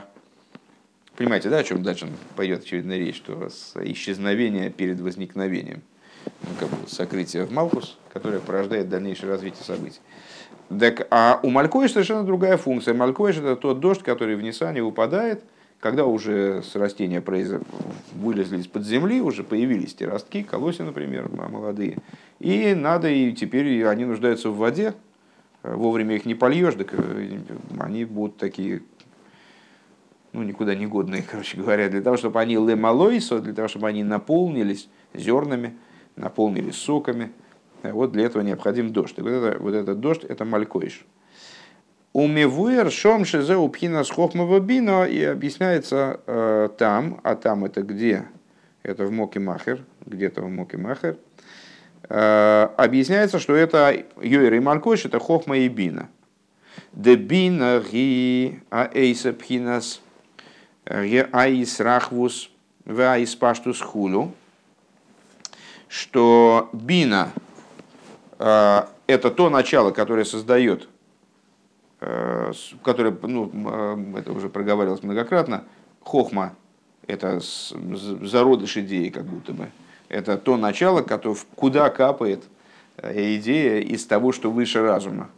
понимаете, 1.17 1.49
да, 1.49 1.59
о 1.59 1.65
чем 1.65 1.83
дальше 1.83 2.09
пойдет 2.37 2.63
очевидно 2.63 2.99
речь, 2.99 3.17
что 3.17 3.49
исчезновение 3.83 4.71
перед 4.71 5.01
возникновением, 5.01 5.83
ну, 6.43 6.49
как 6.61 6.69
бы 6.69 6.77
сокрытие 6.89 7.45
в 7.45 7.53
Малкус, 7.53 7.97
которое 8.13 8.41
порождает 8.41 8.89
дальнейшее 8.89 9.31
развитие 9.31 9.65
событий. 9.65 10.01
Так, 10.79 11.07
а 11.11 11.41
у 11.43 11.51
Малькоиш 11.51 11.93
совершенно 11.93 12.25
другая 12.25 12.57
функция. 12.57 12.95
Малькоиш 12.95 13.37
это 13.37 13.57
тот 13.57 13.81
дождь, 13.81 14.03
который 14.03 14.37
в 14.37 14.43
Нисане 14.43 14.83
выпадает, 14.83 15.45
когда 15.81 16.07
уже 16.07 16.63
с 16.63 16.75
растения 16.75 17.21
произ... 17.21 17.51
вылезли 18.15 18.59
из-под 18.59 18.85
земли, 18.85 19.21
уже 19.21 19.45
появились 19.45 19.95
те 19.95 20.07
ростки, 20.07 20.43
колосья, 20.43 20.85
например, 20.85 21.29
молодые. 21.29 21.99
И 22.41 22.75
надо, 22.75 23.09
и 23.09 23.33
теперь 23.33 23.87
они 23.87 24.05
нуждаются 24.05 24.51
в 24.51 24.57
воде, 24.57 24.95
вовремя 25.63 26.17
их 26.17 26.25
не 26.25 26.35
польешь, 26.35 26.75
так 26.75 26.95
э, 26.95 27.39
они 27.79 28.05
будут 28.05 28.39
такие, 28.39 28.83
ну, 30.33 30.43
никуда 30.43 30.75
не 30.75 30.87
годные, 30.87 31.23
короче 31.31 31.59
говоря, 31.59 31.89
для 31.89 32.01
того, 32.01 32.17
чтобы 32.17 32.41
они 32.41 32.55
лемалойсо, 32.55 33.41
для 33.41 33.53
того, 33.53 33.69
чтобы 33.69 33.89
они 33.89 34.03
наполнились 34.03 34.89
зернами, 35.13 35.77
наполнились 36.17 36.77
соками– 36.77 37.33
вот 37.93 38.13
для 38.13 38.27
этого 38.27 38.43
необходим 38.43 38.93
дождь. 38.93 39.19
И 39.19 39.23
вот, 39.23 39.31
это, 39.31 39.59
вот 39.63 39.75
этот 39.75 40.01
дождь– 40.01 40.25
это 40.29 40.45
малькоиш. 40.45 41.05
Умевуэр 42.15 42.93
шом 42.93 43.25
шизе 43.25 43.57
упхина 43.57 44.05
с 44.05 44.11
бино 44.61 45.05
и 45.05 45.23
объясняется 45.25 46.21
э, 46.27 46.69
там, 46.79 47.21
а 47.25 47.35
там 47.35 47.65
это 47.65 47.83
где? 47.83 48.27
Это 48.85 49.05
в 49.05 49.11
Моке 49.11 49.41
Махер, 49.41 49.85
где-то 50.07 50.43
в 50.43 50.49
Моке 50.49 50.77
Махер. 50.77 51.17
Э, 52.09 52.69
объясняется, 52.77 53.41
что 53.41 53.57
это 53.57 54.05
Йойр 54.23 54.55
и 54.55 54.61
Малькоиш, 54.61 55.07
это 55.07 55.19
хохма 55.19 55.59
и 55.59 55.69
бина. 55.69 56.09
Де 56.93 57.17
бина 57.17 57.83
ги 57.91 58.61
аэйса 58.71 59.33
пхинас 59.33 60.01
аис 60.87 61.81
рахвус 61.81 62.51
в 62.85 63.01
аис 63.01 63.35
паштус 63.35 63.81
хулу. 63.81 64.33
Что 65.89 66.71
бина– 66.73 67.33
это 68.39 69.31
то 69.31 69.51
начало, 69.51 69.91
которое 69.91 70.25
создает, 70.25 70.89
э, 72.01 72.53
которое, 72.83 73.17
ну, 73.23 73.51
э, 73.53 74.19
это 74.19 74.33
уже 74.33 74.49
проговаривалось 74.49 75.03
многократно, 75.03 75.65
хохма– 76.01 76.55
это 77.07 77.41
зародыш 77.41 78.77
идеи, 78.79 79.09
как 79.11 79.25
будто 79.25 79.53
бы, 79.53 79.71
Это 80.09 80.39
то 80.39 80.57
начало, 80.57 81.05
куда 81.55 81.91
капает 81.91 82.45
идея 83.03 83.81
из 83.81 84.07
того, 84.07 84.33
что 84.33 84.51
выше 84.51 84.81
разума. 84.81 85.31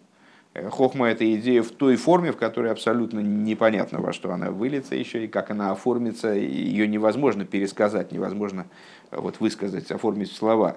Хохма– 0.71 1.09
это 1.11 1.35
идея 1.35 1.63
в 1.63 1.71
той 1.71 1.97
форме, 1.97 2.33
в 2.33 2.37
которой 2.37 2.73
абсолютно 2.73 3.21
непонятно, 3.21 4.01
во 4.01 4.13
что 4.13 4.33
она 4.33 4.51
выльется 4.51 4.95
еще 4.95 5.25
и 5.25 5.29
как 5.29 5.51
она 5.51 5.71
оформится. 5.71 6.33
Ее 6.33 6.89
невозможно 6.89 7.45
пересказать, 7.45 8.13
невозможно 8.13 8.67
вот, 9.11 9.41
высказать, 9.41 9.91
оформить 9.91 10.31
в 10.31 10.37
слова. 10.37 10.77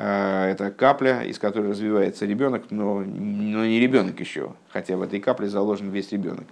Это 0.00 0.72
капля, 0.76 1.22
из 1.22 1.40
которой 1.40 1.70
развивается 1.70 2.24
ребенок, 2.24 2.70
но, 2.70 3.00
но 3.00 3.66
не 3.66 3.80
ребенок 3.80 4.20
еще, 4.20 4.52
хотя 4.68 4.96
в 4.96 5.02
этой 5.02 5.18
капле 5.18 5.48
заложен 5.48 5.90
весь 5.90 6.12
ребенок. 6.12 6.44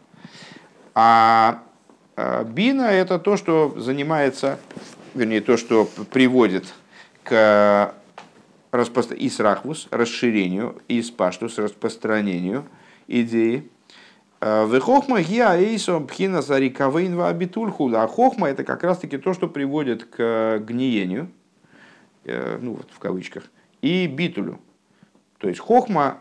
А 0.97 1.63
бина– 2.49 2.83
это 2.91 3.21
то, 3.21 3.37
что 3.37 3.73
занимается, 3.79 4.59
вернее, 5.15 5.43
то, 5.43 5.57
что 5.57 5.89
приводит 6.11 6.75
к 7.23 7.95
распро... 8.73 9.05
исрахвус, 9.17 9.89
расширению, 9.91 10.77
и 10.89 11.03
спаштус, 11.03 11.59
распространению 11.59 12.65
идеи. 13.09 13.71
Э, 14.41 14.65
в 14.65 14.79
хохма 14.81 15.23
гиа 15.23 15.57
эйсом 15.57 16.07
пхина 16.07 16.43
зарикавейн 16.43 17.19
абитульху. 17.21 17.93
А 17.95 18.07
хохма 18.07 18.49
это 18.49 18.65
как 18.65 18.85
раз 18.85 18.99
таки 18.99 19.19
то, 19.19 19.33
что 19.33 19.49
приводит 19.49 20.05
к 20.05 20.59
гниению, 20.59 21.25
э, 21.25 21.29
ну 22.61 22.75
вот 22.75 22.89
в 22.91 22.99
кавычках, 22.99 23.45
и 23.83 24.07
битулю. 24.07 24.61
То 25.39 25.49
есть 25.49 25.61
хохма 25.61 26.19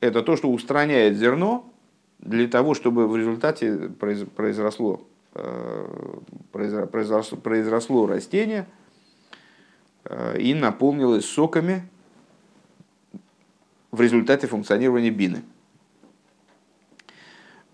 это 0.00 0.22
то, 0.22 0.36
что 0.36 0.50
устраняет 0.50 1.16
зерно 1.16 1.70
для 2.18 2.48
того, 2.48 2.74
чтобы 2.74 3.06
в 3.06 3.16
результате 3.16 3.88
произросло, 3.88 5.06
э, 5.34 6.18
произросло, 6.52 7.38
произросло 7.38 8.06
растение– 8.06 8.66
Э, 10.08 10.38
и 10.38 10.54
наполнилась 10.54 11.26
соками 11.26 11.86
в 13.90 14.00
результате 14.00 14.46
функционирования 14.46 15.10
бины. 15.10 15.42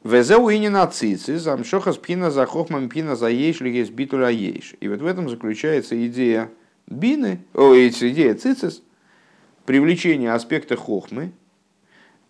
Везеу 0.03 0.49
и 0.51 0.59
не 0.59 0.69
нацицы, 0.69 1.39
замшоха 1.39 1.93
спина 1.93 2.31
за 2.31 2.45
хохмам 2.45 2.89
пина 2.89 3.17
за 3.17 3.29
ейш 3.29 3.61
есть 3.63 3.93
битуля 3.93 4.29
ейш. 4.29 4.75
И 4.81 4.89
вот 4.89 5.01
в 5.01 5.07
этом 5.07 5.29
заключается 5.29 5.95
идея 6.07 6.51
бины, 6.87 7.41
о, 7.55 7.75
идея 7.75 8.35
цицис, 8.35 8.83
привлечение 9.67 10.33
аспекта 10.33 10.77
хохмы 10.77 11.33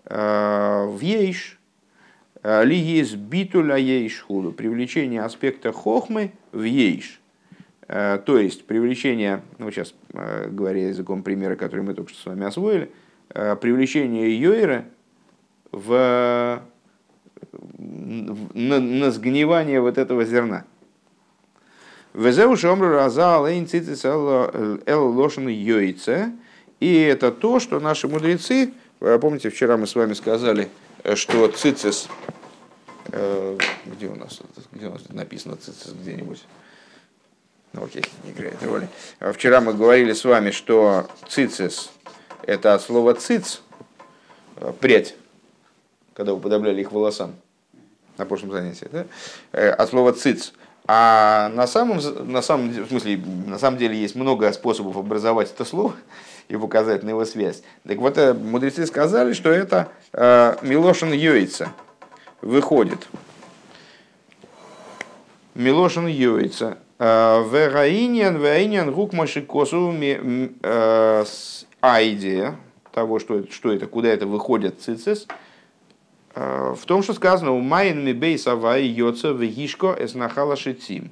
э, 0.04 0.86
в 0.86 0.98
ейш, 1.00 1.58
э, 2.42 2.64
ли 2.64 2.76
есть 2.76 3.16
битуля 3.16 3.76
ейш 3.76 4.20
худу, 4.20 4.52
привлечение 4.52 5.22
аспекта 5.22 5.72
хохмы 5.72 6.32
в 6.52 6.62
ейш. 6.62 7.20
Э, 7.88 8.18
то 8.24 8.38
есть 8.38 8.66
привлечение, 8.66 9.42
ну 9.58 9.70
сейчас 9.70 9.94
э, 10.12 10.48
говоря 10.50 10.88
языком 10.88 11.22
примера, 11.22 11.56
который 11.56 11.82
мы 11.82 11.94
только 11.94 12.10
что 12.10 12.20
с 12.20 12.26
вами 12.26 12.46
освоили, 12.46 12.90
э, 13.30 13.56
привлечение 13.56 14.38
Йойра 14.38 14.86
в, 15.72 16.62
на, 17.78 18.80
на 18.80 19.10
сгнивание 19.10 19.80
вот 19.80 19.98
этого 19.98 20.24
зерна. 20.24 20.64
Везеу 22.14 22.56
шомру 22.56 22.90
раза 22.90 23.38
лейн 23.40 23.66
цицис 23.66 24.04
эл 24.04 25.12
лошен 25.12 25.48
йойце. 25.48 26.32
И 26.80 27.00
это 27.02 27.32
то, 27.32 27.60
что 27.60 27.80
наши 27.80 28.08
мудрецы, 28.08 28.72
помните, 28.98 29.50
вчера 29.50 29.76
мы 29.76 29.86
с 29.86 29.94
вами 29.94 30.14
сказали, 30.14 30.68
что 31.14 31.48
цицис, 31.48 32.08
где 33.06 34.06
у 34.08 34.16
нас, 34.16 34.40
где 34.72 34.86
у 34.86 34.92
нас 34.92 35.08
написано 35.08 35.56
цицис 35.56 35.92
где-нибудь, 35.92 36.44
ну 37.72 37.84
окей, 37.84 38.04
не 38.24 38.32
играет 38.32 38.62
роли. 38.62 38.88
Вчера 39.32 39.60
мы 39.60 39.72
говорили 39.72 40.12
с 40.12 40.24
вами, 40.24 40.50
что 40.50 41.06
цицис– 41.28 41.90
это 42.46 42.74
от 42.74 42.82
слова 42.82 43.14
циц, 43.14 43.62
э, 44.56 44.72
прядь, 44.78 45.16
когда 46.14 46.34
уподобляли 46.34 46.80
их 46.82 46.92
волосам 46.92 47.34
на 48.18 48.26
прошлом 48.26 48.52
занятии, 48.52 48.88
да? 48.92 49.06
Э, 49.52 49.70
от 49.70 49.88
слова 49.88 50.12
циц. 50.12 50.52
А 50.86 51.48
на 51.54 51.66
самом, 51.66 51.98
на, 52.30 52.42
самом, 52.42 52.68
в 52.68 52.88
смысле, 52.88 53.18
на 53.46 53.58
самом 53.58 53.78
деле 53.78 53.96
есть 53.96 54.14
много 54.14 54.52
способов 54.52 54.96
образовать 54.96 55.50
это 55.50 55.64
слово 55.64 55.94
и 56.48 56.56
показать 56.56 57.02
на 57.02 57.10
его 57.10 57.24
связь. 57.24 57.62
Так 57.86 57.98
вот, 57.98 58.18
э, 58.18 58.34
мудрецы 58.34 58.86
сказали, 58.86 59.32
что 59.32 59.50
это 59.50 59.88
э, 60.12 60.56
Милошин 60.62 61.12
Йойца 61.12 61.72
выходит. 62.42 63.08
Милошин 65.54 66.06
Йойца. 66.06 66.78
Вераиньян, 66.96 68.36
вераиньян, 68.36 68.88
рук 68.88 69.12
машикосу, 69.12 69.92
э, 70.00 71.24
а 71.80 72.02
идея 72.04 72.56
того, 72.92 73.18
что 73.18 73.50
что 73.50 73.72
это, 73.72 73.86
куда 73.86 74.08
это 74.08 74.26
выходит 74.26 74.80
цицис, 74.80 75.26
э, 75.28 75.32
в 76.34 76.80
том, 76.86 77.02
что 77.02 77.14
сказано, 77.14 77.52
у 77.52 77.60
Майен 77.60 78.04
Мибейс 78.04 78.46
Авай 78.46 78.84
Йоца 78.86 79.30
Вегишко 79.30 79.96
Эснахала 79.98 80.56
Шитим. 80.56 81.10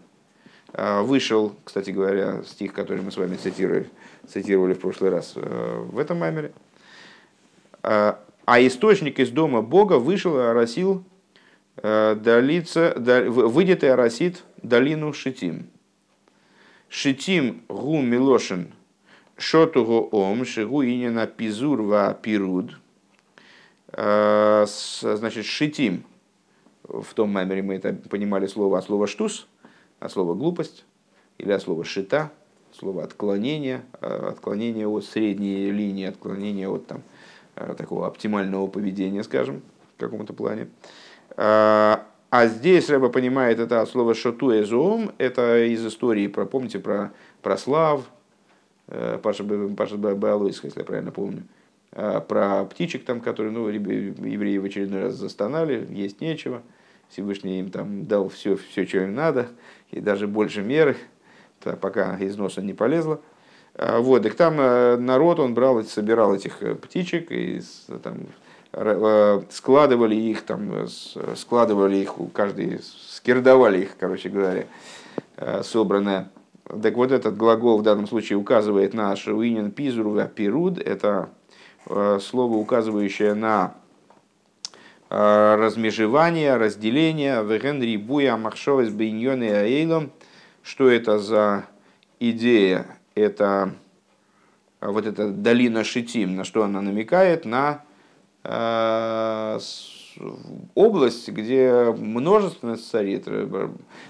Э, 0.73 1.03
вышел, 1.03 1.55
кстати 1.65 1.91
говоря, 1.91 2.43
стих, 2.45 2.73
который 2.73 3.03
мы 3.03 3.13
с 3.13 3.17
вами 3.17 3.37
цитировали, 3.37 3.89
цитировали 4.27 4.75
в 4.75 4.81
прошлый 4.81 5.11
раз 5.11 5.35
в 5.37 5.99
этом 5.99 6.19
маймере. 6.19 6.53
А 7.83 8.17
источник 8.49 9.21
из 9.21 9.31
дома 9.31 9.63
Бога 9.63 9.95
вышел 9.95 10.37
и 10.39 10.43
оросил 10.43 11.05
долица, 11.77 12.95
выйдет 12.97 13.85
и 13.85 13.87
оросит 13.87 14.43
долину 14.63 15.13
Шитим. 15.13 15.69
Шитим 16.89 17.63
гу 17.69 18.03
милошин 18.03 18.73
шотугу 19.39 20.09
ом 20.13 20.45
шигу 20.45 20.85
инина 20.85 21.27
пизур 21.27 21.81
ва 21.81 22.13
пируд. 22.13 22.79
Э, 23.93 24.65
значит, 24.67 25.45
шитим. 25.45 26.05
В 26.85 27.15
том 27.15 27.31
маймере 27.31 27.63
мы 27.63 27.75
это 27.75 27.95
понимали 28.09 28.47
слово 28.47 28.79
от 28.79 28.85
слова 28.85 29.07
штус, 29.07 29.47
от 30.01 30.13
слова 30.13 30.35
глупость, 30.35 30.85
или 31.39 31.53
от 31.53 31.63
слова 31.63 31.85
шита, 31.85 32.31
слово 32.73 33.05
отклонение, 33.05 33.83
э, 34.01 34.29
отклонение 34.31 34.89
от 34.89 35.05
средней 35.05 35.71
линии, 35.71 36.07
отклонение 36.07 36.69
от 36.69 36.87
там, 36.87 37.03
э, 37.57 37.75
такого 37.77 38.07
оптимального 38.07 38.67
поведения, 38.67 39.23
скажем, 39.23 39.63
в 39.97 40.01
каком-то 40.01 40.33
плане. 40.33 40.69
А 41.37 42.47
здесь 42.47 42.89
Рэба 42.89 43.11
понимает 43.11 43.59
это 43.59 43.83
от 43.83 43.89
слова 43.89 44.15
«шоту 44.15 44.59
эзоом», 44.59 45.13
это 45.19 45.65
из 45.67 45.87
истории, 45.87 46.27
про, 46.27 46.47
помните, 46.47 46.79
про, 46.79 47.13
про 47.43 47.57
слав, 47.57 48.05
Паша, 49.23 49.45
Паша 49.77 49.97
Баалойска, 49.97 50.67
если 50.67 50.81
я 50.81 50.85
правильно 50.85 51.11
помню, 51.11 51.45
про 51.93 52.65
птичек, 52.65 53.05
там, 53.05 53.21
которые 53.21 53.53
ну, 53.53 53.69
евреи 53.69 54.59
в 54.59 54.65
очередной 54.65 55.03
раз 55.03 55.15
застонали, 55.15 55.87
есть 55.91 56.21
нечего, 56.21 56.63
Всевышний 57.11 57.61
им 57.61 57.71
там 57.71 58.07
дал 58.07 58.29
все, 58.29 58.57
все, 58.57 58.87
что 58.87 58.99
им 58.99 59.15
надо, 59.15 59.49
и 59.91 60.01
даже 60.01 60.27
больше 60.27 60.63
меры, 60.63 60.97
пока 61.81 62.17
из 62.17 62.37
носа 62.37 62.63
не 62.63 62.73
полезло. 62.73 63.21
Э, 63.75 63.99
вот, 63.99 64.25
и 64.25 64.31
там 64.31 64.57
народ, 65.05 65.39
он 65.39 65.53
брал, 65.53 65.83
собирал 65.85 66.35
этих 66.35 66.59
птичек, 66.81 67.31
и 67.31 67.61
там, 68.03 68.27
Э, 68.75 69.43
складывали 69.51 70.15
их, 70.15 70.43
там, 70.43 70.87
складывали 71.37 71.97
их, 71.97 72.15
каждый 72.33 72.81
скирдовали 72.83 73.83
их, 73.83 73.97
короче 73.99 74.31
говоря, 74.31 74.65
э, 75.37 75.63
собранное. 75.63 76.31
Так 76.83 76.95
вот 76.95 77.13
этот 77.13 77.37
глагол 77.37 77.79
в 77.79 77.83
данном 77.83 78.07
случае 78.07 78.39
указывает 78.39 78.95
на 78.95 79.15
шуинин 79.15 79.73
пизру 79.73 80.19
пируд, 80.35 80.79
это 80.79 81.29
э, 81.29 81.42
слово, 81.87 82.57
указывающее 82.57 83.35
на 83.35 83.75
размежевание, 85.11 86.57
разделение, 86.57 87.43
вегенри 87.45 87.97
буя 87.97 88.37
махшовес 88.37 88.91
бейньоны 88.91 89.45
аэйлом, 89.45 90.11
что 90.63 90.89
это 90.89 91.19
за 91.19 91.67
идея, 92.19 92.87
это 93.15 93.75
вот 94.81 95.07
эта 95.07 95.29
долина 95.29 95.85
Шитим, 95.85 96.37
на 96.37 96.45
что 96.45 96.65
она 96.65 96.81
намекает, 96.81 97.45
на 97.45 97.83
Э, 98.45 99.59
область, 100.75 101.29
где 101.29 101.95
множественность 101.97 102.91
царит, 102.91 103.27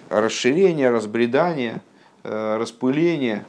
расширение, 0.08 0.90
разбредание, 0.90 1.82
э, 2.24 2.56
распыление. 2.56 3.44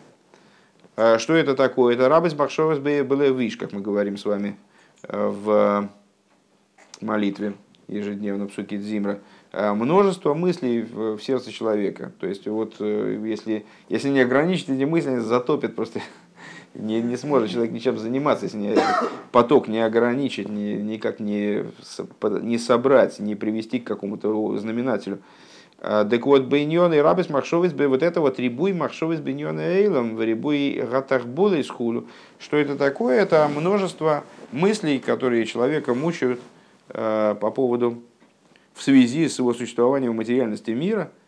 Э, 0.95 1.17
что 1.17 1.33
это 1.33 1.55
такое? 1.55 1.95
Это 1.95 2.09
рабость 2.09 2.35
бахшовас 2.35 2.79
было 2.79 3.29
виш, 3.29 3.57
как 3.57 3.71
мы 3.71 3.81
говорим 3.81 4.17
с 4.17 4.25
вами 4.25 4.57
в 5.07 5.89
молитве 7.01 7.53
ежедневно 7.87 8.47
в 8.47 8.53
Сукит 8.53 8.81
Зимра. 8.81 9.19
Множество 9.51 10.33
мыслей 10.33 10.81
в 10.81 11.19
сердце 11.19 11.51
человека. 11.51 12.11
То 12.19 12.27
есть, 12.27 12.47
вот 12.47 12.79
если, 12.79 13.65
если 13.89 14.09
не 14.09 14.21
ограничить 14.21 14.69
эти 14.69 14.83
мысли, 14.85 15.09
они 15.09 15.19
затопят 15.19 15.75
просто 15.75 15.99
не, 16.73 17.01
не 17.01 17.17
сможет 17.17 17.51
человек 17.51 17.71
ничем 17.71 17.97
заниматься, 17.97 18.45
если 18.45 18.57
не, 18.57 18.77
поток 19.31 19.67
не 19.67 19.79
ограничить, 19.79 20.49
ни, 20.49 20.73
никак 20.73 21.19
не, 21.19 21.65
не 22.41 22.57
собрать, 22.57 23.19
не 23.19 23.35
привести 23.35 23.79
к 23.79 23.87
какому-то 23.87 24.57
знаменателю. 24.57 25.19
Так 25.83 26.25
вот, 26.25 26.43
бейньон 26.43 26.93
и 26.93 26.99
рабис 26.99 27.29
махшовец 27.29 27.73
бы 27.73 27.89
вот 27.89 28.03
это 28.03 28.21
вот 28.21 28.39
рибуй 28.39 28.71
махшовец 28.71 29.19
бейньон 29.19 29.59
и 29.59 29.63
эйлом, 29.63 30.21
рибуй 30.21 30.81
гатахбула 30.89 31.55
из 31.55 31.69
хулу. 31.69 32.07
Что 32.39 32.55
это 32.55 32.77
такое? 32.77 33.19
Это 33.19 33.49
множество 33.53 34.23
мыслей, 34.53 34.99
которые 34.99 35.45
человека 35.45 35.93
мучают 35.93 36.39
по 36.87 37.51
поводу 37.53 38.01
в 38.73 38.81
связи 38.81 39.27
с 39.27 39.39
его 39.39 39.53
существованием 39.53 40.13
в 40.13 40.15
материальности 40.15 40.71
мира– 40.71 41.11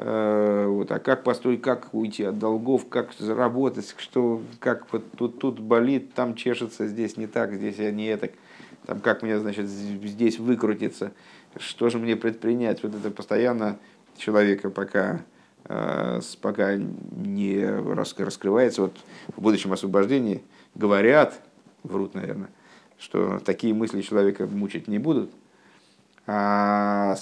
Э, 0.00 0.66
вот, 0.68 0.92
а 0.92 1.00
как 1.00 1.24
построить, 1.24 1.60
как 1.60 1.92
уйти 1.92 2.22
от 2.22 2.38
долгов, 2.38 2.88
как 2.88 3.12
заработать, 3.18 3.96
что, 3.98 4.40
как 4.60 4.86
вот 4.92 5.02
тут, 5.16 5.40
тут 5.40 5.58
болит, 5.58 6.14
там 6.14 6.36
чешется, 6.36 6.86
здесь 6.86 7.16
не 7.16 7.26
так, 7.26 7.52
здесь 7.52 7.78
я 7.78 7.90
не 7.90 8.06
это, 8.06 8.30
там 8.86 9.00
как 9.00 9.22
мне, 9.22 9.40
значит, 9.40 9.66
здесь 9.66 10.38
выкрутиться, 10.38 11.10
что 11.56 11.90
же 11.90 11.98
мне 11.98 12.14
предпринять, 12.14 12.84
вот 12.84 12.94
это 12.94 13.10
постоянно 13.10 13.80
человека 14.18 14.70
пока, 14.70 15.22
э, 15.64 16.20
пока 16.40 16.76
не 16.76 17.64
раскрывается, 17.64 18.82
вот 18.82 18.96
в 19.34 19.40
будущем 19.40 19.72
освобождении 19.72 20.42
говорят, 20.74 21.40
врут, 21.82 22.14
наверное, 22.14 22.50
что 22.98 23.38
такие 23.38 23.74
мысли 23.74 24.02
человека 24.02 24.46
мучить 24.46 24.88
не 24.88 24.98
будут, 24.98 25.30
а, 26.30 27.16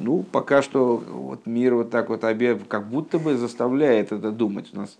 ну, 0.00 0.22
пока 0.22 0.62
что 0.62 0.96
вот 0.96 1.44
мир 1.44 1.74
вот 1.74 1.90
так 1.90 2.08
вот 2.08 2.24
обе, 2.24 2.58
как 2.68 2.88
будто 2.88 3.18
бы 3.18 3.36
заставляет 3.36 4.12
это 4.12 4.30
думать. 4.32 4.70
У 4.72 4.78
нас 4.78 4.96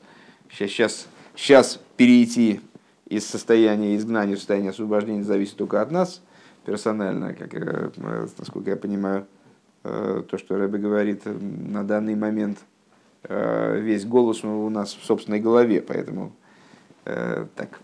сейчас, 0.50 0.70
сейчас, 0.70 1.08
сейчас 1.34 1.80
перейти 1.96 2.60
из 3.08 3.26
состояния 3.26 3.96
изгнания 3.96 4.34
в 4.34 4.38
состояние 4.38 4.70
освобождения 4.70 5.24
зависит 5.24 5.56
только 5.56 5.80
от 5.80 5.90
нас 5.90 6.20
персонально, 6.66 7.32
как, 7.32 7.54
э, 7.54 7.90
насколько 8.36 8.68
я 8.68 8.76
понимаю, 8.76 9.26
то, 10.28 10.38
что 10.38 10.56
Рэбе 10.56 10.78
говорит 10.78 11.22
на 11.24 11.84
данный 11.84 12.14
момент, 12.14 12.58
э, 13.24 13.78
весь 13.80 14.04
голос 14.04 14.44
у 14.44 14.68
нас 14.70 14.94
в 14.94 15.04
собственной 15.04 15.40
голове, 15.40 15.80
поэтому 15.80 16.32
так 17.04 17.78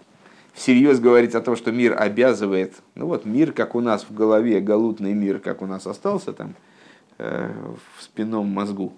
всерьез 0.53 1.00
говорить 1.00 1.34
о 1.34 1.40
том, 1.40 1.57
что 1.57 1.72
мир 1.72 2.00
обязывает, 2.00 2.74
ну 2.94 3.07
вот 3.07 3.24
мир, 3.24 3.53
как 3.53 3.74
у 3.74 3.80
нас 3.80 4.05
в 4.09 4.14
голове, 4.14 4.61
галутный 4.61 5.14
мир, 5.14 5.38
как 5.38 5.62
у 5.62 5.66
нас 5.66 5.86
остался 5.86 6.32
там 6.32 6.55
э, 7.18 7.50
в 7.96 8.03
спинном 8.03 8.46
мозгу, 8.46 8.92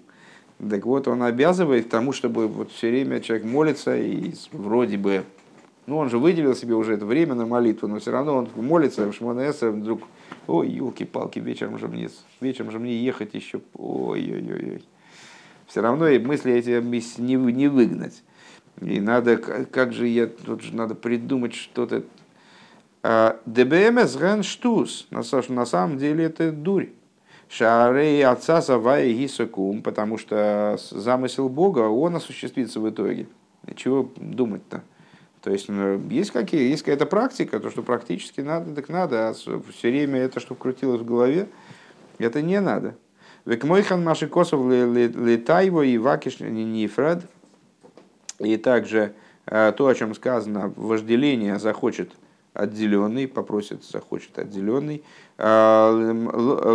так 0.69 0.85
вот 0.85 1.07
он 1.07 1.23
обязывает 1.23 1.87
к 1.87 1.89
тому, 1.89 2.11
чтобы 2.11 2.47
вот 2.47 2.71
все 2.71 2.89
время 2.89 3.19
человек 3.19 3.45
молится 3.45 3.95
и 3.95 4.33
вроде 4.51 4.97
бы, 4.97 5.23
ну 5.87 5.97
он 5.97 6.09
же 6.09 6.17
выделил 6.17 6.55
себе 6.55 6.75
уже 6.75 6.93
это 6.93 7.05
время 7.05 7.35
на 7.35 7.45
молитву, 7.45 7.87
но 7.87 7.99
все 7.99 8.11
равно 8.11 8.37
он 8.37 8.49
молится, 8.55 9.05
в 9.05 9.13
Шмонеса 9.13 9.71
вдруг, 9.71 10.01
ой, 10.47 10.69
елки-палки, 10.69 11.39
вечером 11.39 11.77
же 11.77 11.87
мне, 11.87 12.09
вечером 12.41 12.71
же 12.71 12.79
мне 12.79 12.97
ехать 12.97 13.33
еще, 13.33 13.61
ой-ой-ой. 13.75 14.83
Все 15.67 15.81
равно 15.81 16.07
и 16.07 16.19
мысли 16.19 16.53
эти 16.53 16.81
не, 16.81 17.35
не 17.35 17.67
выгнать. 17.67 18.23
И 18.81 18.99
надо, 18.99 19.37
как 19.37 19.93
же 19.93 20.07
я, 20.07 20.27
тут 20.27 20.61
же 20.61 20.75
надо 20.75 20.95
придумать 20.95 21.53
что-то. 21.53 22.03
А, 23.03 23.39
ДБМС 23.45 24.17
ген 24.17 24.43
штус. 24.43 25.07
На 25.11 25.65
самом 25.65 25.97
деле 25.97 26.25
это 26.25 26.51
дурь. 26.51 26.89
Шарей 27.47 28.25
отца 28.25 28.61
Савая 28.61 29.11
Гисакум, 29.13 29.81
потому 29.81 30.17
что 30.17 30.77
замысел 30.91 31.47
Бога, 31.47 31.81
он 31.81 32.15
осуществится 32.15 32.79
в 32.79 32.89
итоге. 32.89 33.27
Чего 33.75 34.11
думать-то? 34.15 34.83
То 35.45 35.51
есть 35.51 35.69
ну, 35.69 36.01
есть, 36.09 36.31
какие, 36.31 36.69
есть 36.69 36.83
какая-то 36.83 37.05
практика, 37.05 37.61
то, 37.61 37.69
что 37.69 37.83
практически 37.83 38.41
надо, 38.41 38.75
так 38.75 38.89
надо, 38.89 39.29
а 39.29 39.33
все 39.33 39.61
время 39.83 40.19
это, 40.19 40.41
что 40.41 40.55
крутилось 40.55 41.01
в 41.01 41.05
голове, 41.05 41.47
это 42.17 42.41
не 42.41 42.59
надо. 42.59 42.95
Век 43.45 43.63
мойхан 43.63 44.03
маши 44.03 44.27
косов 44.27 44.67
летайво 44.67 45.83
и 45.83 45.97
вакиш 45.97 46.39
нефред– 46.41 47.23
и 48.39 48.57
также 48.57 49.13
э, 49.45 49.73
то, 49.75 49.87
о 49.87 49.95
чем 49.95 50.13
сказано, 50.15 50.73
вожделение 50.75 51.59
захочет 51.59 52.11
отделенный, 52.53 53.27
попросит, 53.27 53.83
захочет 53.83 54.37
отделенный. 54.37 55.03
Э, 55.37 55.91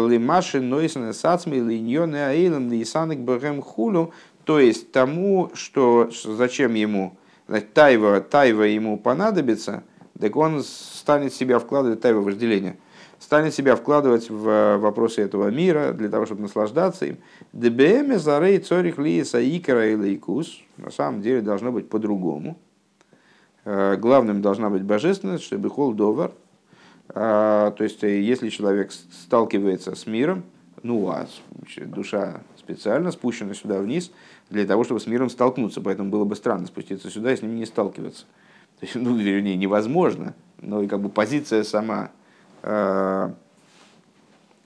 Лимаши 0.09 0.61
нойсен 0.61 1.13
сацми 1.13 1.59
линьоны 1.59 2.17
аилем 2.17 2.71
лисанек 2.71 3.19
бэгэм 3.19 3.63
хулю, 3.63 4.13
то 4.45 4.59
есть 4.59 4.93
тому, 4.93 5.51
что 5.55 6.11
зачем 6.25 6.75
ему, 6.75 7.17
тайва, 7.75 8.21
тайва 8.21 8.63
ему 8.63 8.97
понадобится, 8.99 9.83
так 10.19 10.37
он 10.37 10.63
станет 10.63 11.35
себя 11.35 11.59
вкладывать, 11.59 12.01
тайва 12.01 12.21
вожделение– 12.21 12.77
станет 13.21 13.55
себя 13.55 13.77
вкладывать 13.77 14.29
в 14.31 14.79
вопросы 14.79 15.23
этого 15.23 15.51
мира 15.51 15.93
для 15.93 16.09
того, 16.09 16.27
чтобы 16.27 16.43
наслаждаться 16.43 17.07
им. 17.07 17.19
ДБМ 17.53 18.19
зарей 18.19 18.59
цорих 18.59 18.99
лиеса 18.99 19.39
икера 19.41 19.93
и 19.93 19.95
лейкус. 19.95 20.59
На 20.79 20.91
самом 20.91 21.21
деле 21.21 21.43
должно 21.43 21.71
быть 21.71 21.89
по-другому. 21.89 22.59
Э, 23.65 23.97
главным 23.97 24.41
должна 24.41 24.71
быть 24.71 24.83
божественность, 24.83 25.45
чтобы 25.45 25.69
хол 25.69 25.93
довар. 25.93 26.33
Э, 27.11 27.73
то 27.77 27.85
есть, 27.85 28.03
э, 28.03 28.21
если 28.21 28.49
человек 28.49 28.91
сталкивается 28.91 29.95
с 29.95 30.07
миром, 30.07 30.43
ну 30.83 31.09
а 31.11 31.27
душа 31.85 32.41
специально 32.61 33.11
спущена 33.11 33.55
сюда 33.55 33.81
вниз 33.81 34.13
для 34.49 34.67
того, 34.67 34.85
чтобы 34.85 35.01
с 35.01 35.07
миром 35.07 35.31
столкнуться. 35.31 35.81
Поэтому 35.81 36.11
было 36.11 36.25
бы 36.25 36.37
странно 36.37 36.67
спуститься 36.67 37.11
сюда 37.11 37.33
и 37.33 37.37
с 37.37 37.43
не 37.43 37.67
сталкиваться. 37.67 38.27
То 38.81 38.87
есть, 38.87 38.95
ну, 38.95 39.17
вернее, 39.17 39.57
невозможно, 39.57 40.35
но 40.61 40.83
и 40.83 40.87
как 40.87 41.01
бы 41.01 41.09
позиция 41.09 41.65
сама 41.65 42.11
Э, 42.63 43.31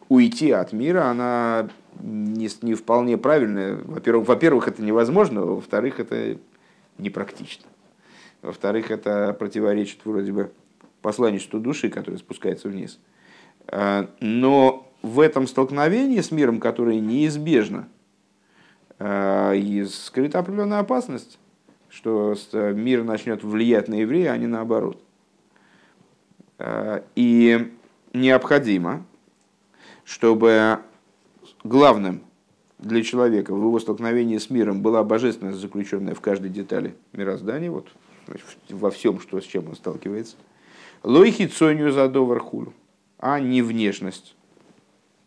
уйти 0.09 0.51
от 0.51 0.73
мира, 0.73 1.05
она 1.07 1.69
не, 2.01 2.49
не 2.63 2.75
вполне 2.75 3.17
правильная. 3.17 3.77
Во-первых, 3.77 4.29
во-первых, 4.29 4.69
это 4.69 4.83
невозможно, 4.83 5.43
во-вторых, 5.43 6.01
это 6.01 6.39
непрактично. 6.99 7.67
Во-вторых, 8.43 8.91
это 8.91 9.33
противоречит 9.33 10.01
вроде 10.05 10.33
бы 10.33 10.53
посланничеству 11.03 11.59
души, 11.61 11.89
которая 11.89 12.19
спускается 12.19 12.69
вниз. 12.69 12.99
Э, 13.69 14.07
но 14.21 14.74
в 15.05 15.21
этом 15.21 15.47
столкновении 15.47 16.23
с 16.23 16.31
миром, 16.31 16.59
которое 16.59 16.99
неизбежно, 16.99 17.89
э, 18.99 19.57
и 19.59 19.85
скрыта 19.85 20.39
определенная 20.39 20.79
опасность, 20.79 21.39
что 21.91 22.35
мир 22.55 23.05
начнет 23.05 23.45
влиять 23.45 23.87
на 23.87 23.97
еврея, 23.97 24.33
а 24.33 24.39
не 24.39 24.47
наоборот. 24.47 25.01
И 27.15 27.73
необходимо, 28.15 29.05
чтобы 30.05 30.79
главным 31.63 32.23
для 32.79 33.03
человека 33.03 33.55
в 33.55 33.59
его 33.59 33.79
столкновении 33.79 34.39
с 34.39 34.49
миром 34.49 34.81
была 34.81 35.05
божественность, 35.05 35.59
заключенная 35.59 36.15
в 36.15 36.21
каждой 36.21 36.51
детали 36.51 36.95
мироздания, 37.13 37.71
вот 37.71 37.89
во 38.71 38.91
всем, 38.91 39.21
что, 39.21 39.41
с 39.41 39.45
чем 39.45 39.69
он 39.69 39.77
сталкивается. 39.77 40.37
Лойхи 41.03 41.47
цоню 41.47 41.91
за 41.91 42.09
хулу, 42.39 42.73
а 43.19 43.39
не 43.39 43.61
внешность 43.61 44.35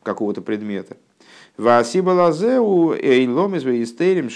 какого-то 0.07 0.41
предмета. 0.41 0.95
Васиба 1.57 2.11
лазеу 2.11 2.93
эйлом 2.93 3.55
из 3.55 3.63
веистерим 3.63 4.29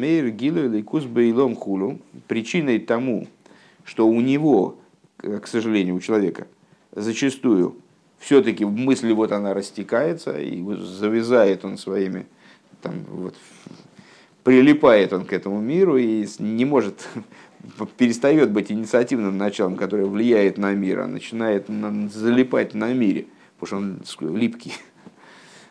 мейр 0.00 0.30
гилу 0.30 0.68
лейкус 0.68 1.04
бейлом 1.04 1.56
хулу. 1.56 1.98
Причиной 2.28 2.78
тому, 2.78 3.26
что 3.84 4.06
у 4.06 4.20
него, 4.20 4.76
к 5.16 5.46
сожалению, 5.48 5.96
у 5.96 6.00
человека, 6.00 6.46
зачастую 6.92 7.74
все-таки 8.20 8.64
мысль 8.64 9.12
вот 9.12 9.32
она 9.32 9.54
растекается, 9.54 10.38
и 10.38 10.62
завязает 10.76 11.64
он 11.64 11.78
своими, 11.78 12.26
там, 12.80 12.94
вот, 13.10 13.34
прилипает 14.44 15.12
он 15.12 15.24
к 15.24 15.32
этому 15.32 15.60
миру 15.60 15.96
и 15.96 16.26
не 16.38 16.64
может, 16.64 17.08
перестает 17.96 18.52
быть 18.52 18.70
инициативным 18.70 19.36
началом, 19.36 19.74
которое 19.74 20.06
влияет 20.06 20.58
на 20.58 20.74
мир, 20.74 21.00
а 21.00 21.06
начинает 21.08 21.66
залипать 22.12 22.74
на 22.74 22.92
мире, 22.92 23.26
потому 23.58 24.04
что 24.04 24.22
он 24.24 24.36
липкий. 24.36 24.74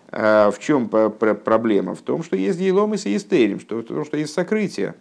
А 0.10 0.52
в 0.52 0.60
чем 0.60 0.90
проблема? 0.90 1.96
В 1.96 2.02
том, 2.02 2.24
что 2.24 2.36
есть 2.36 2.60
еломис 2.60 3.06
и 3.06 3.16
истерим, 3.16 3.60
что, 3.60 3.78
в 3.78 3.84
том, 3.84 4.06
что 4.06 4.18
есть 4.18 4.34
сокрытие. 4.34 4.96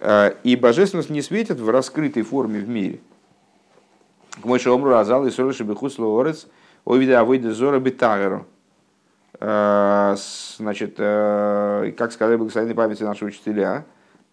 А, 0.00 0.34
и 0.42 0.56
божественность 0.56 1.10
не 1.10 1.22
светит 1.22 1.60
в 1.60 1.68
раскрытой 1.68 2.22
форме 2.22 2.60
в 2.60 2.68
мире– 2.68 3.00
к 4.40 4.44
мой 4.44 4.58
шомру 4.58 4.90
разал 4.90 5.26
и 5.26 5.30
сориши 5.30 5.64
бихус 5.64 5.98
лоорец, 5.98 6.46
овида 6.84 7.20
авойда 7.20 7.52
зора 7.52 7.78
битагеру. 7.78 8.46
Э, 9.40 10.16
значит, 10.58 10.96
как 10.96 12.12
сказали 12.12 12.36
благословенной 12.36 12.74
памяти 12.74 13.02
наши 13.04 13.24
учителя, 13.24 13.84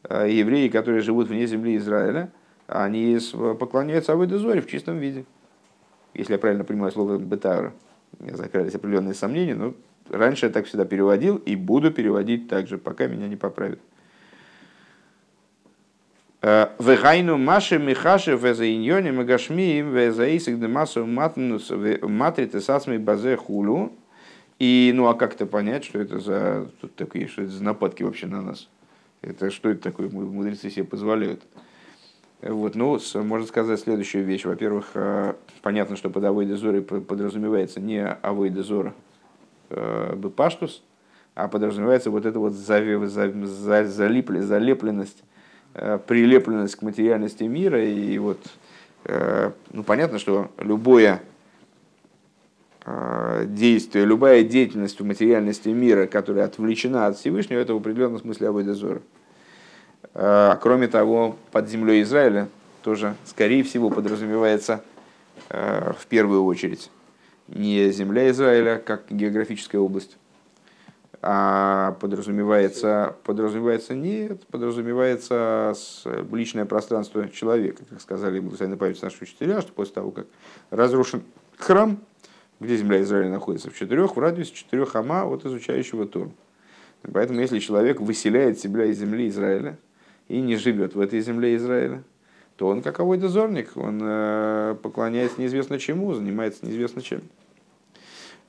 евреи, 0.10 0.68
которые 0.70 1.02
живут 1.02 1.28
вне 1.28 1.45
земли 1.45 1.78
Израиля, 1.78 2.32
они 2.68 3.20
поклоняются 3.60 4.14
Авойда 4.14 4.39
Зоре 4.39 4.62
в 4.62 4.68
чистом 4.68 4.97
виде. 4.97 5.26
Если 6.14 6.34
я 6.34 6.39
правильно 6.39 6.64
понимаю 6.64 6.91
слово 6.91 7.18
бетагера. 7.18 7.74
Мне 8.20 8.36
закрылись 8.36 8.76
определенные 8.76 9.14
сомнения, 9.14 9.55
но 9.55 9.74
раньше 10.09 10.47
я 10.47 10.51
так 10.51 10.66
всегда 10.66 10.86
переводил 10.86 11.38
и 11.38 11.55
буду 11.55 11.91
переводить 11.91 12.47
так 12.47 12.68
же, 12.68 12.78
пока 12.78 13.07
меня 13.07 13.28
не 13.28 13.36
поправят. 13.36 13.80
Вегайну 16.41 17.38
маши 17.38 17.78
михаши 17.78 18.32
везаиньоне 18.32 19.12
магашмиим 19.12 19.93
везаисик 19.93 20.59
демасу 20.59 21.05
матриты 21.05 22.62
сасми 22.62 22.97
базе 22.97 23.38
хулу. 23.38 23.93
И, 24.57 24.91
ну, 24.93 25.07
а 25.07 25.16
как 25.16 25.34
это 25.34 25.45
понять, 25.47 25.86
что 25.86 25.99
это 25.99 26.20
за, 26.20 26.70
тут 26.82 26.95
такие, 26.95 27.28
что 27.28 27.41
это 27.41 27.51
за 27.51 27.64
нападки 27.64 28.03
вообще 28.03 28.28
на 28.28 28.41
нас? 28.41 28.70
Это 29.22 29.49
что 29.49 29.70
это 29.70 29.82
такое, 29.82 30.09
мудрецы 30.09 30.70
себе 30.70 30.84
позволяют? 30.84 31.41
Вот, 32.42 32.74
ну, 32.74 33.00
можно 33.16 33.46
сказать 33.46 33.80
следующую 33.80 34.26
вещь. 34.26 34.46
Во-первых, 34.46 34.92
э, 34.96 35.34
понятно, 35.62 35.96
что 35.96 36.10
под 36.10 36.24
авойда 36.24 36.58
зоры 36.58 36.82
подразумевается 36.82 37.80
не 37.80 38.04
авойда 38.04 38.64
зора 38.64 38.96
э, 39.70 40.16
бепаштус, 40.16 40.82
а 41.36 41.48
подразумевается 41.48 42.10
вот 42.10 42.26
эта 42.26 42.39
вот 42.39 42.54
залипли, 42.54 44.39
залепленность, 44.39 45.24
э, 45.76 46.00
прилепленность 46.08 46.78
к 46.78 46.82
материальности 46.82 47.44
мира. 47.44 47.84
И 47.84 48.18
вот, 48.18 48.39
ну, 49.72 49.84
понятно, 49.84 50.20
что 50.20 50.52
любое 50.60 51.22
действие, 53.46 54.06
любая 54.06 54.44
деятельность 54.44 55.00
в 55.00 55.06
материальности 55.06 55.70
мира, 55.70 56.06
которая 56.06 56.46
отвлечена 56.46 57.08
от 57.08 57.18
Всевышнего, 57.18 57.60
это 57.60 57.74
в 57.74 57.78
определенном 57.78 58.20
смысле 58.20 58.50
авойда 58.50 58.76
зора. 58.76 59.02
А, 60.14 60.57
кроме 60.57 60.88
того, 60.88 61.38
под 61.51 61.70
землей 61.70 62.01
Израиля 62.03 62.47
тоже, 62.84 63.16
скорее 63.26 63.64
всего, 63.64 63.89
подразумевается 63.89 64.84
а, 65.49 65.93
в 65.97 66.05
первую 66.07 66.43
очередь 66.43 66.89
не 67.47 67.91
земля 67.91 68.30
Израиля 68.30 68.78
как 68.78 69.03
географическая 69.09 69.80
область, 69.80 70.18
а 71.22 71.97
подразумевается, 71.99 73.16
подразумевается 73.24 73.93
нет, 73.93 74.45
подразумевается 74.47 75.74
личное 76.32 76.66
пространство 76.66 77.28
человека, 77.30 77.84
как 77.89 78.01
сказали 78.01 78.39
благословенная 78.39 78.78
память 78.78 79.01
наши 79.01 79.24
учителя, 79.24 79.62
что 79.62 79.72
после 79.74 79.95
того, 79.95 80.12
как 80.12 80.28
разрушен 80.72 81.24
храм, 81.57 81.99
где 82.59 82.78
земля 82.78 83.01
Израиля 83.01 83.30
находится, 83.30 83.70
в 83.70 83.78
четырех, 83.78 84.16
в 84.16 84.20
радиусе 84.20 84.53
четырех 84.53 84.95
ама 84.95 85.26
от 85.26 85.45
изучающего 85.45 86.07
Тору. 86.07 86.32
Поэтому, 87.12 87.39
если 87.39 87.59
человек 87.59 87.99
выселяет 87.99 88.59
себя 88.59 88.86
из 88.86 88.99
земли 88.99 89.28
Израиля, 89.28 89.78
и 90.32 90.40
не 90.40 90.56
живет 90.56 90.96
в 90.96 91.00
этой 91.00 91.20
земле 91.20 91.56
Израиля, 91.58 92.04
то 92.56 92.68
он 92.68 92.82
как 92.82 93.00
авой 93.02 93.18
дозорник, 93.18 93.72
он 93.76 94.00
э, 94.02 94.76
поклоняется 94.82 95.42
неизвестно 95.42 95.78
чему, 95.78 96.14
занимается 96.14 96.66
неизвестно 96.66 97.02
чем. 97.02 97.22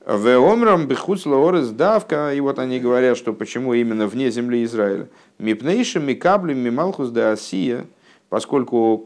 В 0.05 0.27
омрам 0.37 0.87
бехуц 0.87 1.25
лаорес 1.25 1.69
давка, 1.69 2.33
и 2.33 2.39
вот 2.39 2.59
они 2.59 2.79
говорят, 2.79 3.17
что 3.17 3.33
почему 3.33 3.73
именно 3.73 4.07
вне 4.07 4.31
земли 4.31 4.63
Израиля. 4.63 5.09
Мипнейшим 5.39 6.05
микаблем 6.05 6.59
мималхус 6.59 7.09
да 7.09 7.31
Асия, 7.31 7.85
поскольку 8.29 9.05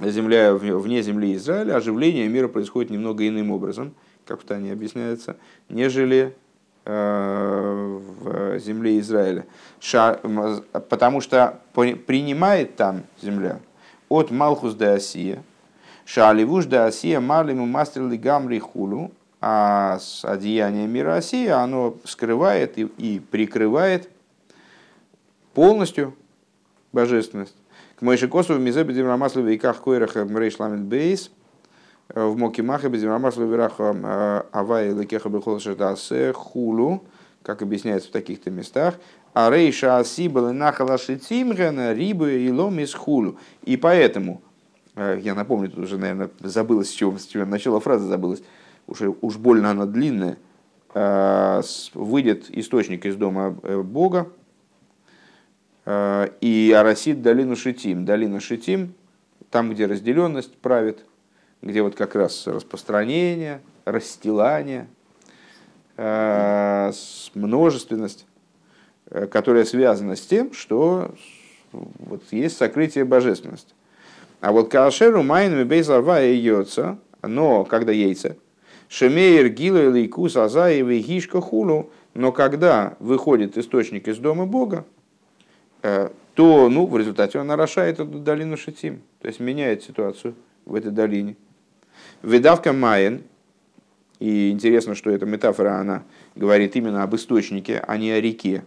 земля 0.00 0.54
вне 0.54 1.02
земли 1.02 1.34
Израиля, 1.34 1.76
оживление 1.76 2.28
мира 2.28 2.48
происходит 2.48 2.90
немного 2.90 3.26
иным 3.26 3.50
образом, 3.50 3.94
как 4.26 4.42
в 4.42 4.44
Тане 4.44 4.72
объясняется, 4.72 5.36
нежели 5.70 6.34
в 6.84 8.58
земле 8.58 8.98
Израиля, 9.00 9.46
потому 10.90 11.20
что 11.20 11.60
принимает 11.72 12.76
там 12.76 13.04
земля 13.22 13.60
от 14.08 14.30
Малхус 14.30 14.74
де 14.74 14.86
Асия, 14.86 15.42
Шаливуш 16.04 16.66
де 16.66 16.76
Асия 16.76 17.20
Малиму 17.20 17.66
Мастерли 17.66 18.16
Гамри 18.16 18.58
Хулу, 18.58 19.12
а 19.40 19.98
с 19.98 20.24
одеяния 20.24 20.86
мира 20.86 21.16
Асия 21.16 21.58
оно 21.58 21.96
скрывает 22.04 22.78
и, 22.78 22.82
и 22.98 23.18
прикрывает 23.18 24.10
полностью 25.54 26.14
божественность. 26.92 27.56
К 27.96 28.02
Моише 28.02 28.28
Косову 28.28 28.58
Мизебе 28.58 28.92
Димрамаслове 28.92 29.54
и 29.54 29.58
Ках 29.58 29.80
Койраха 29.80 30.24
Мрейшламент 30.24 30.84
Бейс– 30.84 31.30
в 32.08 32.36
Моки 32.36 32.60
Маха 32.60 32.88
Безимамаслу 32.88 33.46
Вераха 33.46 33.94
э, 33.94 34.42
Авай 34.52 34.92
Лекеха 34.92 35.28
Бехол 35.28 35.58
Шадасе 35.58 36.32
Хулу, 36.32 37.04
как 37.42 37.62
объясняется 37.62 38.08
в 38.08 38.12
таких-то 38.12 38.50
местах, 38.50 38.96
а 39.32 39.50
Рейша 39.50 39.98
Асибал 39.98 40.52
Нахала 40.52 40.98
Шицимгана 40.98 41.92
Рибы 41.92 42.40
и 42.40 42.50
Ломис 42.50 42.94
Хулу. 42.94 43.38
И 43.62 43.76
поэтому, 43.76 44.42
э, 44.96 45.18
я 45.22 45.34
напомню, 45.34 45.70
тут 45.70 45.84
уже, 45.84 45.98
наверное, 45.98 46.30
забылось, 46.40 46.90
с 46.90 46.92
чего, 46.92 47.16
с 47.18 47.26
чего 47.26 47.44
начало 47.46 47.80
фразы 47.80 48.06
забылось, 48.06 48.42
уже 48.86 49.14
уж 49.20 49.36
больно 49.36 49.70
она 49.70 49.86
длинная, 49.86 50.36
э, 50.94 51.62
выйдет 51.94 52.50
источник 52.50 53.06
из 53.06 53.16
дома 53.16 53.50
Бога, 53.50 54.28
и 55.86 56.74
Арасид 56.74 57.20
долину 57.20 57.56
Шитим. 57.56 58.06
Долина 58.06 58.40
Шитим, 58.40 58.94
там, 59.50 59.70
где 59.70 59.84
разделенность 59.84 60.56
правит, 60.56 61.04
где 61.64 61.82
вот 61.82 61.94
как 61.94 62.14
раз 62.14 62.46
распространение, 62.46 63.60
расстилание, 63.86 64.86
э, 65.96 66.92
множественность, 67.34 68.26
э, 69.06 69.26
которая 69.26 69.64
связана 69.64 70.14
с 70.14 70.20
тем, 70.20 70.52
что 70.52 71.14
вот 71.72 72.22
есть 72.30 72.58
сокрытие 72.58 73.04
божественности. 73.04 73.74
А 74.40 74.52
вот 74.52 74.70
кашеру 74.70 75.22
майнами 75.22 75.64
бейзарва 75.64 76.20
яйца, 76.20 76.98
но 77.22 77.64
когда 77.64 77.92
яйца, 77.92 78.36
шемейр 78.88 79.48
гила 79.48 79.88
лейкус 79.88 80.36
азаевый 80.36 81.00
гишка 81.00 81.40
хулу, 81.40 81.90
но 82.12 82.30
когда 82.30 82.94
выходит 83.00 83.56
источник 83.56 84.06
из 84.06 84.18
дома 84.18 84.44
Бога, 84.44 84.84
э, 85.82 86.10
то 86.34 86.68
ну, 86.68 86.86
в 86.86 86.98
результате 86.98 87.38
он 87.38 87.46
нарушает 87.46 88.00
эту 88.00 88.18
долину 88.18 88.58
Шитим, 88.58 89.00
то 89.22 89.28
есть 89.28 89.40
меняет 89.40 89.82
ситуацию 89.82 90.34
в 90.66 90.74
этой 90.74 90.90
долине. 90.90 91.36
Видавка 92.24 92.72
Майен, 92.72 93.22
и 94.18 94.50
интересно, 94.50 94.94
что 94.94 95.10
эта 95.10 95.26
метафора, 95.26 95.78
она 95.78 96.04
говорит 96.34 96.74
именно 96.74 97.02
об 97.02 97.14
источнике, 97.14 97.84
а 97.86 97.98
не 97.98 98.12
о 98.12 98.20
реке. 98.20 98.64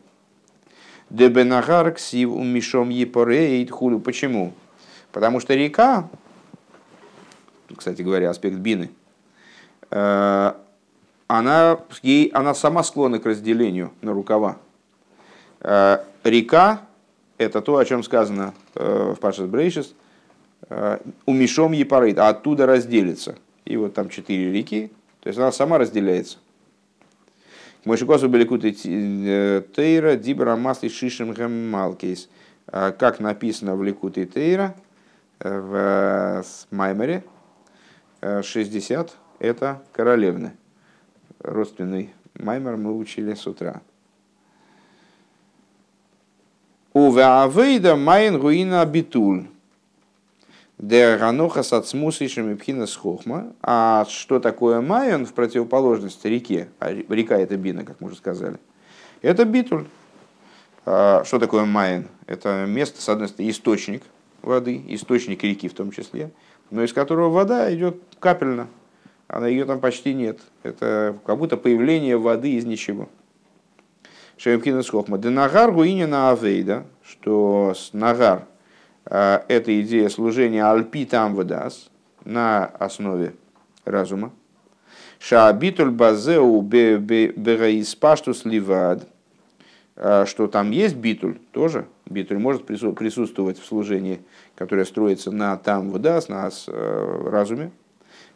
Дебенагар 1.09 1.91
ксив 1.93 2.29
умишом 2.29 2.89
епорейт 2.89 3.71
хулю. 3.71 3.99
Почему? 3.99 4.53
Потому 5.11 5.39
что 5.39 5.55
река, 5.55 6.07
кстати 7.75 8.03
говоря, 8.03 8.29
аспект 8.29 8.57
бины, 8.57 8.91
э, 9.89 10.53
она, 11.25 11.79
ей, 12.03 12.27
она 12.27 12.53
сама 12.53 12.83
склонна 12.83 13.17
к 13.17 13.25
разделению 13.25 13.91
на 14.03 14.13
рукава. 14.13 14.57
Э, 15.61 16.03
река– 16.23 16.81
это 17.39 17.61
то, 17.61 17.77
о 17.77 17.85
чем 17.85 18.03
сказано 18.03 18.53
э, 18.75 19.13
в 19.15 19.19
Пашас 19.19 19.47
Брейшис, 19.47 19.95
умишом 21.25 21.71
епорейт, 21.71 22.19
а 22.19 22.29
оттуда 22.29 22.67
разделится– 22.67 23.35
и 23.67 23.75
вот 23.75 23.93
там 23.93 24.09
четыре 24.09 24.51
реки, 24.51 24.91
то 25.19 25.27
есть 25.27 25.37
она 25.37 25.51
сама 25.51 25.77
разделяется. 25.77 26.37
Мойшикосу 27.83 28.27
Беликуты 28.27 28.75
э, 28.85 29.61
Тейра, 29.75 30.15
Дибра 30.15 30.55
Масли 30.55 30.87
Шишем 30.89 31.33
Малкейс. 31.69 32.29
А 32.67 32.91
как 32.91 33.19
написано 33.19 33.75
в 33.75 33.83
Ликуте 33.83 34.25
Тейра, 34.25 34.75
э, 35.39 36.41
в 36.41 36.43
Маймере, 36.71 37.23
60– 38.21 39.15
это 39.39 39.81
королевны. 39.93 40.53
Родственный 41.39 42.13
Маймер 42.33 42.77
мы 42.77 42.97
учили 42.97 43.35
с 43.35 43.45
утра. 43.47 43.81
У 46.93 47.11
Ваавейда 47.11 47.95
Майн 47.95 48.35
Руина 48.35 48.85
Битуль. 48.85 49.45
Дераноха 50.77 51.63
с 51.63 51.73
отсмусишем 51.73 52.55
пхина 52.57 52.85
с 52.85 52.95
хохма. 52.95 53.53
А 53.63 54.05
что 54.09 54.39
такое 54.39 54.79
майон 54.79 55.25
в 55.25 55.33
противоположность 55.33 56.23
реке? 56.23 56.69
А 56.79 56.91
река 56.93 57.37
это 57.37 57.57
бина, 57.57 57.83
как 57.83 57.99
мы 57.99 58.07
уже 58.07 58.17
сказали. 58.17 58.57
Это 59.23 59.45
битуль. 59.45 59.85
А 60.85 61.23
что 61.25 61.39
такое 61.39 61.65
майон? 61.65 62.05
Это 62.27 62.65
место, 62.67 63.01
с 63.01 63.09
одной 63.09 63.27
стороны, 63.27 63.49
источник 63.49 64.03
воды, 64.43 64.83
источник 64.89 65.43
реки 65.43 65.67
в 65.67 65.73
том 65.73 65.91
числе, 65.91 66.31
но 66.69 66.83
из 66.83 66.93
которого 66.93 67.29
вода 67.29 67.73
идет 67.73 67.97
капельно. 68.19 68.67
Она 69.27 69.47
ее 69.47 69.65
там 69.65 69.79
почти 69.79 70.13
нет. 70.13 70.39
Это 70.61 71.17
как 71.25 71.39
будто 71.39 71.57
появление 71.57 72.17
воды 72.17 72.51
из 72.51 72.65
ничего. 72.65 73.09
Шемпхина 74.37 74.83
с 74.83 74.89
хохма. 74.89 75.17
Денагар 75.17 75.73
руинина 75.73 76.29
авейда, 76.29 76.85
что 77.03 77.73
с 77.75 77.93
нагар– 77.93 78.45
это 79.09 79.81
идея 79.81 80.09
служения 80.09 80.63
альпи 80.65 81.05
там 81.05 81.35
выдаст 81.35 81.89
на 82.25 82.65
основе 82.65 83.33
разума. 83.85 84.31
Шаабитуль 85.19 85.91
базеу 85.91 86.61
бегаиспаштус 86.61 88.45
ливад. 88.45 89.07
Э, 89.95 90.25
что 90.27 90.47
там 90.47 90.71
есть 90.71 90.95
битуль 90.95 91.39
тоже. 91.51 91.87
Битуль 92.05 92.37
может 92.37 92.65
присутствовать 92.65 93.59
в 93.59 93.65
служении, 93.65 94.19
которое 94.55 94.85
строится 94.85 95.31
на 95.31 95.57
там 95.57 95.89
выдаст, 95.89 96.29
на 96.29 96.49
э, 96.67 97.29
разуме. 97.29 97.71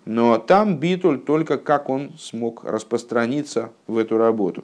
Но 0.05 0.39
там 0.39 0.78
битуль 0.78 1.19
только 1.19 1.59
как 1.59 1.89
он 1.89 2.13
смог 2.17 2.63
распространиться 2.63 3.72
в 3.86 3.97
эту 3.97 4.17
работу. 4.17 4.63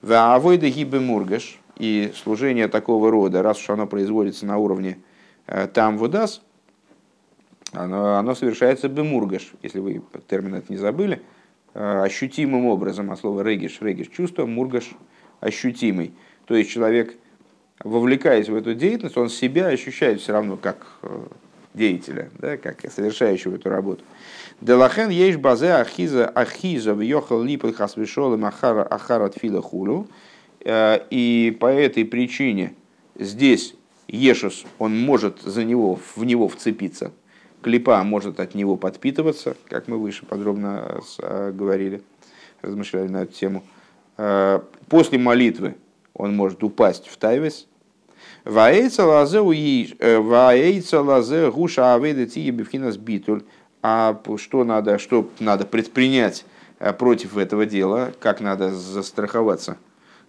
В 0.00 0.12
авойда 0.12 0.70
гибе 0.70 0.98
мургаш. 0.98 1.58
И 1.76 2.12
служение 2.14 2.68
такого 2.68 3.10
рода, 3.10 3.42
раз 3.42 3.58
уж 3.58 3.70
оно 3.70 3.86
производится 3.86 4.44
на 4.44 4.58
уровне 4.58 4.98
там 5.74 5.98
водас, 5.98 6.42
оно, 7.72 8.16
оно 8.16 8.34
совершается 8.34 8.88
бемургаш, 8.88 9.52
если 9.62 9.78
вы 9.78 10.02
термин 10.28 10.54
это 10.54 10.72
не 10.72 10.78
забыли, 10.78 11.22
ощутимым 11.74 12.66
образом, 12.66 13.10
от 13.10 13.20
слова 13.20 13.42
региш, 13.42 13.80
региш 13.80 14.08
чувство, 14.08 14.46
мургаш 14.46 14.90
ощутимый. 15.40 16.14
То 16.46 16.54
есть 16.56 16.70
человек, 16.70 17.16
вовлекаясь 17.82 18.48
в 18.48 18.54
эту 18.54 18.74
деятельность, 18.74 19.16
он 19.16 19.28
себя 19.28 19.68
ощущает 19.68 20.20
все 20.20 20.32
равно 20.32 20.56
как 20.56 20.86
деятеля, 21.74 22.30
да, 22.38 22.56
как 22.56 22.90
совершающего 22.90 23.56
эту 23.56 23.68
работу. 23.68 24.02
Делахен 24.60 25.10
ешь 25.10 25.36
базе 25.36 25.72
ахиза 25.74 26.26
ахиза 26.26 26.94
въехал 26.94 27.42
липы 27.42 27.72
хасвишолы 27.72 28.44
ахара 28.44 28.82
ахара 28.82 29.28
тфила 29.28 29.62
хулу. 29.62 30.08
Э, 30.62 30.98
и 31.10 31.56
по 31.58 31.66
этой 31.66 32.04
причине 32.04 32.74
здесь 33.18 33.74
Ешус, 34.16 34.64
он 34.78 34.98
может 34.98 35.40
за 35.42 35.64
него, 35.64 35.98
в 36.16 36.24
него 36.24 36.48
вцепиться. 36.48 37.12
Клипа 37.62 38.02
может 38.02 38.40
от 38.40 38.54
него 38.54 38.76
подпитываться, 38.76 39.56
как 39.68 39.86
мы 39.88 39.98
выше 39.98 40.24
подробно 40.26 41.00
э, 41.18 41.52
говорили, 41.52 42.02
размышляли 42.62 43.08
на 43.08 43.22
эту 43.22 43.32
тему. 43.32 43.62
Э, 44.16 44.60
после 44.88 45.18
молитвы 45.18 45.76
он 46.14 46.34
может 46.34 46.64
упасть 46.64 47.06
в 47.06 47.16
тайвес, 47.18 47.66
Ваэйца 48.44 49.06
лазе 49.06 49.40
гуша 51.50 51.94
авейда 51.94 52.26
тиги 52.26 52.50
бифхинас. 52.50 52.98
А 53.82 54.20
что 54.36 54.64
надо, 54.64 54.98
что 54.98 55.30
надо 55.38 55.64
предпринять 55.64 56.44
э, 56.78 56.92
против 56.92 57.38
этого 57.38 57.64
дела, 57.64 58.12
как 58.20 58.40
надо 58.40 58.74
застраховаться 58.74 59.78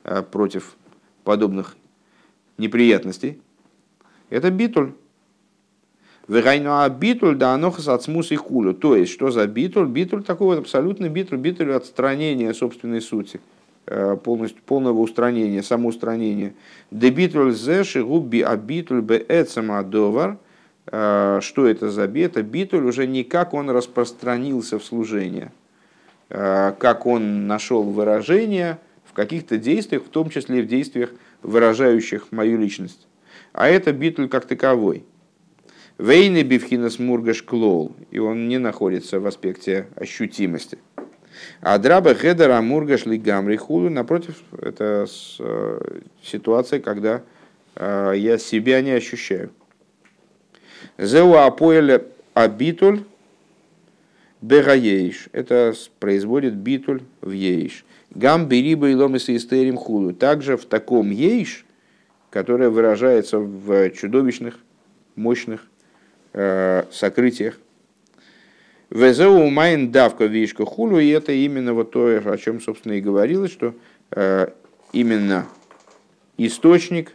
э, 0.04 0.22
против 0.22 0.76
подобных 1.26 1.76
неприятностей, 2.58 3.42
это 4.32 4.50
битуль. 4.50 4.94
Вегайну 6.28 6.72
а 6.72 6.90
битуль 6.90 7.36
да 7.36 7.54
анохас 7.54 7.88
от 7.88 8.04
смус 8.04 8.32
и 8.32 8.36
хулю. 8.36 8.74
То 8.74 8.96
есть, 8.96 9.12
что 9.12 9.32
за 9.32 9.46
битуль? 9.48 9.88
Битуль 9.88 10.24
такой 10.24 10.48
вот 10.48 10.60
абсолютный 10.60 11.10
битуль, 11.10 11.38
битуль 11.38 11.74
отстранения 11.74 12.54
собственной 12.54 13.02
сути. 13.02 13.40
Э, 13.88 14.16
полностью, 14.16 14.62
полного 14.66 15.00
устранения, 15.00 15.64
самоустранения. 15.64 16.54
Дебитуль 16.92 17.52
зеши 17.54 18.04
губби 18.04 18.40
абитуль 18.40 19.02
бе 19.02 19.18
адовар. 19.18 20.38
Э, 20.86 21.40
что 21.42 21.68
это 21.68 21.90
за? 21.90 22.04
Это 22.04 22.44
битуль 22.44 22.86
уже 22.86 23.08
не 23.08 23.24
как 23.24 23.54
он 23.54 23.70
распространился 23.70 24.80
в 24.80 24.86
служение, 24.86 25.52
э, 26.30 26.74
как 26.78 27.06
он 27.06 27.48
нашел 27.48 27.84
выражение 27.84 28.78
в 29.04 29.14
каких-то 29.14 29.58
действиях, 29.58 30.04
в 30.04 30.10
том 30.10 30.30
числе 30.30 30.62
в 30.62 30.68
действиях, 30.68 31.10
выражающих 31.42 32.32
мою 32.32 32.58
личность. 32.60 33.08
А 33.54 33.68
это 33.68 33.92
битуль 33.92 34.30
как 34.30 34.46
таковой. 34.46 35.04
Вейны 35.98 36.44
бифхинас 36.44 37.00
мургаш 37.00 37.44
клоу, 37.44 37.96
и 38.10 38.20
он 38.20 38.48
не 38.48 38.58
находится 38.58 39.20
в 39.20 39.28
аспекте 39.28 39.88
ощутимости. 39.96 40.78
אדרבה 41.62 42.16
העדר 42.16 42.62
המורגש 42.62 43.06
לגמרי 43.06 43.58
וכו', 43.58 43.90
напротив, 43.90 44.42
это 44.60 45.06
э, 45.40 46.00
ситуация, 46.24 46.80
когда 46.80 47.24
э, 47.76 48.14
я 48.16 48.38
себя 48.38 48.82
не 48.82 48.92
ощущаю. 48.92 49.52
זהו 50.98 51.34
הפועל 51.36 52.06
הביטול 52.34 53.04
בהיש. 54.42 55.30
Это 55.32 55.74
производит 56.00 56.56
ביטול 56.56 57.02
в 57.22 57.32
יש. 57.32 57.86
גם 58.14 58.48
בריבוי 58.48 58.90
העלמות 58.90 59.30
והסתרים 59.30 59.78
וכו'. 59.78 60.14
Также 60.14 60.58
в 60.58 60.66
таком 60.66 61.12
יש, 61.12 61.66
которое 62.32 62.70
выражается 62.70 63.38
в 63.38 63.92
чудовищных, 63.92 64.58
мощных 65.16 65.68
э, 66.34 66.86
сокрытиях 66.92 67.60
Везеу 68.92 69.50
майн 69.50 69.90
давка 69.90 70.26
вишка 70.26 70.66
хулу, 70.66 71.00
и 71.00 71.08
это 71.08 71.32
именно 71.32 71.74
вот 71.74 71.92
то, 71.92 72.08
о 72.08 72.38
чем, 72.38 72.60
собственно, 72.60 72.94
и 72.94 73.02
говорилось, 73.02 73.52
что 73.52 73.74
э, 74.12 74.48
именно 74.92 75.48
источник 76.38 77.14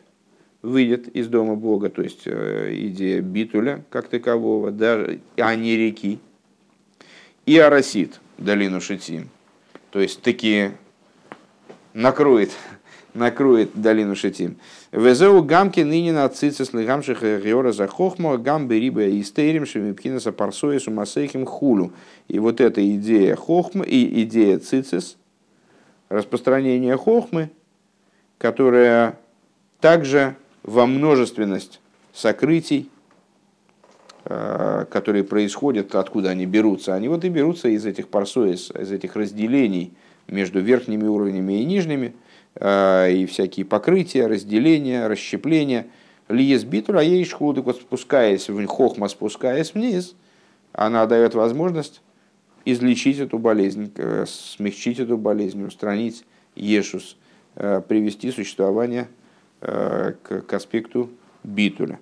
выйдет 0.62 1.08
из 1.08 1.28
дома 1.28 1.54
Бога, 1.54 1.90
то 1.90 2.00
есть 2.00 2.22
э, 2.24 2.72
идея 2.74 3.20
битуля 3.20 3.84
как 3.90 4.08
такового, 4.08 4.70
даже, 4.70 5.20
а 5.36 5.54
не 5.54 5.76
реки, 5.76 6.18
и 7.44 7.58
арасит, 7.58 8.20
долину 8.38 8.80
Шитим, 8.80 9.28
то 9.90 10.00
есть 10.00 10.22
таки 10.22 10.70
накроет 11.92 12.52
накроет 13.16 13.70
долину 13.74 14.16
Шитим. 14.16 14.56
Везеу 14.96 15.42
гамки 15.42 15.80
ныне 15.80 16.10
на 16.10 16.26
цицис 16.30 16.72
лигамших 16.72 17.22
геора 17.22 17.72
за 17.72 17.86
хохмо 17.86 18.38
гам 18.38 18.66
бериба 18.66 19.02
и 19.02 19.22
стейрим 19.22 19.66
шемипкинаса 19.66 20.32
парсоису 20.32 20.90
масейхим 20.90 21.44
хулу. 21.44 21.92
И 22.28 22.38
вот 22.38 22.62
эта 22.62 22.80
идея 22.96 23.36
хохмы 23.36 23.84
и 23.84 24.22
идея 24.22 24.58
цицис, 24.58 25.18
распространение 26.08 26.96
хохмы, 26.96 27.50
которая 28.38 29.18
также 29.82 30.34
во 30.62 30.86
множественность 30.86 31.82
сокрытий, 32.14 32.88
э, 34.24 34.86
которые 34.90 35.24
происходят, 35.24 35.94
откуда 35.94 36.30
они 36.30 36.46
берутся. 36.46 36.94
Они 36.94 37.08
вот 37.08 37.22
и 37.26 37.28
берутся 37.28 37.68
из 37.68 37.84
этих 37.84 38.08
парсоис, 38.08 38.70
из 38.70 38.90
этих 38.90 39.14
разделений 39.14 39.92
между 40.26 40.60
верхними 40.60 41.06
уровнями 41.06 41.60
и 41.60 41.66
нижними– 41.66 42.14
и 42.58 43.26
всякие 43.28 43.66
покрытия, 43.66 44.26
разделения, 44.26 45.06
расщепления. 45.08 45.86
Лиес 46.28 46.64
битура 46.64 47.02
ейш 47.02 47.32
худык, 47.32 47.66
вот 47.66 47.76
спускаясь 47.76 48.48
хохма, 48.66 49.08
спускаясь 49.08 49.74
вниз, 49.74 50.14
она 50.72 51.06
дает 51.06 51.34
возможность 51.34 52.02
излечить 52.64 53.18
эту 53.18 53.38
болезнь, 53.38 53.92
э, 53.96 54.24
смягчить 54.26 54.98
эту 54.98 55.16
болезнь, 55.18 55.62
устранить 55.64 56.24
ешус, 56.54 57.16
э, 57.54 57.80
привести 57.86 58.30
существование 58.32 59.08
к 59.58 60.52
аспекту 60.52 61.10
битуля. 61.42 61.98